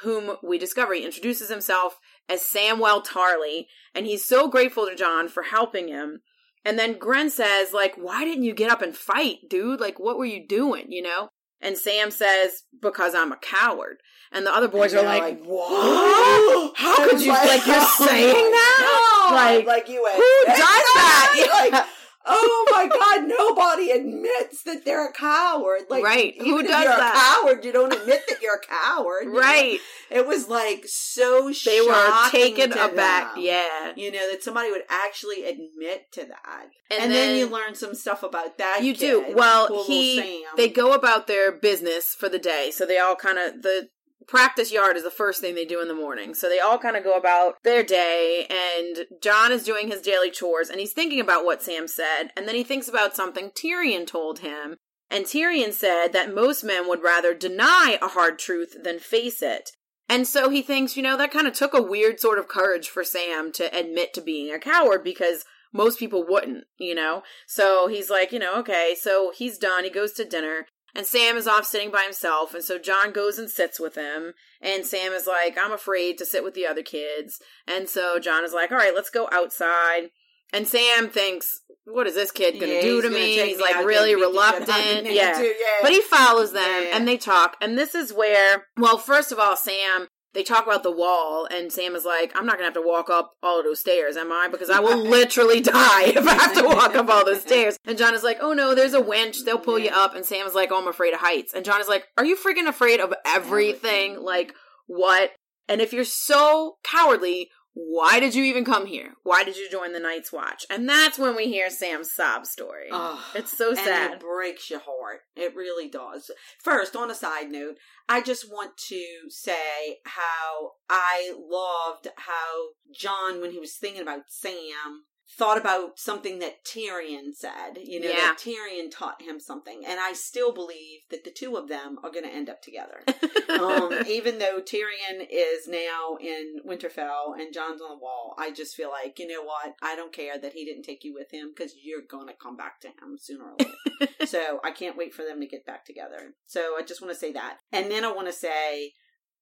whom 0.01 0.37
we 0.41 0.57
discover, 0.57 0.93
he 0.93 1.03
introduces 1.03 1.49
himself 1.49 1.99
as 2.27 2.41
Samwell 2.41 3.05
Tarly, 3.05 3.67
and 3.93 4.05
he's 4.05 4.25
so 4.25 4.47
grateful 4.47 4.87
to 4.87 4.95
Jon 4.95 5.27
for 5.27 5.43
helping 5.43 5.87
him. 5.87 6.21
And 6.63 6.79
then 6.79 6.97
Grenn 6.97 7.29
says, 7.29 7.73
like, 7.73 7.95
why 7.95 8.25
didn't 8.25 8.43
you 8.43 8.53
get 8.53 8.71
up 8.71 8.81
and 8.81 8.97
fight, 8.97 9.37
dude? 9.49 9.79
Like, 9.79 9.99
what 9.99 10.17
were 10.17 10.25
you 10.25 10.45
doing, 10.47 10.91
you 10.91 11.03
know? 11.03 11.29
And 11.61 11.77
Sam 11.77 12.11
says, 12.11 12.63
because 12.81 13.15
I'm 13.15 13.31
a 13.31 13.37
coward. 13.37 13.97
And 14.31 14.45
the 14.45 14.53
other 14.53 14.67
boys 14.67 14.93
are 14.93 15.03
like, 15.03 15.21
like, 15.21 15.43
what? 15.45 16.73
How 16.75 17.09
could 17.09 17.21
you, 17.21 17.29
like, 17.31 17.47
like, 17.47 17.67
you're 17.67 17.81
saying 18.07 18.51
that? 18.51 19.27
God, 19.29 19.33
Like, 19.33 19.65
like 19.65 19.89
you 19.89 20.05
who 20.05 20.45
does 20.45 20.57
that? 20.57 21.69
like, 21.71 21.85
oh 22.25 22.67
my 22.71 22.87
god, 22.87 23.27
nobody 23.27 23.91
admits 23.91 24.63
that 24.63 24.83
they're 24.85 25.07
a 25.09 25.13
coward. 25.13 25.81
Like, 25.89 26.03
Right. 26.03 26.33
Who 26.39 26.61
does 26.63 26.69
you're 26.83 26.95
that? 26.95 27.41
A 27.43 27.45
coward, 27.47 27.65
you 27.65 27.71
don't 27.71 27.93
admit 27.93 28.21
that 28.29 28.41
you're 28.41 28.55
a 28.55 28.59
coward. 28.59 29.25
you 29.25 29.33
know? 29.33 29.39
right. 29.39 29.79
It 30.09 30.27
was 30.27 30.47
like 30.47 30.83
so. 30.85 31.51
They 31.65 31.81
were 31.81 32.29
taken 32.29 32.71
aback. 32.73 33.35
them, 33.35 33.43
Yeah. 33.43 33.93
You 33.95 34.11
know 34.11 34.29
that 34.31 34.43
somebody 34.43 34.71
would 34.71 34.83
actually 34.89 35.43
admit 35.45 36.11
to 36.13 36.25
that, 36.25 36.67
And 36.91 37.03
and, 37.03 37.11
then, 37.11 37.29
then- 37.29 37.37
you 37.37 37.47
learn 37.47 37.75
some 37.75 37.95
stuff 37.95 38.23
about 38.23 38.57
that. 38.57 38.83
You 38.83 38.93
kid, 38.93 38.99
do. 39.27 39.33
Well, 39.35 39.63
little 39.63 39.85
he 39.85 40.45
they 40.57 40.69
go 40.69 40.93
about 40.93 41.27
their 41.27 41.51
business 41.51 42.15
for 42.17 42.29
the 42.29 42.39
day. 42.39 42.71
So 42.71 42.85
they 42.85 42.99
all 42.99 43.15
kind 43.15 43.37
of 43.37 43.61
the 43.61 43.89
practice 44.27 44.71
yard 44.71 44.97
is 44.97 45.03
the 45.03 45.11
first 45.11 45.41
thing 45.41 45.55
they 45.55 45.65
do 45.65 45.81
in 45.81 45.87
the 45.87 45.93
morning. 45.93 46.33
So 46.33 46.49
they 46.49 46.59
all 46.59 46.77
kind 46.77 46.95
of 46.95 47.03
go 47.03 47.13
about 47.13 47.55
their 47.63 47.83
day 47.83 48.47
and 48.49 49.05
Jon 49.21 49.51
is 49.51 49.63
doing 49.63 49.87
his 49.87 50.01
daily 50.01 50.31
chores 50.31 50.69
and 50.69 50.79
he's 50.79 50.93
thinking 50.93 51.19
about 51.19 51.45
what 51.45 51.61
Sam 51.61 51.87
said 51.87 52.29
and 52.35 52.47
then 52.47 52.55
he 52.55 52.63
thinks 52.63 52.87
about 52.87 53.15
something 53.15 53.51
Tyrion 53.51 54.07
told 54.07 54.39
him. 54.39 54.77
And 55.09 55.25
Tyrion 55.25 55.71
said 55.71 56.09
that 56.13 56.33
most 56.33 56.63
men 56.63 56.87
would 56.87 57.03
rather 57.03 57.33
deny 57.33 57.97
a 58.01 58.07
hard 58.07 58.39
truth 58.39 58.75
than 58.83 58.99
face 58.99 59.41
it. 59.41 59.71
And 60.07 60.27
so 60.27 60.49
he 60.49 60.61
thinks, 60.61 60.95
you 60.95 61.03
know, 61.03 61.17
that 61.17 61.31
kind 61.31 61.47
of 61.47 61.53
took 61.53 61.73
a 61.73 61.81
weird 61.81 62.19
sort 62.19 62.37
of 62.37 62.47
courage 62.47 62.89
for 62.89 63.03
Sam 63.03 63.51
to 63.53 63.75
admit 63.75 64.13
to 64.13 64.21
being 64.21 64.53
a 64.53 64.59
coward 64.59 65.03
because 65.03 65.45
most 65.73 65.99
people 65.99 66.25
wouldn't, 66.27 66.65
you 66.77 66.95
know? 66.95 67.23
So 67.47 67.87
he's 67.87 68.09
like, 68.09 68.31
you 68.31 68.39
know, 68.39 68.57
okay, 68.59 68.95
so 68.99 69.31
he's 69.35 69.57
done. 69.57 69.83
He 69.83 69.89
goes 69.89 70.13
to 70.13 70.25
dinner. 70.25 70.67
And 70.95 71.05
Sam 71.05 71.35
is 71.35 71.47
off 71.47 71.65
sitting 71.65 71.91
by 71.91 72.03
himself. 72.03 72.53
And 72.53 72.63
so 72.63 72.79
Jon 72.79 73.11
goes 73.11 73.37
and 73.37 73.49
sits 73.49 73.79
with 73.79 73.95
him. 73.95 74.33
And 74.61 74.85
Sam 74.85 75.11
is 75.11 75.27
like, 75.27 75.57
I'm 75.57 75.73
afraid 75.73 76.17
to 76.19 76.25
sit 76.25 76.43
with 76.43 76.53
the 76.53 76.65
other 76.65 76.83
kids. 76.83 77.39
And 77.67 77.89
so 77.89 78.17
Jon 78.17 78.45
is 78.45 78.53
like, 78.53 78.71
all 78.71 78.77
right, 78.77 78.95
let's 78.95 79.09
go 79.09 79.27
outside. 79.31 80.09
And 80.53 80.67
Sam 80.67 81.09
thinks, 81.09 81.61
what 81.85 82.07
is 82.07 82.15
this 82.15 82.31
kid 82.31 82.59
going 82.59 82.69
to 82.71 82.75
Yeah, 82.75 82.81
do 82.81 83.01
to 83.01 83.09
me? 83.09 83.35
He's 83.45 83.57
me 83.57 83.63
like 83.63 83.85
really 83.85 84.15
there 84.15 84.23
and 84.23 84.31
beat 84.31 84.37
the 84.37 84.41
shit 84.41 84.45
out 84.45 84.55
of 84.55 84.65
reluctant. 85.03 85.13
Yeah. 85.13 85.41
yeah. 85.41 85.79
But 85.81 85.91
he 85.91 86.01
follows 86.01 86.53
them 86.53 86.83
Yeah. 86.83 86.95
and 86.97 87.07
they 87.07 87.17
talk. 87.17 87.57
And 87.59 87.77
this 87.77 87.93
is 87.93 88.13
where, 88.13 88.67
well, 88.77 88.97
first 88.97 89.31
of 89.31 89.39
all, 89.39 89.57
Sam, 89.57 90.07
they 90.35 90.43
talk 90.43 90.67
about 90.67 90.83
the 90.83 90.91
wall, 90.91 91.47
and 91.49 91.71
Sam 91.71 91.95
is 91.95 92.05
like, 92.05 92.31
I'm 92.35 92.45
not 92.45 92.59
going 92.59 92.69
to 92.69 92.75
have 92.75 92.83
to 92.83 92.87
walk 92.87 93.09
up 93.09 93.31
all 93.41 93.57
of 93.59 93.65
those 93.65 93.79
stairs, 93.79 94.15
am 94.15 94.31
I? 94.31 94.47
Because 94.51 94.69
I 94.69 94.79
will 94.79 94.97
literally 94.97 95.61
die 95.61 96.03
if 96.05 96.27
I 96.27 96.33
have 96.33 96.53
to 96.53 96.63
walk 96.63 96.95
up 96.95 97.09
all 97.09 97.25
those 97.25 97.41
stairs. 97.49 97.77
And 97.85 97.97
Jon 97.97 98.13
is 98.13 98.23
like, 98.23 98.37
Oh 98.41 98.53
no, 98.53 98.75
there's 98.75 98.93
a 98.93 99.01
winch. 99.01 99.43
They'll 99.43 99.57
pull 99.57 99.79
you 99.79 99.89
up. 99.91 100.13
And 100.15 100.23
Sam 100.25 100.45
is 100.45 100.53
like, 100.53 100.69
Oh, 100.71 100.79
I'm 100.79 100.87
afraid 100.87 101.13
of 101.13 101.21
heights. 101.21 101.53
And 101.53 101.65
Jon 101.65 101.81
is 101.81 101.87
like, 101.87 102.05
Are 102.17 102.25
you 102.25 102.35
freaking 102.35 102.67
afraid 102.67 102.99
of 102.99 103.13
everything? 103.25 103.45
Everything. 103.55 104.23
Like, 104.23 104.53
what? 104.87 105.31
And 105.67 105.81
if 105.81 105.93
you're 105.93 106.03
so 106.03 106.77
cowardly, 106.83 107.49
why 107.75 108.21
did 108.21 108.33
you 108.33 108.45
even 108.45 108.63
come 108.63 108.85
here? 108.85 109.15
Why 109.23 109.43
did 109.43 109.57
you 109.57 109.69
join 109.69 109.91
the 109.91 109.99
Night's 109.99 110.31
Watch? 110.31 110.65
And 110.69 110.87
that's 110.87 111.19
when 111.19 111.35
we 111.35 111.47
hear 111.47 111.69
Sam's 111.69 112.13
sob 112.13 112.45
story. 112.45 112.87
Ugh. 112.89 113.19
it's 113.35 113.55
so 113.55 113.69
and 113.69 113.77
sad. 113.77 114.13
it 114.13 114.19
breaks 114.21 114.69
your 114.69 114.79
heart. 114.79 115.21
It 115.35 115.53
really 115.55 115.89
does. 115.89 116.31
First, 116.63 116.95
on 116.95 117.11
a 117.11 117.15
side 117.15 117.51
note, 117.51 117.75
I 118.07 118.21
just 118.21 118.49
want 118.49 118.77
to 118.87 119.03
say 119.27 119.99
how 120.05 120.71
I 120.89 121.33
loved 121.37 122.07
how 122.15 122.69
Jon, 122.93 123.41
when 123.41 123.51
he 123.51 123.59
was 123.59 123.75
thinking 123.75 124.01
about 124.01 124.21
Sam, 124.29 125.03
thought 125.37 125.57
about 125.57 125.97
something 125.97 126.39
that 126.39 126.63
Tyrion 126.63 127.33
said. 127.33 127.79
You 127.83 127.99
know, 127.99 128.09
Yeah. 128.09 128.15
that 128.15 128.37
Tyrion 128.37 128.91
taught 128.91 129.21
him 129.21 129.39
something. 129.39 129.83
And 129.85 129.99
I 129.99 130.13
still 130.13 130.53
believe 130.53 131.01
that 131.09 131.23
the 131.23 131.31
two 131.31 131.55
of 131.57 131.67
them 131.67 131.97
are 132.03 132.11
going 132.11 132.25
to 132.25 132.33
end 132.33 132.49
up 132.49 132.61
together. 132.61 133.03
um, 133.49 133.91
even 134.07 134.39
though 134.39 134.61
Tyrion 134.61 135.25
is 135.29 135.67
now 135.67 136.17
in 136.21 136.61
Winterfell 136.65 137.33
and 137.39 137.53
Jon's 137.53 137.81
on 137.81 137.89
the 137.89 137.97
wall, 137.97 138.35
I 138.37 138.51
just 138.51 138.75
feel 138.75 138.89
like, 138.91 139.17
you 139.19 139.27
know 139.27 139.43
what? 139.43 139.73
I 139.81 139.95
don't 139.95 140.13
care 140.13 140.37
that 140.37 140.53
he 140.53 140.63
didn't 140.63 140.83
take 140.83 141.03
you 141.03 141.13
with 141.13 141.31
him 141.31 141.51
because 141.55 141.73
you're 141.81 142.01
going 142.09 142.27
to 142.27 142.33
come 142.41 142.55
back 142.55 142.79
to 142.81 142.87
him 142.87 143.17
sooner 143.19 143.45
or 143.45 143.55
later. 143.59 144.13
so 144.25 144.59
I 144.63 144.71
can't 144.71 144.97
wait 144.97 145.13
for 145.13 145.23
them 145.23 145.39
to 145.41 145.47
get 145.47 145.65
back 145.65 145.85
together. 145.85 146.35
So 146.45 146.75
I 146.77 146.83
just 146.83 147.01
want 147.01 147.13
to 147.13 147.19
say 147.19 147.31
that. 147.33 147.57
And 147.71 147.89
then 147.89 148.05
I 148.05 148.11
want 148.11 148.27
to 148.27 148.33
say 148.33 148.93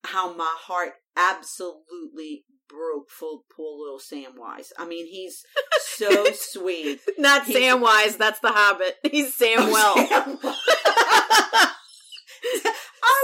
how 0.04 0.34
my 0.36 0.54
heart 0.60 0.94
absolutely 1.18 2.46
broke 2.68 3.10
for 3.10 3.42
poor 3.56 3.78
little 3.78 4.00
Samwise. 4.00 4.72
I 4.78 4.86
mean, 4.86 5.06
he's 5.08 5.44
so 5.98 6.26
sweet. 6.34 7.00
Not 7.18 7.46
He- 7.46 7.54
Sam 7.54 7.82
Wise, 7.82 8.18
that's 8.18 8.40
the 8.40 8.50
Hobbit. 8.52 8.96
He's 9.12 9.34
Sam 9.36 9.72
Well. 9.72 9.96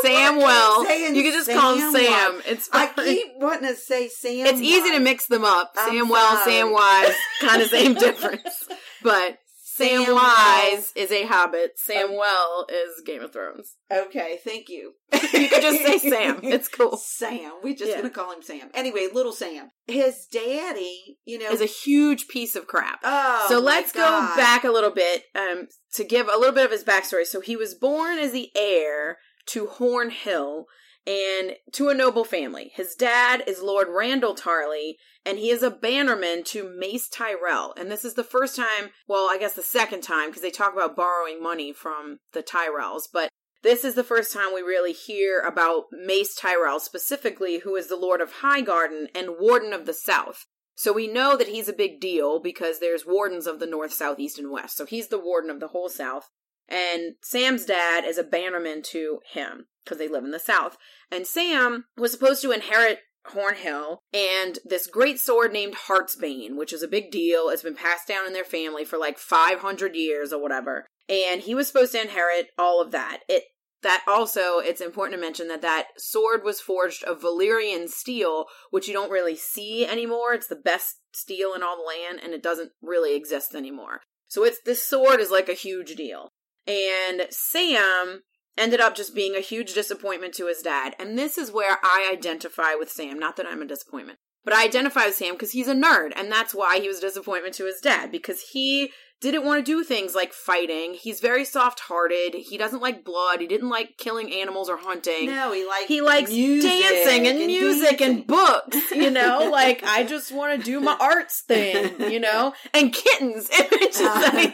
Sam 0.04 0.38
Well. 0.38 0.84
You 1.13 1.24
can 1.24 1.34
just 1.34 1.50
call 1.52 1.76
him 1.76 1.92
Sam. 1.92 2.42
It's 2.46 2.70
I 2.72 2.88
keep 2.96 3.28
wanting 3.38 3.70
to 3.70 3.76
say 3.76 4.08
Sam. 4.08 4.46
It's 4.46 4.62
easy 4.62 4.92
to 4.92 5.00
mix 5.00 5.28
them 5.28 5.44
up. 5.44 5.72
I'm 5.78 5.92
Sam 5.94 6.08
sorry. 6.10 6.44
Sam 6.44 7.15
kind 7.42 7.62
of 7.62 7.70
same 7.70 7.94
difference. 7.96 8.68
But 9.02 9.38
Sam, 9.80 10.06
Sam 10.06 10.15
Wise 10.15 10.92
is 10.96 11.12
a 11.12 11.26
Hobbit. 11.26 11.72
Sam 11.80 12.15
Well 12.15 12.65
is 12.70 13.02
Game 13.06 13.22
of 13.22 13.34
Thrones. 13.34 13.76
Okay, 13.92 14.39
thank 14.44 14.70
you. 14.70 14.94
You 15.13 15.48
could 15.50 15.62
just 15.62 15.84
say 15.84 15.98
Sam. 15.98 16.39
It's 16.44 16.68
cool. 16.68 16.98
Sam. 16.98 17.54
We're 17.63 17.76
just 17.76 17.89
Yeah. 17.92 17.98
gonna 17.98 18.10
call 18.10 18.32
him 18.32 18.42
Sam. 18.42 18.70
Anyway, 18.74 19.08
little 19.13 19.32
Sam. 19.32 19.72
His 19.88 20.26
daddy, 20.32 21.18
you 21.26 21.39
know, 21.39 21.50
Is 21.50 21.62
a 21.62 21.65
huge 21.65 22.28
piece 22.28 22.56
of 22.56 22.68
crap. 22.68 23.00
oh, 23.04 23.46
so 23.50 23.60
let's 23.60 23.92
God. 23.92 24.30
go 24.30 24.36
back 24.36 24.63
a 24.63 24.72
little 24.72 24.92
bit 24.92 25.24
um, 25.36 25.68
to 25.94 26.04
give 26.04 26.28
a 26.28 26.38
little 26.38 26.54
bit 26.54 26.65
of 26.65 26.72
his 26.72 26.84
backstory. 26.84 27.26
So 27.26 27.39
he 27.42 27.56
was 27.56 27.74
born 27.74 28.20
as 28.20 28.32
the 28.32 28.50
heir 28.56 29.18
to 29.48 29.65
Horn 29.68 30.12
Hill 30.12 30.65
and 31.07 31.53
to 31.73 31.89
a 31.89 31.93
noble 31.93 32.23
family. 32.23 32.71
His 32.73 32.95
dad 32.95 33.43
is 33.47 33.62
Lord 33.62 33.88
Randyll 33.88 34.38
Tarly, 34.38 34.93
and 35.25 35.38
he 35.38 35.49
is 35.49 35.63
a 35.63 35.71
bannerman 35.71 36.43
to 36.45 36.69
Mace 36.69 37.09
Tyrell. 37.09 37.73
And 37.77 37.91
this 37.91 38.05
is 38.05 38.13
the 38.13 38.23
first 38.23 38.55
time, 38.55 38.91
well, 39.07 39.27
I 39.29 39.38
guess 39.39 39.53
the 39.53 39.62
second 39.62 40.01
time, 40.01 40.29
because 40.29 40.41
they 40.41 40.51
talk 40.51 40.73
about 40.73 40.95
borrowing 40.95 41.41
money 41.41 41.73
from 41.73 42.19
the 42.33 42.43
Tyrells, 42.43 43.03
but 43.12 43.29
this 43.62 43.83
is 43.83 43.95
the 43.95 44.03
first 44.05 44.31
time 44.31 44.53
we 44.53 44.62
really 44.62 44.93
hear 44.93 45.41
about 45.41 45.85
Mace 45.91 46.33
Tyrell 46.33 46.79
specifically, 46.79 47.59
who 47.59 47.75
is 47.75 47.88
the 47.88 47.97
Lord 47.97 48.21
of 48.21 48.35
Highgarden 48.35 49.07
and 49.13 49.35
Warden 49.38 49.73
of 49.73 49.85
the 49.85 49.93
South. 49.93 50.45
So 50.75 50.93
we 50.93 51.07
know 51.07 51.35
that 51.35 51.49
he's 51.49 51.67
a 51.67 51.73
big 51.73 51.99
deal 51.99 52.39
because 52.39 52.79
there's 52.79 53.05
wardens 53.05 53.47
of 53.47 53.59
the 53.59 53.67
north, 53.67 53.91
south, 53.91 54.17
east, 54.17 54.39
and 54.39 54.49
west. 54.49 54.77
So 54.77 54.85
he's 54.85 55.09
the 55.09 55.19
warden 55.19 55.49
of 55.49 55.59
the 55.59 55.67
whole 55.67 55.89
south. 55.89 56.29
And 56.69 57.15
Sam's 57.23 57.65
dad 57.65 58.05
is 58.05 58.17
a 58.17 58.23
bannerman 58.23 58.82
to 58.91 59.19
him 59.34 59.65
because 59.84 59.97
they 59.97 60.08
live 60.08 60.23
in 60.23 60.32
the 60.32 60.39
south. 60.39 60.77
And 61.12 61.25
Sam 61.25 61.86
was 61.97 62.12
supposed 62.12 62.41
to 62.43 62.51
inherit 62.51 62.99
Horn 63.25 63.55
Hill 63.55 63.99
and 64.13 64.60
this 64.63 64.88
great 64.88 65.19
sword 65.19 65.51
named 65.51 65.75
Heartsbane, 65.88 66.55
which 66.55 66.71
is 66.71 66.84
a 66.84 66.88
big 66.88 67.12
deal. 67.12 67.49
It's 67.49 67.63
been 67.63 67.75
passed 67.75 68.08
down 68.08 68.25
in 68.25 68.34
their 68.34 68.43
family 68.43 68.86
for 68.86 68.97
like 68.97 69.17
500 69.17 69.95
years 69.95 70.32
or 70.32 70.41
whatever. 70.41 70.86
And 71.08 71.41
he 71.41 71.55
was 71.55 71.67
supposed 71.67 71.93
to 71.93 72.01
inherit 72.01 72.47
all 72.58 72.82
of 72.82 72.91
that. 72.91 73.21
It 73.27 73.43
that 73.82 74.03
also 74.08 74.60
it's 74.60 74.82
important 74.82 75.15
to 75.15 75.25
mention 75.25 75.47
that 75.47 75.62
that 75.62 75.88
sword 75.97 76.43
was 76.43 76.60
forged 76.60 77.03
of 77.05 77.21
Valyrian 77.21 77.88
steel, 77.88 78.45
which 78.71 78.88
you 78.88 78.93
don't 78.93 79.12
really 79.12 79.36
see 79.36 79.86
anymore. 79.86 80.34
It's 80.34 80.47
the 80.47 80.55
best 80.55 80.99
steel 81.13 81.53
in 81.53 81.63
all 81.63 81.77
the 81.77 81.84
land, 81.84 82.19
and 82.21 82.34
it 82.34 82.43
doesn't 82.43 82.71
really 82.82 83.15
exist 83.15 83.55
anymore. 83.55 84.01
So 84.27 84.43
it's 84.43 84.60
this 84.65 84.84
sword 84.84 85.19
is 85.19 85.32
like 85.32 85.49
a 85.49 85.53
huge 85.53 85.95
deal. 85.95 86.29
And 86.69 87.27
Sam 87.32 88.21
ended 88.58 88.79
up 88.79 88.95
just 88.95 89.15
being 89.15 89.36
a 89.36 89.41
huge 89.41 89.73
disappointment 89.73 90.36
to 90.36 90.47
his 90.47 90.62
dad. 90.62 90.95
And 90.99 91.17
this 91.17 91.38
is 91.38 91.51
where 91.51 91.77
I 91.82 92.10
identify 92.13 92.75
with 92.75 92.91
Sam. 92.91 93.17
Not 93.17 93.38
that 93.38 93.47
I'm 93.47 93.62
a 93.62 93.65
disappointment, 93.65 94.19
but 94.43 94.53
I 94.53 94.65
identify 94.65 95.05
with 95.05 95.15
Sam 95.15 95.34
because 95.34 95.51
he's 95.51 95.67
a 95.67 95.73
nerd. 95.73 96.12
And 96.15 96.32
that's 96.32 96.53
why 96.53 96.79
he 96.79 96.88
was 96.88 96.99
a 96.99 97.01
disappointment 97.01 97.55
to 97.55 97.65
his 97.65 97.79
dad 97.82 98.12
because 98.12 98.49
he 98.51 98.91
didn't 99.21 99.43
want 99.43 99.63
to 99.65 99.71
do 99.71 99.84
things 99.84 100.15
like 100.15 100.32
fighting. 100.34 100.93
He's 100.93 101.19
very 101.19 101.43
soft 101.43 101.82
hearted. 101.82 102.34
He 102.36 102.58
doesn't 102.58 102.82
like 102.82 103.03
blood. 103.03 103.41
He 103.41 103.47
didn't 103.47 103.69
like 103.69 103.97
killing 103.97 104.32
animals 104.34 104.69
or 104.69 104.77
hunting. 104.77 105.25
No, 105.25 105.51
he 105.51 105.65
likes 105.65 105.88
He 105.88 106.01
likes 106.01 106.32
music 106.32 106.71
dancing 106.71 107.27
and, 107.27 107.38
music 107.47 107.99
dancing. 107.99 108.17
and 108.17 108.27
books, 108.27 108.91
you 108.91 109.12
know? 109.12 109.49
like, 109.51 109.84
I 109.84 110.03
just 110.03 110.32
want 110.32 110.58
to 110.58 110.65
do 110.65 110.79
my 110.79 110.95
arts 110.99 111.41
thing, 111.41 112.12
you 112.12 112.19
know? 112.19 112.53
And 112.73 112.93
kittens. 112.93 113.49
It's 113.82 113.99
just 113.99 114.21
that 114.21 114.39
he 114.39 114.51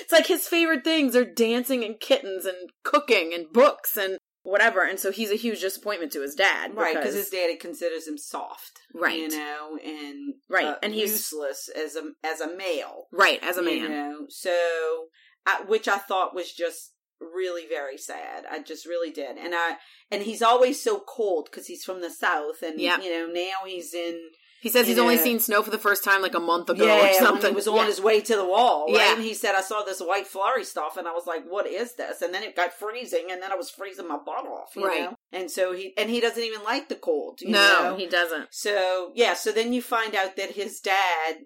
it's 0.00 0.12
like 0.12 0.26
his 0.26 0.48
favorite 0.48 0.82
things 0.82 1.14
are 1.14 1.24
dancing 1.24 1.84
and 1.84 2.00
kittens 2.00 2.44
and 2.44 2.56
cooking 2.82 3.32
and 3.32 3.46
books 3.52 3.96
and 3.96 4.18
whatever. 4.42 4.82
And 4.82 4.98
so 4.98 5.10
he's 5.12 5.30
a 5.30 5.36
huge 5.36 5.60
disappointment 5.60 6.12
to 6.12 6.22
his 6.22 6.34
dad. 6.34 6.74
right 6.74 6.96
because 6.96 7.14
his 7.14 7.30
daddy 7.30 7.56
considers 7.56 8.06
him 8.08 8.18
soft, 8.18 8.80
Right. 8.94 9.18
You 9.18 9.28
know, 9.28 9.78
and 9.84 10.34
Right, 10.48 10.66
uh, 10.66 10.78
and 10.82 10.92
he's- 10.94 11.10
useless 11.10 11.68
as 11.68 11.96
a 11.96 12.12
as 12.24 12.40
a 12.40 12.54
male, 12.56 13.06
Right, 13.12 13.38
as 13.42 13.56
a 13.58 13.62
man, 13.62 13.76
You 13.78 13.88
know, 13.88 14.26
so 14.28 15.06
uh, 15.46 15.64
which 15.66 15.88
I 15.88 15.98
thought 15.98 16.34
was 16.34 16.52
just 16.52 16.92
really 17.20 17.66
very 17.68 17.96
sad. 17.96 18.44
I 18.50 18.58
just 18.60 18.84
really 18.84 19.10
did, 19.12 19.36
and 19.38 19.54
I 19.54 19.78
and 20.10 20.22
he's 20.22 20.42
always 20.42 20.82
so 20.82 20.98
cold 21.00 21.48
because 21.50 21.66
he's 21.68 21.84
from 21.84 22.00
the 22.00 22.10
south, 22.10 22.62
and 22.62 22.80
Yeah. 22.80 23.00
you 23.00 23.10
know 23.10 23.26
now 23.26 23.64
he's 23.66 23.94
in 23.94 24.20
He 24.62 24.68
says 24.68 24.86
he's 24.86 24.98
only 24.98 25.18
seen 25.18 25.40
snow 25.40 25.62
for 25.62 25.70
the 25.70 25.78
first 25.78 26.04
time 26.04 26.22
like 26.22 26.36
a 26.36 26.40
month 26.40 26.70
ago 26.70 26.86
yeah, 26.86 27.10
or 27.10 27.12
something. 27.14 27.50
he 27.50 27.54
was 27.56 27.66
on 27.66 27.74
Yeah. 27.76 27.86
his 27.86 28.00
way 28.00 28.20
to 28.20 28.36
the 28.36 28.44
wall, 28.44 28.86
right? 28.86 28.94
Yeah. 28.94 29.14
And 29.14 29.22
he 29.22 29.34
said, 29.34 29.56
"I 29.56 29.60
saw 29.60 29.82
this 29.82 30.00
white 30.00 30.28
flurry 30.28 30.62
stuff," 30.64 30.96
and 30.96 31.08
I 31.08 31.12
was 31.12 31.26
like, 31.26 31.44
"What 31.44 31.66
is 31.66 31.96
this?" 31.96 32.22
And 32.22 32.32
then 32.32 32.44
it 32.44 32.54
got 32.54 32.72
freezing, 32.72 33.26
and 33.32 33.42
then 33.42 33.50
I 33.50 33.56
was 33.56 33.70
freezing 33.70 34.06
my 34.06 34.18
butt 34.24 34.46
off, 34.46 34.76
you 34.76 34.86
Right. 34.86 35.00
know. 35.00 35.14
And 35.32 35.50
so 35.50 35.72
he 35.72 35.92
and 35.96 36.08
he 36.08 36.20
doesn't 36.20 36.42
even 36.42 36.62
like 36.62 36.88
the 36.88 36.94
cold, 36.94 37.40
you 37.40 37.48
no, 37.50 37.82
know? 37.82 37.96
he 37.96 38.06
doesn't. 38.06 38.48
So 38.52 39.10
yeah, 39.16 39.34
so 39.34 39.50
then 39.50 39.72
you 39.72 39.82
find 39.82 40.14
out 40.14 40.36
that 40.36 40.52
his 40.52 40.78
dad 40.80 41.38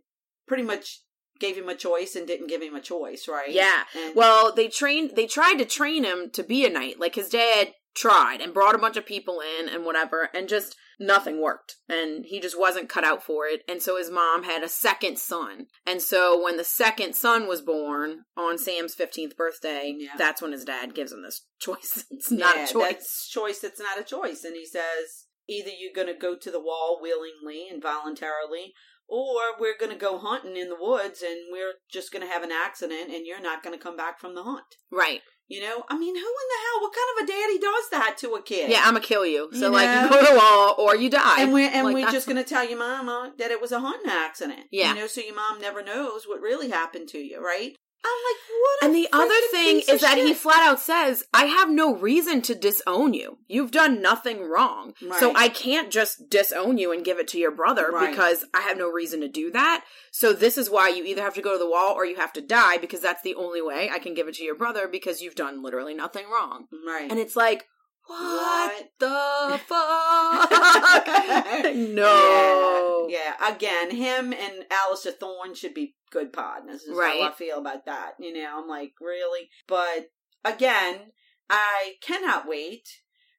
pretty 0.47 0.63
much 0.63 1.01
gave 1.39 1.57
him 1.57 1.69
a 1.69 1.75
choice 1.75 2.17
and 2.17 2.27
didn't 2.27 2.47
give 2.49 2.63
him 2.63 2.75
a 2.75 2.81
choice, 2.81 3.29
right? 3.29 3.51
Yeah. 3.51 3.85
And, 3.95 4.15
Well, 4.15 4.53
they 4.53 4.69
trained 4.69 5.17
they 5.17 5.27
tried 5.27 5.57
to 5.59 5.65
train 5.65 6.05
him 6.05 6.31
to 6.31 6.43
be 6.43 6.65
a 6.67 6.71
knight. 6.71 6.99
Like 7.01 7.15
his 7.15 7.29
dad 7.29 7.73
tried 7.97 8.41
and 8.41 8.55
brought 8.55 8.75
a 8.75 8.79
bunch 8.79 8.97
of 8.97 9.07
people 9.07 9.41
in 9.41 9.69
and 9.69 9.85
whatever 9.85 10.29
and 10.35 10.49
just 10.49 10.77
nothing 11.01 11.41
worked. 11.43 11.77
And 11.89 12.25
he 12.27 12.41
just 12.41 12.59
wasn't 12.59 12.89
cut 12.89 13.05
out 13.05 13.23
for 13.23 13.47
it. 13.47 13.63
And 13.69 13.83
so 13.83 13.97
his 13.97 14.11
mom 14.11 14.45
had 14.45 14.63
a 14.63 14.69
second 14.69 15.19
son. 15.19 15.67
And 15.87 16.01
so 16.01 16.43
when 16.43 16.57
the 16.57 16.65
second 16.65 17.15
son 17.15 17.47
was 17.47 17.63
born 17.63 18.25
on 18.37 18.59
Sam's 18.59 18.95
15th 18.95 19.37
birthday, 19.37 19.95
Yeah. 19.97 20.11
that's 20.17 20.41
when 20.43 20.53
his 20.53 20.65
dad 20.65 20.95
gives 20.95 21.13
him 21.13 21.23
this 21.23 21.47
choice. 21.61 22.05
It's 22.11 22.31
not 22.31 22.57
yeah, 22.57 22.65
a 22.65 22.69
choice. 22.69 22.93
That's 22.93 23.29
choice. 23.29 23.59
That's 23.61 23.81
not 23.81 24.01
a 24.01 24.05
choice. 24.05 24.45
And 24.45 24.55
he 24.55 24.67
says 24.67 25.27
either 25.49 25.71
you're 25.71 25.95
going 25.95 26.13
to 26.13 26.19
go 26.19 26.37
to 26.37 26.51
the 26.51 26.61
wall 26.61 26.99
willingly 27.01 27.67
and 27.71 27.83
voluntarily, 27.83 28.73
or 29.09 29.59
we're 29.61 29.79
going 29.79 29.93
to 29.93 29.99
go 29.99 30.19
hunting 30.19 30.57
in 30.57 30.69
the 30.69 30.77
woods 30.81 31.23
and 31.23 31.37
we're 31.53 31.75
just 31.91 32.13
going 32.13 32.27
to 32.27 32.33
have 32.33 32.43
an 32.43 32.51
accident 32.53 33.11
and 33.13 33.25
you're 33.25 33.41
not 33.41 33.63
going 33.63 33.77
to 33.77 33.83
come 33.83 33.97
back 33.97 34.19
from 34.19 34.35
the 34.35 34.43
hunt. 34.43 34.65
Right. 34.91 35.21
You 35.49 35.61
know, 35.61 35.85
I 35.89 35.97
mean, 35.97 36.15
who 36.15 36.19
in 36.19 36.23
the 36.23 36.61
hell? 36.65 36.81
What 36.83 36.93
kind 36.93 37.07
of 37.17 37.25
a 37.25 37.27
daddy 37.33 37.59
does 37.59 37.91
that 37.93 38.17
to 38.19 38.35
a 38.35 38.43
kid? 38.43 38.69
Yeah, 38.71 38.81
I'm 38.85 38.95
gonna 38.95 39.01
kill 39.01 39.25
you. 39.25 39.49
So 39.53 39.67
You 39.67 39.73
like 39.73 40.03
you 40.03 40.11
go 40.11 40.27
to 40.27 40.37
wall 40.37 40.75
or 40.79 40.97
you 40.97 41.09
die. 41.09 41.41
and 41.43 41.53
we're 41.53 41.71
and 41.73 41.87
Like, 41.87 41.95
we're 41.95 42.11
just 42.11 42.27
going 42.27 42.37
to 42.37 42.43
tell 42.45 42.69
your 42.69 42.79
mama 42.79 43.33
that 43.39 43.51
it 43.53 43.61
was 43.61 43.71
a 43.71 43.79
hunting 43.79 44.11
accident. 44.11 44.63
Yeah. 44.73 44.91
you 44.93 45.01
know, 45.01 45.07
so 45.07 45.21
your 45.21 45.37
mom 45.37 45.61
never 45.61 45.83
knows 45.85 46.27
what 46.27 46.41
really 46.41 46.71
happened 46.71 47.09
to 47.11 47.19
you, 47.19 47.45
right? 47.45 47.77
I'm 48.05 48.11
like, 48.11 48.43
what? 48.61 48.85
And 48.85 48.95
the 48.95 49.09
other 49.13 49.35
thing 49.51 49.83
is 49.89 50.01
that 50.03 50.17
he 50.19 50.33
flat 50.33 50.63
out 50.63 50.79
says, 50.81 51.25
I 51.35 51.47
have 51.47 51.69
no 51.71 51.95
reason 51.97 52.41
to 52.43 52.55
disown 52.55 53.15
you. 53.15 53.39
You've 53.49 53.73
done 53.73 54.01
nothing 54.01 54.43
wrong. 54.49 54.95
So 55.19 55.33
I 55.35 55.49
can't 55.49 55.91
just 55.91 56.31
disown 56.31 56.79
you 56.79 56.93
and 56.93 57.05
give 57.05 57.19
it 57.19 57.27
to 57.29 57.39
your 57.39 57.51
brother 57.51 57.91
Right. 57.93 58.11
because 58.11 58.45
I 58.55 58.61
have 58.61 58.77
no 58.79 58.89
reason 58.89 59.21
to 59.23 59.29
do 59.29 59.51
that. 59.53 59.85
So 60.13 60.33
this 60.33 60.57
is 60.57 60.71
why 60.71 60.89
you 60.91 61.05
either 61.05 61.23
have 61.23 61.35
to 61.35 61.43
go 61.43 61.53
to 61.55 61.59
the 61.59 61.69
wall 61.69 61.95
or 61.95 62.05
you 62.05 62.17
have 62.17 62.33
to 62.35 62.41
die 62.41 62.79
because 62.79 63.01
that's 63.01 63.23
the 63.23 63.35
only 63.35 63.61
way 63.63 63.91
I 63.93 63.99
can 63.99 64.15
give 64.15 64.29
it 64.29 64.35
to 64.37 64.45
your 64.45 64.57
brother 64.57 64.87
because 64.87 65.21
you've 65.21 65.35
done 65.35 65.63
literally 65.63 65.95
nothing 65.95 66.27
wrong. 66.31 66.67
right. 66.87 67.11
And 67.11 67.19
it's 67.19 67.35
like, 67.37 67.67
what, 68.07 68.73
What? 68.73 68.91
the 68.99 69.61
fuck? 69.67 70.51
no. 71.75 73.07
Yeah, 73.09 73.19
yeah. 73.39 73.55
Again, 73.55 73.91
him 73.91 74.33
and 74.33 74.65
Alliser 74.71 75.13
Thorne 75.19 75.55
should 75.55 75.75
be 75.75 75.97
good 76.11 76.33
partners. 76.33 76.83
Is 76.83 76.97
Right. 76.97 77.21
how 77.23 77.29
I 77.29 77.33
feel 77.33 77.59
about 77.59 77.85
that. 77.87 78.13
You 78.19 78.33
know, 78.33 78.59
I'm 78.63 78.69
like, 78.69 78.93
really? 79.01 79.49
But 79.67 80.11
again, 80.45 81.13
I 81.51 81.95
cannot 82.01 82.49
wait 82.49 82.89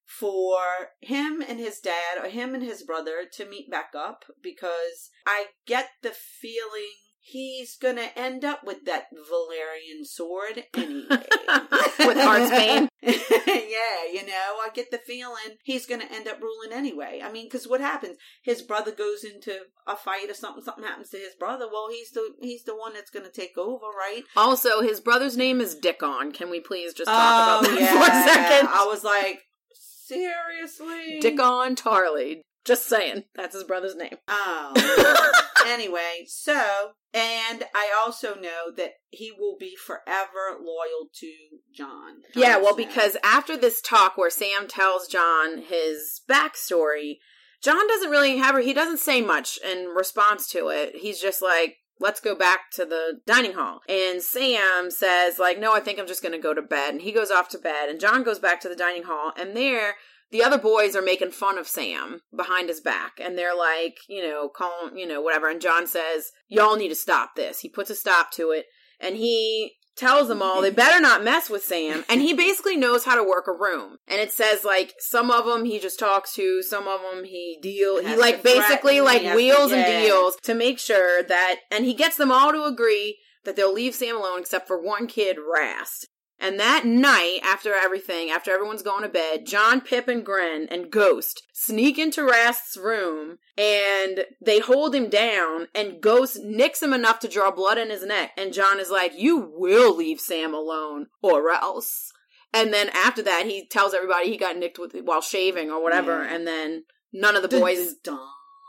for 0.06 0.58
him 1.02 1.42
and 1.48 1.60
his 1.60 1.80
dad 1.80 2.18
or 2.24 2.30
him 2.30 2.54
and 2.56 2.64
his 2.64 2.84
brother 2.84 3.26
to 3.34 3.46
meet 3.50 3.70
back 3.70 3.92
up 3.98 4.24
because 4.42 5.10
I 5.26 5.48
get 5.66 5.90
the 6.02 6.12
feeling 6.12 6.94
he's 7.28 7.76
gonna 7.76 8.10
end 8.16 8.46
up 8.46 8.62
with 8.64 8.86
that 8.86 9.08
Valyrian 9.14 10.06
sword 10.06 10.64
anyway. 10.74 11.06
With 11.10 12.18
heart's 12.18 12.52
Heartsbane? 12.52 12.88
yeah, 13.02 14.12
you 14.12 14.26
know, 14.26 14.56
I 14.62 14.70
get 14.74 14.92
the 14.92 14.98
feeling 14.98 15.58
he's 15.64 15.86
gonna 15.86 16.06
end 16.10 16.28
up 16.28 16.42
ruling 16.42 16.72
anyway. 16.72 17.22
I 17.24 17.32
mean, 17.32 17.46
because 17.46 17.68
what 17.68 17.82
happens? 17.82 18.18
His 18.44 18.62
brother 18.62 18.92
goes 18.92 19.24
into 19.24 19.58
a 19.86 19.96
fight 19.96 20.30
or 20.30 20.34
something. 20.34 20.64
Something 20.64 20.86
happens 20.86 21.10
to 21.10 21.18
his 21.18 21.36
brother. 21.36 21.68
Well, 21.72 21.90
he's 21.92 22.12
the 22.12 22.34
he's 22.42 22.64
the 22.64 22.76
one 22.76 22.94
that's 22.94 23.12
gonna 23.12 23.30
take 23.30 23.58
over, 23.58 23.86
right? 23.98 24.24
Also, 24.36 24.82
his 24.82 25.02
brother's 25.02 25.38
name 25.38 25.60
is 25.60 25.76
Dickon. 25.76 26.32
Can 26.32 26.50
we 26.50 26.60
please 26.60 26.94
just 26.94 27.10
talk 27.10 27.16
oh, 27.18 27.60
about 27.60 27.72
Oh, 27.72 27.76
that 27.76 27.90
for 27.90 28.12
a 28.12 28.34
second? 28.34 28.70
I 28.72 28.86
was 28.86 29.04
like, 29.04 29.42
seriously, 29.74 31.20
Dickon 31.20 31.76
Tarly. 31.76 32.42
Just 32.68 32.88
saying. 32.88 33.24
That's 33.34 33.56
his 33.56 33.64
brother's 33.64 33.96
name. 33.96 34.18
Oh. 34.28 35.32
anyway, 35.68 36.26
so 36.28 36.92
and 37.18 37.64
I 37.74 37.92
also 38.00 38.36
know 38.36 38.72
that 38.76 38.92
he 39.10 39.32
will 39.32 39.58
be 39.60 39.76
forever 39.76 40.56
loyal 40.60 41.10
to 41.16 41.34
Jon. 41.74 42.18
Yeah, 42.36 42.58
well, 42.58 42.76
Snow. 42.76 42.86
because 42.86 43.18
after 43.24 43.58
this 43.58 43.82
talk 43.82 44.18
where 44.18 44.30
Sam 44.30 44.68
tells 44.68 45.08
Jon 45.08 45.64
his 45.68 46.22
backstory, 46.30 47.18
Jon 47.64 47.88
doesn't 47.88 48.12
really 48.12 48.38
have, 48.38 48.56
he 48.60 48.74
doesn't 48.74 49.00
say 49.00 49.22
much 49.22 49.58
in 49.68 49.88
response 49.88 50.48
to 50.52 50.68
it. 50.68 50.98
He's 50.98 51.20
just 51.20 51.42
like, 51.42 51.78
let's 52.00 52.20
go 52.20 52.36
back 52.36 52.70
to 52.74 52.86
the 52.86 53.22
dining 53.26 53.54
hall. 53.54 53.80
And 53.90 54.22
Sam 54.22 54.92
says, 54.92 55.40
like, 55.40 55.60
no, 55.60 55.74
I 55.74 55.80
think 55.80 55.98
I'm 55.98 56.06
just 56.06 56.22
going 56.22 56.34
to 56.34 56.38
go 56.38 56.54
to 56.54 56.62
bed. 56.62 56.94
And 56.94 57.02
he 57.02 57.12
goes 57.12 57.32
off 57.32 57.50
to 57.50 57.58
bed. 57.58 57.90
And 57.90 58.00
Jon 58.00 58.22
goes 58.22 58.38
back 58.38 58.62
to 58.62 58.70
the 58.70 58.76
dining 58.76 59.04
hall. 59.04 59.32
And 59.36 59.58
there, 59.58 59.96
the 60.32 60.44
other 60.44 60.58
boys 60.58 60.96
are 60.96 61.02
making 61.02 61.32
fun 61.32 61.58
of 61.58 61.68
Sam 61.68 62.22
behind 62.36 62.70
his 62.70 62.82
back. 62.82 63.14
And 63.20 63.38
they're 63.38 63.56
like, 63.56 63.98
you 64.08 64.22
know, 64.22 64.50
calling, 64.50 64.98
you 64.98 65.08
know, 65.08 65.22
whatever. 65.22 65.50
And 65.50 65.62
Jon 65.62 65.88
says, 65.88 66.32
y'all 66.48 66.76
need 66.76 66.90
to 66.90 66.96
stop 66.96 67.36
this. 67.36 67.60
He 67.60 67.70
puts 67.70 67.90
a 67.90 67.96
stop 67.96 68.32
to 68.34 68.52
it. 68.52 68.66
And 69.00 69.16
he 69.16 69.74
tells 69.96 70.28
them 70.28 70.42
all 70.42 70.62
they 70.62 70.70
better 70.72 71.00
not 71.02 71.24
mess 71.24 71.50
with 71.50 71.64
Sam. 71.64 72.04
And 72.10 72.22
he 72.22 72.34
basically 72.34 72.76
knows 72.76 73.06
how 73.06 73.16
to 73.16 73.24
work 73.24 73.48
a 73.48 73.58
room. 73.58 73.98
And 74.08 74.20
it 74.20 74.32
says 74.32 74.64
like 74.64 74.94
some 75.00 75.32
of 75.32 75.46
them 75.46 75.66
he 75.66 75.80
just 75.80 76.00
talks 76.00 76.34
to, 76.36 76.62
some 76.62 76.88
of 76.88 77.02
them 77.02 77.24
he 77.24 77.58
deal. 77.62 78.02
He 78.02 78.16
like 78.16 78.44
basically 78.44 79.02
like 79.02 79.22
to- 79.22 79.36
wheels 79.36 79.72
and 79.72 79.86
deals 79.86 80.36
to 80.44 80.54
make 80.54 80.80
sure 80.80 81.24
that, 81.24 81.58
and 81.72 81.86
he 81.86 81.94
gets 81.94 82.18
them 82.18 82.32
all 82.32 82.52
to 82.52 82.66
agree 82.66 83.18
that 83.46 83.56
they'll 83.56 83.74
leave 83.74 83.96
Sam 83.96 84.18
alone 84.18 84.42
except 84.42 84.68
for 84.68 84.82
one 84.82 85.08
kid, 85.08 85.38
Rast. 85.40 86.08
And 86.40 86.60
that 86.60 86.86
night, 86.86 87.40
after 87.44 87.74
everything, 87.74 88.30
after 88.30 88.52
everyone's 88.52 88.84
going 88.84 89.02
to 89.02 89.10
bed, 89.10 89.46
Jon, 89.46 89.82
Pip, 89.82 90.08
and 90.08 90.24
Grenn 90.24 90.68
and 90.70 90.92
Ghost 90.92 91.44
sneak 91.52 91.98
into 91.98 92.24
Rast's 92.24 92.78
room 92.78 93.40
and 93.58 94.26
they 94.40 94.60
hold 94.60 94.94
him 94.94 95.10
down 95.10 95.68
and 95.74 96.00
Ghost 96.00 96.40
nicks 96.44 96.82
him 96.82 96.94
enough 96.94 97.20
to 97.20 97.28
draw 97.28 97.50
blood 97.50 97.80
in 97.80 97.90
his 97.90 98.06
neck. 98.06 98.32
And 98.38 98.54
Jon 98.54 98.80
is 98.80 98.92
like, 98.92 99.14
you 99.18 99.52
will 99.52 99.96
leave 99.96 100.20
Sam 100.20 100.54
alone 100.54 101.08
or 101.24 101.50
else. 101.50 102.12
And 102.54 102.72
then 102.72 102.90
after 102.94 103.24
that, 103.24 103.46
he 103.46 103.68
tells 103.68 103.94
everybody 103.94 104.30
he 104.30 104.38
got 104.38 104.58
nicked 104.58 104.80
with 104.80 104.96
while 105.04 105.22
shaving 105.22 105.72
or 105.72 105.82
whatever. 105.82 106.24
Yeah. 106.24 106.36
And 106.36 106.48
then 106.48 106.84
none 107.12 107.36
of 107.36 107.42
the 107.42 107.50
boys 107.60 107.96
Dun, 108.04 108.20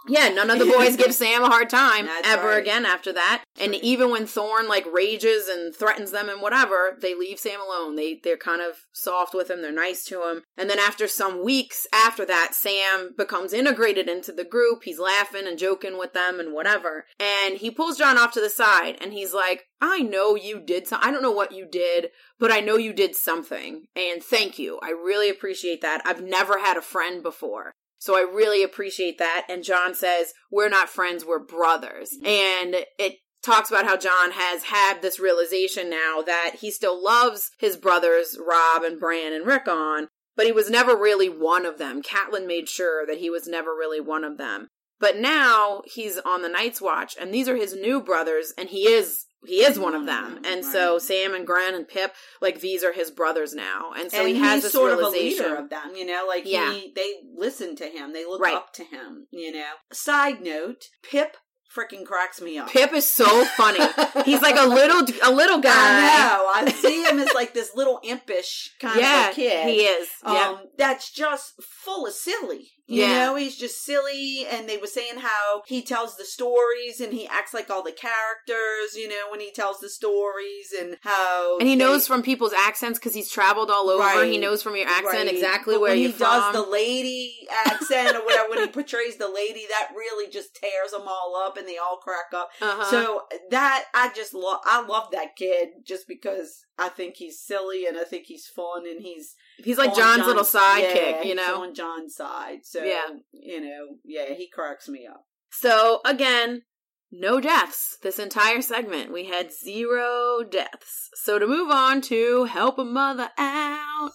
yeah, 0.07 0.29
none 0.29 0.51
of 0.51 0.59
the 0.59 0.67
boys 0.67 0.97
give 0.97 1.15
Sam 1.15 1.43
a 1.43 1.49
hard 1.49 1.69
time 1.69 2.07
That's 2.07 2.29
ever 2.29 2.49
right. 2.49 2.63
again 2.63 2.87
after 2.87 3.13
that. 3.13 3.45
And 3.61 3.73
right. 3.73 3.83
even 3.83 4.11
when 4.11 4.27
Thorne 4.27 4.69
like 4.69 4.87
rages 4.93 5.49
and 5.49 5.75
threatens 5.75 6.13
them 6.13 6.29
and 6.29 6.41
whatever, 6.41 6.97
they 7.01 7.15
leave 7.15 7.39
Sam 7.39 7.61
alone. 7.61 7.97
They 7.97 8.21
they're 8.23 8.37
kind 8.37 8.63
of 8.63 8.77
soft 8.93 9.35
with 9.35 9.51
him, 9.51 9.63
they're 9.63 9.73
nice 9.73 10.05
to 10.07 10.23
him. 10.29 10.43
And 10.57 10.71
then 10.71 10.79
after 10.79 11.09
some 11.09 11.45
weeks 11.45 11.87
after 11.93 12.25
that, 12.27 12.55
Sam 12.55 13.15
becomes 13.17 13.53
integrated 13.53 14.09
into 14.09 14.33
the 14.33 14.45
group. 14.45 14.85
He's 14.85 14.99
laughing 14.99 15.47
and 15.47 15.59
joking 15.59 15.99
with 15.99 16.13
them 16.13 16.41
and 16.41 16.53
whatever. 16.53 17.07
And 17.19 17.59
he 17.59 17.71
pulls 17.71 17.99
Jon 17.99 18.19
off 18.19 18.33
to 18.33 18.41
the 18.41 18.51
side 18.51 18.97
and 19.01 19.13
he's 19.13 19.35
like, 19.35 19.65
"I 19.81 20.01
know 20.01 20.37
you 20.37 20.61
did 20.61 20.87
some 20.87 21.01
I 21.03 21.11
don't 21.11 21.23
know 21.23 21.33
what 21.33 21.53
you 21.53 21.67
did, 21.67 22.11
but 22.39 22.53
I 22.53 22.61
know 22.61 22.77
you 22.77 22.93
did 22.93 23.17
something. 23.17 23.87
And 23.97 24.23
thank 24.23 24.59
you. 24.59 24.79
I 24.83 24.91
really 24.91 25.29
appreciate 25.29 25.81
that. 25.83 26.03
I've 26.05 26.23
never 26.23 26.59
had 26.59 26.77
a 26.77 26.83
friend 26.83 27.23
before." 27.23 27.75
So 27.99 28.17
I 28.17 28.21
really 28.21 28.63
appreciate 28.63 29.19
that. 29.19 29.47
And 29.49 29.65
Jon 29.65 29.95
says, 29.95 30.33
We're 30.51 30.69
not 30.69 30.89
friends, 30.89 31.25
we're 31.25 31.39
brothers. 31.39 32.11
Mm-hmm. 32.13 32.27
And 32.27 32.85
it 32.99 33.17
talks 33.43 33.71
about 33.71 33.85
how 33.85 33.97
Jon 33.97 34.33
has 34.33 34.65
had 34.65 35.01
this 35.01 35.21
realization 35.21 35.91
now 35.91 36.23
that 36.23 36.57
he 36.61 36.71
still 36.71 37.03
loves 37.03 37.51
his 37.59 37.77
brothers, 37.77 38.39
Robb 38.39 38.83
and 38.83 38.99
Bran 38.99 39.33
and 39.33 39.47
Rickon, 39.47 40.09
but 40.37 40.47
he 40.47 40.53
was 40.53 40.71
never 40.71 40.97
really 40.97 41.29
one 41.29 41.67
of 41.67 41.79
them. 41.79 42.03
Catelyn 42.03 42.47
made 42.47 42.69
sure 42.69 43.07
that 43.07 43.19
he 43.19 43.31
was 43.31 43.47
never 43.47 43.71
really 43.71 44.01
one 44.01 44.25
of 44.25 44.39
them. 44.39 44.69
But 45.01 45.17
now 45.17 45.83
he's 45.87 46.19
on 46.19 46.43
the 46.43 46.49
Night's 46.49 46.81
Watch, 46.81 47.17
and 47.21 47.33
these 47.33 47.49
are 47.49 47.57
his 47.57 47.75
new 47.75 48.01
brothers, 48.01 48.53
and 48.59 48.69
he 48.69 48.89
is 48.89 49.27
he 49.47 49.63
is 49.63 49.79
one 49.79 49.95
of 49.95 50.07
them. 50.07 50.41
And 50.45 50.65
so 50.65 50.99
Sam 50.99 51.35
and 51.35 51.47
Grenn 51.47 51.75
and 51.75 51.87
Pip, 51.87 52.15
like 52.41 52.61
these 52.61 52.83
are 52.85 52.93
his 52.93 53.11
brothers 53.11 53.55
now. 53.55 53.93
And 53.97 54.11
so 54.11 54.19
and 54.21 54.29
he 54.29 54.35
has 54.37 54.63
this 54.65 54.73
sort 54.73 54.93
of 54.93 54.99
a 54.99 55.03
realization. 55.03 55.45
leader 55.45 55.57
of 55.57 55.71
them, 55.71 55.93
you 55.95 56.05
know, 56.07 56.25
like 56.29 56.43
Yeah. 56.47 56.73
he 56.73 56.93
they 56.95 57.15
listen 57.35 57.77
to 57.77 57.85
him, 57.87 58.13
they 58.13 58.25
look 58.27 58.41
Right. 58.41 58.55
up 58.55 58.73
to 58.75 58.85
him, 58.85 59.27
you 59.31 59.53
know. 59.53 59.73
Side 59.93 60.43
note, 60.43 60.87
Pip 61.03 61.37
freaking 61.75 62.05
cracks 62.05 62.41
me 62.41 62.59
up. 62.59 62.69
Pip 62.71 62.93
is 62.95 63.07
so 63.07 63.45
funny. 63.45 63.79
He's 64.25 64.41
like 64.43 64.57
a 64.59 64.67
little 64.67 65.03
a 65.23 65.31
little 65.31 65.59
guy. 65.59 65.71
I 65.73 66.29
know. 66.29 66.47
I 66.71 66.73
see 66.83 67.05
him 67.05 67.19
as 67.19 67.33
like 67.35 67.55
this 67.55 67.73
little 67.75 68.01
impish 68.03 68.75
kind 68.81 68.99
yeah, 69.01 69.29
of 69.29 69.35
kid. 69.37 69.69
he 69.69 69.83
is. 69.83 70.09
Um, 70.25 70.35
yeah. 70.35 70.57
that's 70.79 71.11
just 71.13 71.53
full 71.63 72.07
of 72.07 72.13
silly. 72.15 72.71
You 72.91 73.03
Yeah. 73.03 73.27
know, 73.27 73.35
he's 73.35 73.55
just 73.57 73.85
silly. 73.85 74.47
And 74.51 74.67
they 74.67 74.79
were 74.79 74.87
saying 74.87 75.19
how 75.19 75.63
he 75.67 75.83
tells 75.83 76.17
the 76.17 76.25
stories 76.25 77.01
and 77.01 77.13
he 77.13 77.27
acts 77.27 77.53
like 77.53 77.69
all 77.69 77.83
the 77.83 77.93
characters, 77.93 78.97
you 78.97 79.09
know, 79.09 79.27
when 79.31 79.41
he 79.41 79.51
tells 79.53 79.79
the 79.81 79.91
stories 79.91 80.73
and 80.73 80.97
how. 81.03 81.59
And 81.59 81.69
he 81.69 81.75
they- 81.75 81.85
knows 81.85 82.07
from 82.07 82.23
people's 82.23 82.55
accents 82.55 82.99
because 82.99 83.13
he's 83.13 83.31
traveled 83.31 83.71
all 83.71 83.91
over. 83.91 84.03
Right. 84.03 84.33
He 84.33 84.39
knows 84.39 84.63
from 84.63 84.75
your 84.75 84.89
accent 84.89 85.27
Right. 85.27 85.35
exactly 85.35 85.75
But 85.75 85.81
where 85.83 85.95
you're 85.95 86.09
he 86.13 86.15
from. 86.17 86.41
does 86.41 86.53
the 86.55 86.63
lady 86.71 87.47
accent 87.67 88.17
or 88.17 88.25
whatever, 88.25 88.49
when 88.51 88.61
he 88.61 88.69
portrays 88.69 89.17
the 89.17 89.29
lady, 89.29 89.67
that 89.69 89.91
really 89.95 90.31
just 90.31 90.55
tears 90.55 90.93
them 90.93 91.07
all 91.07 91.37
up 91.37 91.59
and 91.59 91.69
they 91.69 91.77
all 91.77 91.99
crack 91.99 92.33
up. 92.35 92.49
uh-huh. 92.61 92.91
So 92.91 93.27
that 93.51 93.85
I 93.93 94.11
just 94.15 94.33
love. 94.33 94.61
I 94.65 94.81
love 94.81 95.11
that 95.13 95.37
kid 95.37 95.69
just 95.85 96.09
because 96.09 96.65
I 96.79 96.89
think 96.89 97.17
he's 97.17 97.39
silly 97.39 97.85
and 97.87 97.99
I 97.99 98.05
think 98.05 98.25
he's 98.27 98.47
fun 98.47 98.87
and 98.87 99.03
he's 99.03 99.35
he's 99.63 99.79
like 99.79 99.91
on 99.91 99.97
Jon's, 99.97 100.27
little 100.27 100.45
yeah, 100.45 100.61
sidekick, 100.61 101.19
you 101.25 101.29
he's 101.31 101.37
know. 101.37 101.63
on 101.63 101.75
Jon's 101.75 102.15
side. 102.15 102.61
So 102.65 102.83
Yeah. 102.83 103.07
you 103.33 103.61
know, 103.61 103.97
yeah, 104.05 104.35
he 104.35 104.49
cracks 104.49 104.89
me 104.89 105.07
up. 105.07 105.25
So 105.51 106.01
again, 106.05 106.63
no 107.11 107.41
deaths 107.41 107.97
this 108.03 108.19
entire 108.19 108.61
segment. 108.63 109.13
We 109.13 109.25
had 109.25 109.53
zero 109.53 110.43
deaths. 110.49 111.11
So 111.15 111.39
to 111.39 111.47
move 111.47 111.71
on 111.71 112.01
to 112.03 112.45
help 112.45 112.79
a 112.79 112.85
mother 112.85 113.31
out. 113.39 114.13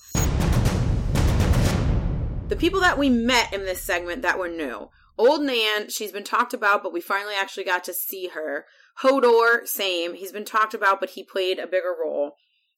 The 2.50 2.56
people 2.58 2.82
that 2.82 3.00
we 3.00 3.10
met 3.10 3.52
in 3.54 3.66
this 3.66 3.82
segment 3.82 4.22
that 4.22 4.38
were 4.38 4.50
new. 4.50 4.90
Old 5.18 5.42
Nan, 5.44 5.90
she's 5.90 6.12
been 6.12 6.24
talked 6.24 6.54
about, 6.54 6.84
but 6.84 6.94
we 6.94 7.02
finally 7.02 7.36
actually 7.40 7.64
got 7.64 7.84
to 7.86 7.94
see 7.94 8.28
her. 8.30 8.66
Hodor, 9.02 9.68
same. 9.68 10.14
He's 10.14 10.32
been 10.32 10.46
talked 10.46 10.74
about, 10.74 11.00
but 11.00 11.12
he 11.12 11.24
played 11.24 11.58
a 11.60 11.68
bigger 11.68 11.96
role. 12.00 12.34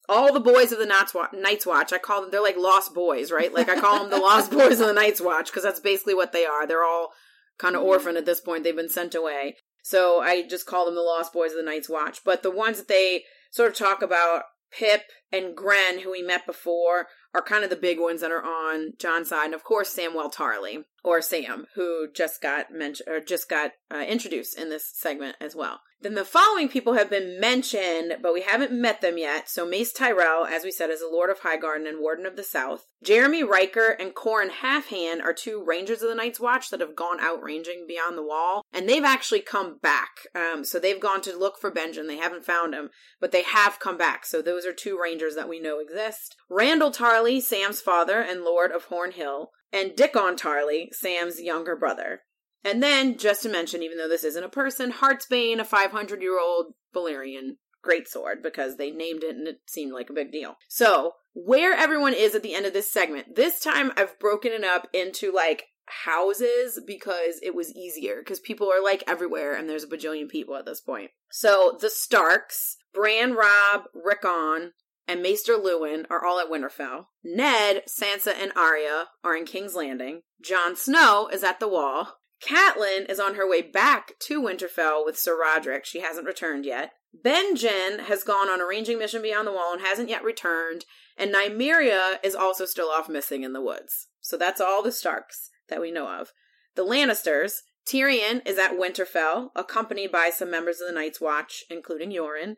All 0.08 0.32
the 0.32 0.40
boys 0.40 0.72
of 0.72 0.78
the 0.78 0.86
Night's 0.86 1.14
Watch, 1.14 1.30
Night's 1.32 1.66
Watch 1.66 1.92
I 1.92 1.98
call 1.98 2.20
them, 2.20 2.30
they're 2.30 2.42
like 2.42 2.56
lost 2.56 2.94
boys, 2.94 3.32
right? 3.32 3.52
Like 3.52 3.68
I 3.68 3.80
call 3.80 4.00
them 4.00 4.10
the 4.10 4.18
lost 4.18 4.50
boys 4.52 4.80
of 4.80 4.86
the 4.86 4.92
Night's 4.92 5.20
Watch 5.20 5.46
because 5.46 5.62
that's 5.62 5.80
basically 5.80 6.14
what 6.14 6.32
they 6.32 6.44
are. 6.44 6.66
They're 6.66 6.84
all 6.84 7.12
kind 7.58 7.76
of 7.76 7.82
orphaned 7.82 8.16
at 8.16 8.26
this 8.26 8.40
point. 8.40 8.64
They've 8.64 8.76
been 8.76 8.88
sent 8.88 9.14
away. 9.14 9.56
So 9.82 10.20
I 10.20 10.42
just 10.42 10.66
call 10.66 10.84
them 10.84 10.96
the 10.96 11.00
Lost 11.00 11.32
Boys 11.32 11.52
of 11.52 11.58
the 11.58 11.62
Night's 11.62 11.88
Watch. 11.88 12.24
But 12.24 12.42
the 12.42 12.50
ones 12.50 12.78
that 12.78 12.88
they 12.88 13.24
sort 13.50 13.70
of 13.70 13.76
talk 13.76 14.02
about, 14.02 14.42
Pip 14.72 15.02
and 15.32 15.56
Grenn, 15.56 16.00
who 16.00 16.10
we 16.10 16.22
met 16.22 16.44
before, 16.44 17.06
are 17.32 17.42
kind 17.42 17.62
of 17.62 17.70
the 17.70 17.76
big 17.76 18.00
ones 18.00 18.20
that 18.20 18.32
are 18.32 18.42
on 18.42 18.94
Jon's 18.98 19.28
side. 19.28 19.46
And 19.46 19.54
of 19.54 19.62
course, 19.62 19.94
Samwell 19.94 20.34
Tarly, 20.34 20.84
or 21.04 21.22
Sam, 21.22 21.66
who 21.74 22.08
just 22.12 22.42
got 22.42 22.72
mentioned, 22.72 23.08
or 23.08 23.20
just 23.20 23.48
got 23.48 23.72
uh, 23.94 23.98
introduced 23.98 24.58
in 24.58 24.70
this 24.70 24.90
segment 24.92 25.36
as 25.40 25.54
well. 25.54 25.80
Then 26.02 26.14
the 26.14 26.24
following 26.24 26.68
people 26.68 26.92
have 26.92 27.08
been 27.08 27.40
mentioned, 27.40 28.18
but 28.20 28.34
we 28.34 28.42
haven't 28.42 28.70
met 28.72 29.00
them 29.00 29.16
yet. 29.16 29.48
So 29.48 29.66
Mace 29.66 29.92
Tyrell, 29.92 30.44
as 30.44 30.62
we 30.62 30.70
said, 30.70 30.90
is 30.90 31.00
a 31.00 31.08
Lord 31.08 31.30
of 31.30 31.40
Highgarden 31.40 31.88
and 31.88 32.00
Warden 32.00 32.26
of 32.26 32.36
the 32.36 32.42
South. 32.42 32.86
Jaremy 33.04 33.42
Rykker 33.42 33.94
and 33.98 34.14
Qhorin 34.14 34.50
Halfhand 34.50 35.22
are 35.22 35.32
two 35.32 35.64
Rangers 35.64 36.02
of 36.02 36.08
the 36.08 36.14
Night's 36.14 36.38
Watch 36.38 36.70
that 36.70 36.80
have 36.80 36.94
gone 36.94 37.18
out 37.20 37.42
ranging 37.42 37.86
beyond 37.88 38.16
the 38.16 38.22
wall, 38.22 38.62
and 38.72 38.88
they've 38.88 39.04
actually 39.04 39.40
come 39.40 39.78
back. 39.78 40.26
Um, 40.34 40.64
so 40.64 40.78
they've 40.78 41.00
gone 41.00 41.22
to 41.22 41.36
look 41.36 41.58
for 41.58 41.70
Benjen. 41.70 42.08
They 42.08 42.18
haven't 42.18 42.44
found 42.44 42.74
him, 42.74 42.90
but 43.20 43.32
they 43.32 43.42
have 43.42 43.80
come 43.80 43.96
back. 43.96 44.26
So 44.26 44.42
those 44.42 44.66
are 44.66 44.72
two 44.72 44.98
Rangers 45.02 45.34
that 45.34 45.48
we 45.48 45.60
know 45.60 45.78
exist. 45.78 46.36
Randyll 46.50 46.94
Tarly, 46.94 47.40
Sam's 47.40 47.80
father 47.80 48.20
and 48.20 48.42
Lord 48.42 48.70
of 48.70 48.84
Horn 48.84 49.12
Hill, 49.12 49.50
and 49.72 49.96
Dickon 49.96 50.36
Tarly, 50.36 50.92
Sam's 50.92 51.40
younger 51.40 51.74
brother. 51.74 52.20
And 52.66 52.82
then, 52.82 53.16
just 53.16 53.44
to 53.44 53.48
mention, 53.48 53.84
even 53.84 53.96
though 53.96 54.08
this 54.08 54.24
isn't 54.24 54.42
a 54.42 54.48
person, 54.48 54.92
Heartsbane, 54.92 55.60
a 55.60 55.64
500 55.64 56.20
year 56.20 56.40
old 56.40 56.74
Valyrian 56.92 57.58
greatsword, 57.86 58.42
because 58.42 58.76
they 58.76 58.90
named 58.90 59.22
it 59.22 59.36
and 59.36 59.46
it 59.46 59.60
seemed 59.68 59.92
like 59.92 60.10
a 60.10 60.14
big 60.14 60.32
deal. 60.32 60.56
So, 60.66 61.12
where 61.32 61.74
everyone 61.74 62.12
is 62.12 62.34
at 62.34 62.42
the 62.42 62.54
end 62.54 62.66
of 62.66 62.72
this 62.72 62.90
segment, 62.90 63.36
this 63.36 63.60
time 63.60 63.92
I've 63.96 64.18
broken 64.18 64.50
it 64.50 64.64
up 64.64 64.88
into 64.92 65.32
like 65.32 65.66
houses 66.04 66.80
because 66.84 67.38
it 67.40 67.54
was 67.54 67.72
easier 67.76 68.16
because 68.18 68.40
people 68.40 68.68
are 68.68 68.82
like 68.82 69.04
everywhere 69.06 69.54
and 69.54 69.70
there's 69.70 69.84
a 69.84 69.88
bajillion 69.88 70.28
people 70.28 70.56
at 70.56 70.66
this 70.66 70.80
point. 70.80 71.12
So, 71.30 71.78
the 71.80 71.88
Starks, 71.88 72.78
Bran, 72.92 73.34
Robb, 73.34 73.84
Rickon, 73.94 74.72
and 75.06 75.22
Maester 75.22 75.52
Luwin 75.52 76.04
are 76.10 76.24
all 76.24 76.40
at 76.40 76.50
Winterfell. 76.50 77.06
Ned, 77.22 77.82
Sansa, 77.86 78.32
and 78.36 78.50
Arya 78.56 79.06
are 79.22 79.36
in 79.36 79.44
King's 79.44 79.76
Landing. 79.76 80.22
Jon 80.42 80.74
Snow 80.74 81.28
is 81.32 81.44
at 81.44 81.60
the 81.60 81.68
Wall. 81.68 82.18
Catelyn 82.42 83.10
is 83.10 83.18
on 83.18 83.34
her 83.34 83.48
way 83.48 83.62
back 83.62 84.12
to 84.20 84.42
Winterfell 84.42 85.04
with 85.04 85.18
Sir 85.18 85.38
Roderick. 85.38 85.84
She 85.84 86.00
hasn't 86.00 86.26
returned 86.26 86.64
yet. 86.64 86.92
Benjen 87.24 88.00
has 88.00 88.22
gone 88.24 88.48
on 88.48 88.60
a 88.60 88.66
ranging 88.66 88.98
mission 88.98 89.22
beyond 89.22 89.46
the 89.46 89.52
wall 89.52 89.72
and 89.72 89.80
hasn't 89.80 90.10
yet 90.10 90.22
returned. 90.22 90.84
And 91.16 91.34
Nymeria 91.34 92.18
is 92.22 92.34
also 92.34 92.66
still 92.66 92.88
off 92.88 93.08
missing 93.08 93.42
in 93.42 93.52
the 93.52 93.62
woods. 93.62 94.08
So 94.20 94.36
that's 94.36 94.60
all 94.60 94.82
the 94.82 94.92
Starks 94.92 95.50
that 95.68 95.80
we 95.80 95.90
know 95.90 96.08
of. 96.08 96.32
The 96.74 96.84
Lannisters, 96.84 97.62
Tyrion 97.86 98.46
is 98.46 98.58
at 98.58 98.72
Winterfell, 98.72 99.50
accompanied 99.56 100.12
by 100.12 100.30
some 100.30 100.50
members 100.50 100.80
of 100.80 100.88
the 100.88 100.94
Night's 100.94 101.20
Watch, 101.20 101.64
including 101.70 102.10
Yoren. 102.10 102.56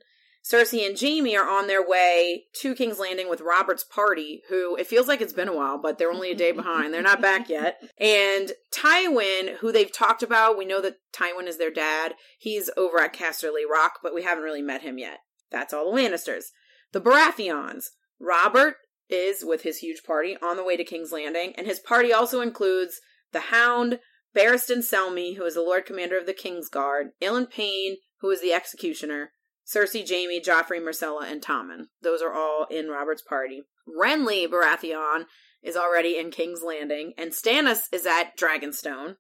Cersei 0.49 0.87
and 0.87 0.99
Jaime 0.99 1.37
are 1.37 1.49
on 1.49 1.67
their 1.67 1.87
way 1.87 2.45
to 2.61 2.75
King's 2.75 2.99
Landing 2.99 3.29
with 3.29 3.43
Robert's 3.43 3.85
party, 3.85 4.43
who 4.49 4.77
it 4.77 4.87
feels 4.87 5.07
like 5.07 5.21
it's 5.21 5.33
been 5.33 5.49
a 5.49 5.55
while, 5.55 5.79
but 5.79 5.99
they're 5.99 6.13
only 6.13 6.31
a 6.31 6.37
day 6.37 6.53
behind. 6.53 6.95
They're 6.95 7.03
not 7.03 7.21
back 7.21 7.51
yet. 7.51 7.83
And 7.99 8.53
Tywin, 8.73 9.57
who 9.57 9.73
they've 9.73 9.93
talked 9.93 10.23
about, 10.23 10.57
we 10.57 10.65
know 10.65 10.81
that 10.81 10.97
Tywin 11.13 11.47
is 11.47 11.59
their 11.59 11.71
dad. 11.71 12.15
He's 12.39 12.71
over 12.79 12.99
at 12.99 13.15
Casterly 13.15 13.69
Rock, 13.71 13.99
but 14.03 14.15
we 14.15 14.23
haven't 14.23 14.45
really 14.45 14.63
met 14.63 14.81
him 14.81 14.97
yet. 14.97 15.19
That's 15.51 15.75
all 15.75 15.91
the 15.91 16.01
Lannisters. 16.01 16.45
The 16.93 17.01
Baratheons. 17.01 17.85
Robert 18.19 18.77
is 19.11 19.45
with 19.45 19.63
his 19.63 19.79
huge 19.79 20.03
party 20.03 20.37
on 20.43 20.57
the 20.57 20.65
way 20.65 20.77
to 20.77 20.85
King's 20.85 21.13
Landing, 21.13 21.53
and 21.57 21.67
his 21.67 21.79
party 21.79 22.13
also 22.13 22.41
includes 22.41 23.01
the 23.33 23.41
Hound, 23.41 24.01
Barristan 24.35 24.79
Selmy, 24.79 25.37
who 25.37 25.45
is 25.45 25.55
the 25.55 25.61
Lord 25.61 25.85
Commander 25.85 26.19
of 26.19 26.27
the 26.27 26.33
King's 26.33 26.69
Guard, 26.69 27.09
Ilyn 27.21 27.51
Payne, 27.51 27.99
who 28.21 28.31
is 28.31 28.41
the 28.41 28.53
Executioner, 28.53 29.33
Cersei, 29.69 30.09
Jaime, 30.09 30.41
Joffrey, 30.41 30.81
Myrcella, 30.81 31.31
and 31.31 31.43
Tommen. 31.43 31.89
Those 32.01 32.23
are 32.23 32.33
all 32.33 32.67
in 32.71 32.89
Robert's 32.89 33.23
party. 33.23 33.63
Renly 33.87 34.49
Baratheon 34.49 35.27
is 35.63 35.77
already 35.77 36.17
in 36.17 36.31
King's 36.31 36.63
Landing, 36.63 37.13
and 37.19 37.33
Stannis 37.33 37.83
is 37.93 38.07
at 38.07 38.39
Dragonstone. 38.39 39.17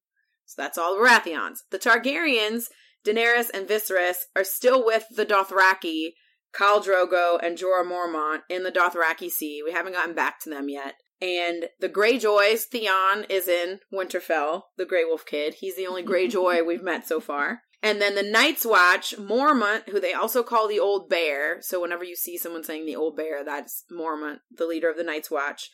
So 0.46 0.62
that's 0.62 0.78
all 0.78 0.96
the 0.96 1.04
Baratheons. 1.04 1.58
The 1.70 1.78
Targaryens, 1.78 2.68
Daenerys 3.04 3.50
and 3.52 3.68
Viserys, 3.68 4.16
are 4.34 4.44
still 4.44 4.84
with 4.84 5.04
the 5.14 5.26
Dothraki, 5.26 6.12
Khal 6.54 6.82
Drogo, 6.82 7.38
and 7.42 7.58
Jorah 7.58 7.84
Mormont 7.84 8.40
in 8.48 8.62
the 8.62 8.72
Dothraki 8.72 9.30
Sea. 9.30 9.62
We 9.62 9.72
haven't 9.72 9.92
gotten 9.92 10.14
back 10.14 10.40
to 10.40 10.50
them 10.50 10.68
yet. 10.70 10.94
And 11.20 11.68
the 11.80 11.88
Greyjoys, 11.88 12.62
Theon 12.62 13.26
is 13.28 13.48
in 13.48 13.80
Winterfell, 13.92 14.62
the 14.76 14.86
Grey 14.86 15.04
Wolf 15.04 15.26
Kid. 15.26 15.54
He's 15.54 15.76
the 15.76 15.86
only 15.86 16.04
Greyjoy 16.04 16.64
we've 16.66 16.82
met 16.82 17.06
so 17.06 17.20
far. 17.20 17.62
And 17.82 18.00
then 18.00 18.16
the 18.16 18.22
Night's 18.22 18.66
Watch, 18.66 19.14
Mormont, 19.16 19.88
who 19.90 20.00
they 20.00 20.12
also 20.12 20.42
call 20.42 20.66
the 20.66 20.80
Old 20.80 21.08
Bear. 21.08 21.62
So 21.62 21.80
whenever 21.80 22.02
you 22.02 22.16
see 22.16 22.36
someone 22.36 22.64
saying 22.64 22.86
the 22.86 22.96
Old 22.96 23.16
Bear, 23.16 23.44
that's 23.44 23.84
Mormont, 23.92 24.38
the 24.50 24.66
leader 24.66 24.90
of 24.90 24.96
the 24.96 25.04
Night's 25.04 25.30
Watch. 25.30 25.70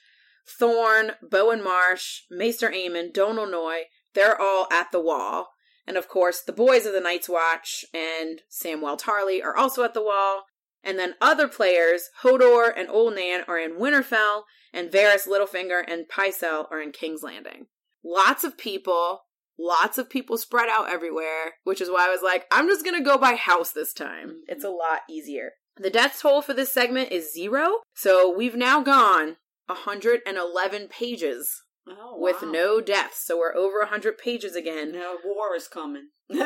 Thorne, 0.46 1.12
Bowen 1.22 1.64
Marsh, 1.64 2.22
Maester 2.30 2.68
Aemon, 2.68 3.14
Donal 3.14 3.46
Noye, 3.46 3.84
they're 4.12 4.40
all 4.40 4.66
at 4.70 4.92
the 4.92 5.00
wall. 5.00 5.48
And 5.86 5.96
of 5.96 6.08
course, 6.08 6.40
the 6.40 6.52
boys 6.52 6.86
of 6.86 6.92
the 6.92 7.00
Night's 7.00 7.28
Watch 7.28 7.84
and 7.94 8.42
Samwell 8.50 9.00
Tarly 9.00 9.42
are 9.42 9.56
also 9.56 9.82
at 9.84 9.94
the 9.94 10.02
wall. 10.02 10.44
And 10.82 10.98
then 10.98 11.14
other 11.20 11.48
players, 11.48 12.10
Hodor 12.22 12.70
and 12.76 12.90
Old 12.90 13.14
Nan, 13.14 13.44
are 13.48 13.58
in 13.58 13.76
Winterfell, 13.76 14.42
and 14.72 14.90
Varys, 14.90 15.26
Littlefinger, 15.26 15.82
and 15.86 16.06
Pycelle 16.08 16.70
are 16.70 16.80
in 16.80 16.92
King's 16.92 17.22
Landing. 17.22 17.66
Lots 18.04 18.44
of 18.44 18.58
people 18.58 19.22
lots 19.58 19.98
of 19.98 20.10
people 20.10 20.36
spread 20.38 20.68
out 20.68 20.90
everywhere, 20.90 21.54
which 21.64 21.80
is 21.80 21.90
why 21.90 22.06
I 22.06 22.10
was 22.10 22.22
like, 22.22 22.46
I'm 22.50 22.68
just 22.68 22.84
gonna 22.84 23.02
go 23.02 23.18
by 23.18 23.34
house 23.34 23.72
this 23.72 23.92
time. 23.92 24.28
Mm-hmm. 24.28 24.38
It's 24.48 24.64
a 24.64 24.70
lot 24.70 25.00
easier. 25.08 25.52
The 25.76 25.90
death 25.90 26.20
toll 26.20 26.42
for 26.42 26.54
this 26.54 26.72
segment 26.72 27.10
is 27.10 27.32
zero, 27.32 27.78
so 27.94 28.32
we've 28.34 28.54
now 28.54 28.80
gone 28.80 29.36
111 29.66 30.88
pages 30.88 31.62
oh, 31.88 32.16
with 32.18 32.42
no 32.42 32.80
deaths. 32.80 33.24
So 33.24 33.38
we're 33.38 33.56
over 33.56 33.80
100 33.80 34.18
pages 34.18 34.54
again. 34.54 34.92
No, 34.92 35.16
war 35.24 35.54
is 35.56 35.68
coming. 35.68 36.08
we 36.28 36.36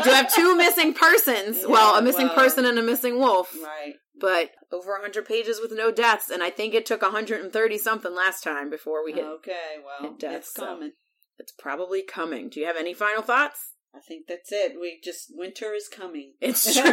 do 0.00 0.10
have 0.10 0.32
two 0.32 0.56
missing 0.56 0.94
persons. 0.94 1.60
Yeah, 1.60 1.66
well, 1.66 1.96
a 1.96 2.02
missing 2.02 2.28
well, 2.28 2.36
person 2.36 2.64
and 2.64 2.78
a 2.78 2.82
missing 2.82 3.18
wolf. 3.18 3.54
Right. 3.62 3.94
But 4.20 4.50
over 4.70 4.92
100 4.92 5.24
pages 5.26 5.60
with 5.60 5.72
no 5.72 5.90
deaths, 5.90 6.30
and 6.30 6.42
I 6.42 6.50
think 6.50 6.74
it 6.74 6.86
took 6.86 7.02
130 7.02 7.78
something 7.78 8.14
last 8.14 8.44
time 8.44 8.70
before 8.70 9.04
we 9.04 9.12
hit. 9.12 9.24
Okay, 9.24 9.78
well, 9.84 10.10
hit 10.10 10.20
deaths, 10.20 10.48
it's 10.48 10.56
coming. 10.56 10.90
So. 10.90 10.96
It's 11.38 11.52
probably 11.52 12.02
coming. 12.02 12.48
Do 12.48 12.60
you 12.60 12.66
have 12.66 12.76
any 12.76 12.94
final 12.94 13.22
thoughts? 13.22 13.72
I 13.94 13.98
think 14.00 14.26
that's 14.26 14.50
it. 14.52 14.78
We 14.80 15.00
just 15.02 15.26
winter 15.34 15.72
is 15.74 15.88
coming. 15.88 16.32
It's 16.40 16.74
true. 16.78 16.92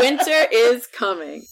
winter 0.00 0.46
is 0.52 0.86
coming. 0.86 1.44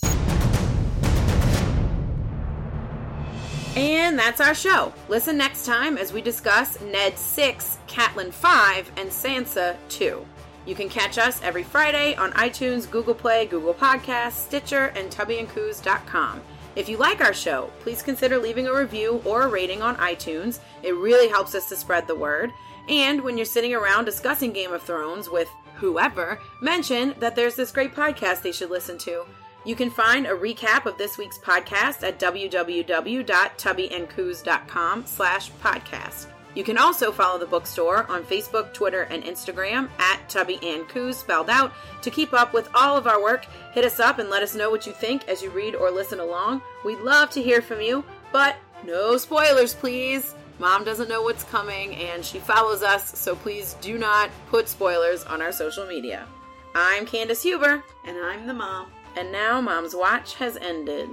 And 3.76 4.18
that's 4.18 4.40
our 4.40 4.54
show. 4.54 4.92
Listen 5.08 5.36
next 5.36 5.64
time 5.64 5.96
as 5.96 6.12
we 6.12 6.20
discuss 6.20 6.80
Ned 6.80 7.16
6, 7.16 7.78
Catelyn 7.86 8.32
5, 8.32 8.92
and 8.96 9.08
Sansa 9.08 9.76
2. 9.88 10.26
You 10.66 10.74
can 10.74 10.88
catch 10.88 11.18
us 11.18 11.40
every 11.42 11.62
Friday 11.62 12.14
on 12.16 12.32
iTunes, 12.32 12.90
Google 12.90 13.14
Play, 13.14 13.46
Google 13.46 13.72
Podcasts, 13.74 14.32
Stitcher, 14.32 14.86
and 14.96 15.11
tubbyandcoos.com. 15.11 16.40
If 16.77 16.89
you 16.89 16.97
like 16.97 17.21
our 17.21 17.35
show, 17.35 17.71
please 17.81 18.03
consider 18.03 18.39
leaving 18.39 18.66
a 18.66 18.75
review 18.75 19.21
or 19.25 19.43
a 19.43 19.49
rating 19.49 19.83
on 19.83 19.97
iTunes. 19.97 20.61
It 20.83 20.95
really 20.95 21.29
helps 21.29 21.55
us 21.55 21.68
to 21.68 21.77
spread 21.77 22.07
the 22.07 22.14
word. 22.14 22.53
And 22.89 23.23
when 23.23 23.37
you're 23.37 23.45
sitting 23.45 23.75
around 23.75 24.05
discussing 24.05 24.53
Game 24.53 24.73
of 24.73 24.83
Thrones 24.83 25.29
with 25.29 25.49
whoever, 25.77 26.39
mention 26.61 27.14
that 27.18 27.37
there's 27.37 27.57
this 27.57 27.73
great 27.73 27.95
podcast 27.95 28.43
they 28.43 28.53
should 28.53 28.71
listen 28.71 28.99
to. 28.99 29.25
You 29.64 29.77
can 29.77 29.91
find 29.91 30.27
a 30.27 30.31
recap 30.31 30.87
of 30.87 30.97
this 30.97 31.18
week's 31.18 31.39
podcast 31.39 32.03
at 32.03 32.18
www.tubbyandcoos.com 32.18 35.07
slash 35.07 35.51
podcast. 35.62 36.27
You 36.55 36.64
can 36.64 36.78
also 36.78 37.12
follow 37.12 37.38
the 37.38 37.46
bookstore 37.46 38.11
on 38.11 38.24
Facebook, 38.24 38.72
Twitter, 38.72 39.03
and 39.03 39.22
Instagram 39.22 39.88
at 39.98 40.28
Tubby 40.28 40.59
and 40.62 40.88
Coos 40.88 41.16
spelled 41.16 41.48
out 41.48 41.72
to 42.03 42.11
keep 42.11 42.32
up 42.32 42.53
with 42.53 42.68
all 42.74 42.96
of 42.96 43.07
our 43.07 43.22
work. 43.22 43.46
Hit 43.72 43.84
us 43.84 44.01
up 44.01 44.18
and 44.18 44.28
let 44.30 44.42
us 44.42 44.57
know 44.57 44.70
what 44.70 44.86
you 44.86 44.92
think 44.92 45.28
as 45.28 45.42
you 45.42 45.51
read 45.51 45.74
or 45.74 45.90
listen 45.90 46.18
along. 46.18 46.62
We'd 46.84 47.01
love 47.01 47.30
to 47.30 47.42
hear 47.42 47.62
from 47.62 47.80
you, 47.80 48.05
but 48.32 48.57
no 48.84 49.16
spoilers, 49.16 49.74
please. 49.74 50.34
Mom 50.59 50.84
doesn't 50.84 51.09
know 51.09 51.22
what's 51.22 51.44
coming 51.44 51.94
and 51.94 52.24
she 52.24 52.38
follows 52.38 52.82
us, 52.82 53.16
so 53.18 53.34
please 53.36 53.76
do 53.80 53.96
not 53.96 54.30
put 54.48 54.68
spoilers 54.68 55.24
on 55.24 55.40
our 55.40 55.53
social 55.53 55.86
media. 55.86 56.26
I'm 56.74 57.07
Candice 57.07 57.42
Huber. 57.42 57.82
And 58.05 58.16
I'm 58.18 58.46
the 58.46 58.55
mom. 58.55 58.88
And 59.16 59.32
now 59.32 59.61
Mom's 59.61 59.94
Watch 59.94 60.34
has 60.34 60.57
ended. 60.57 61.09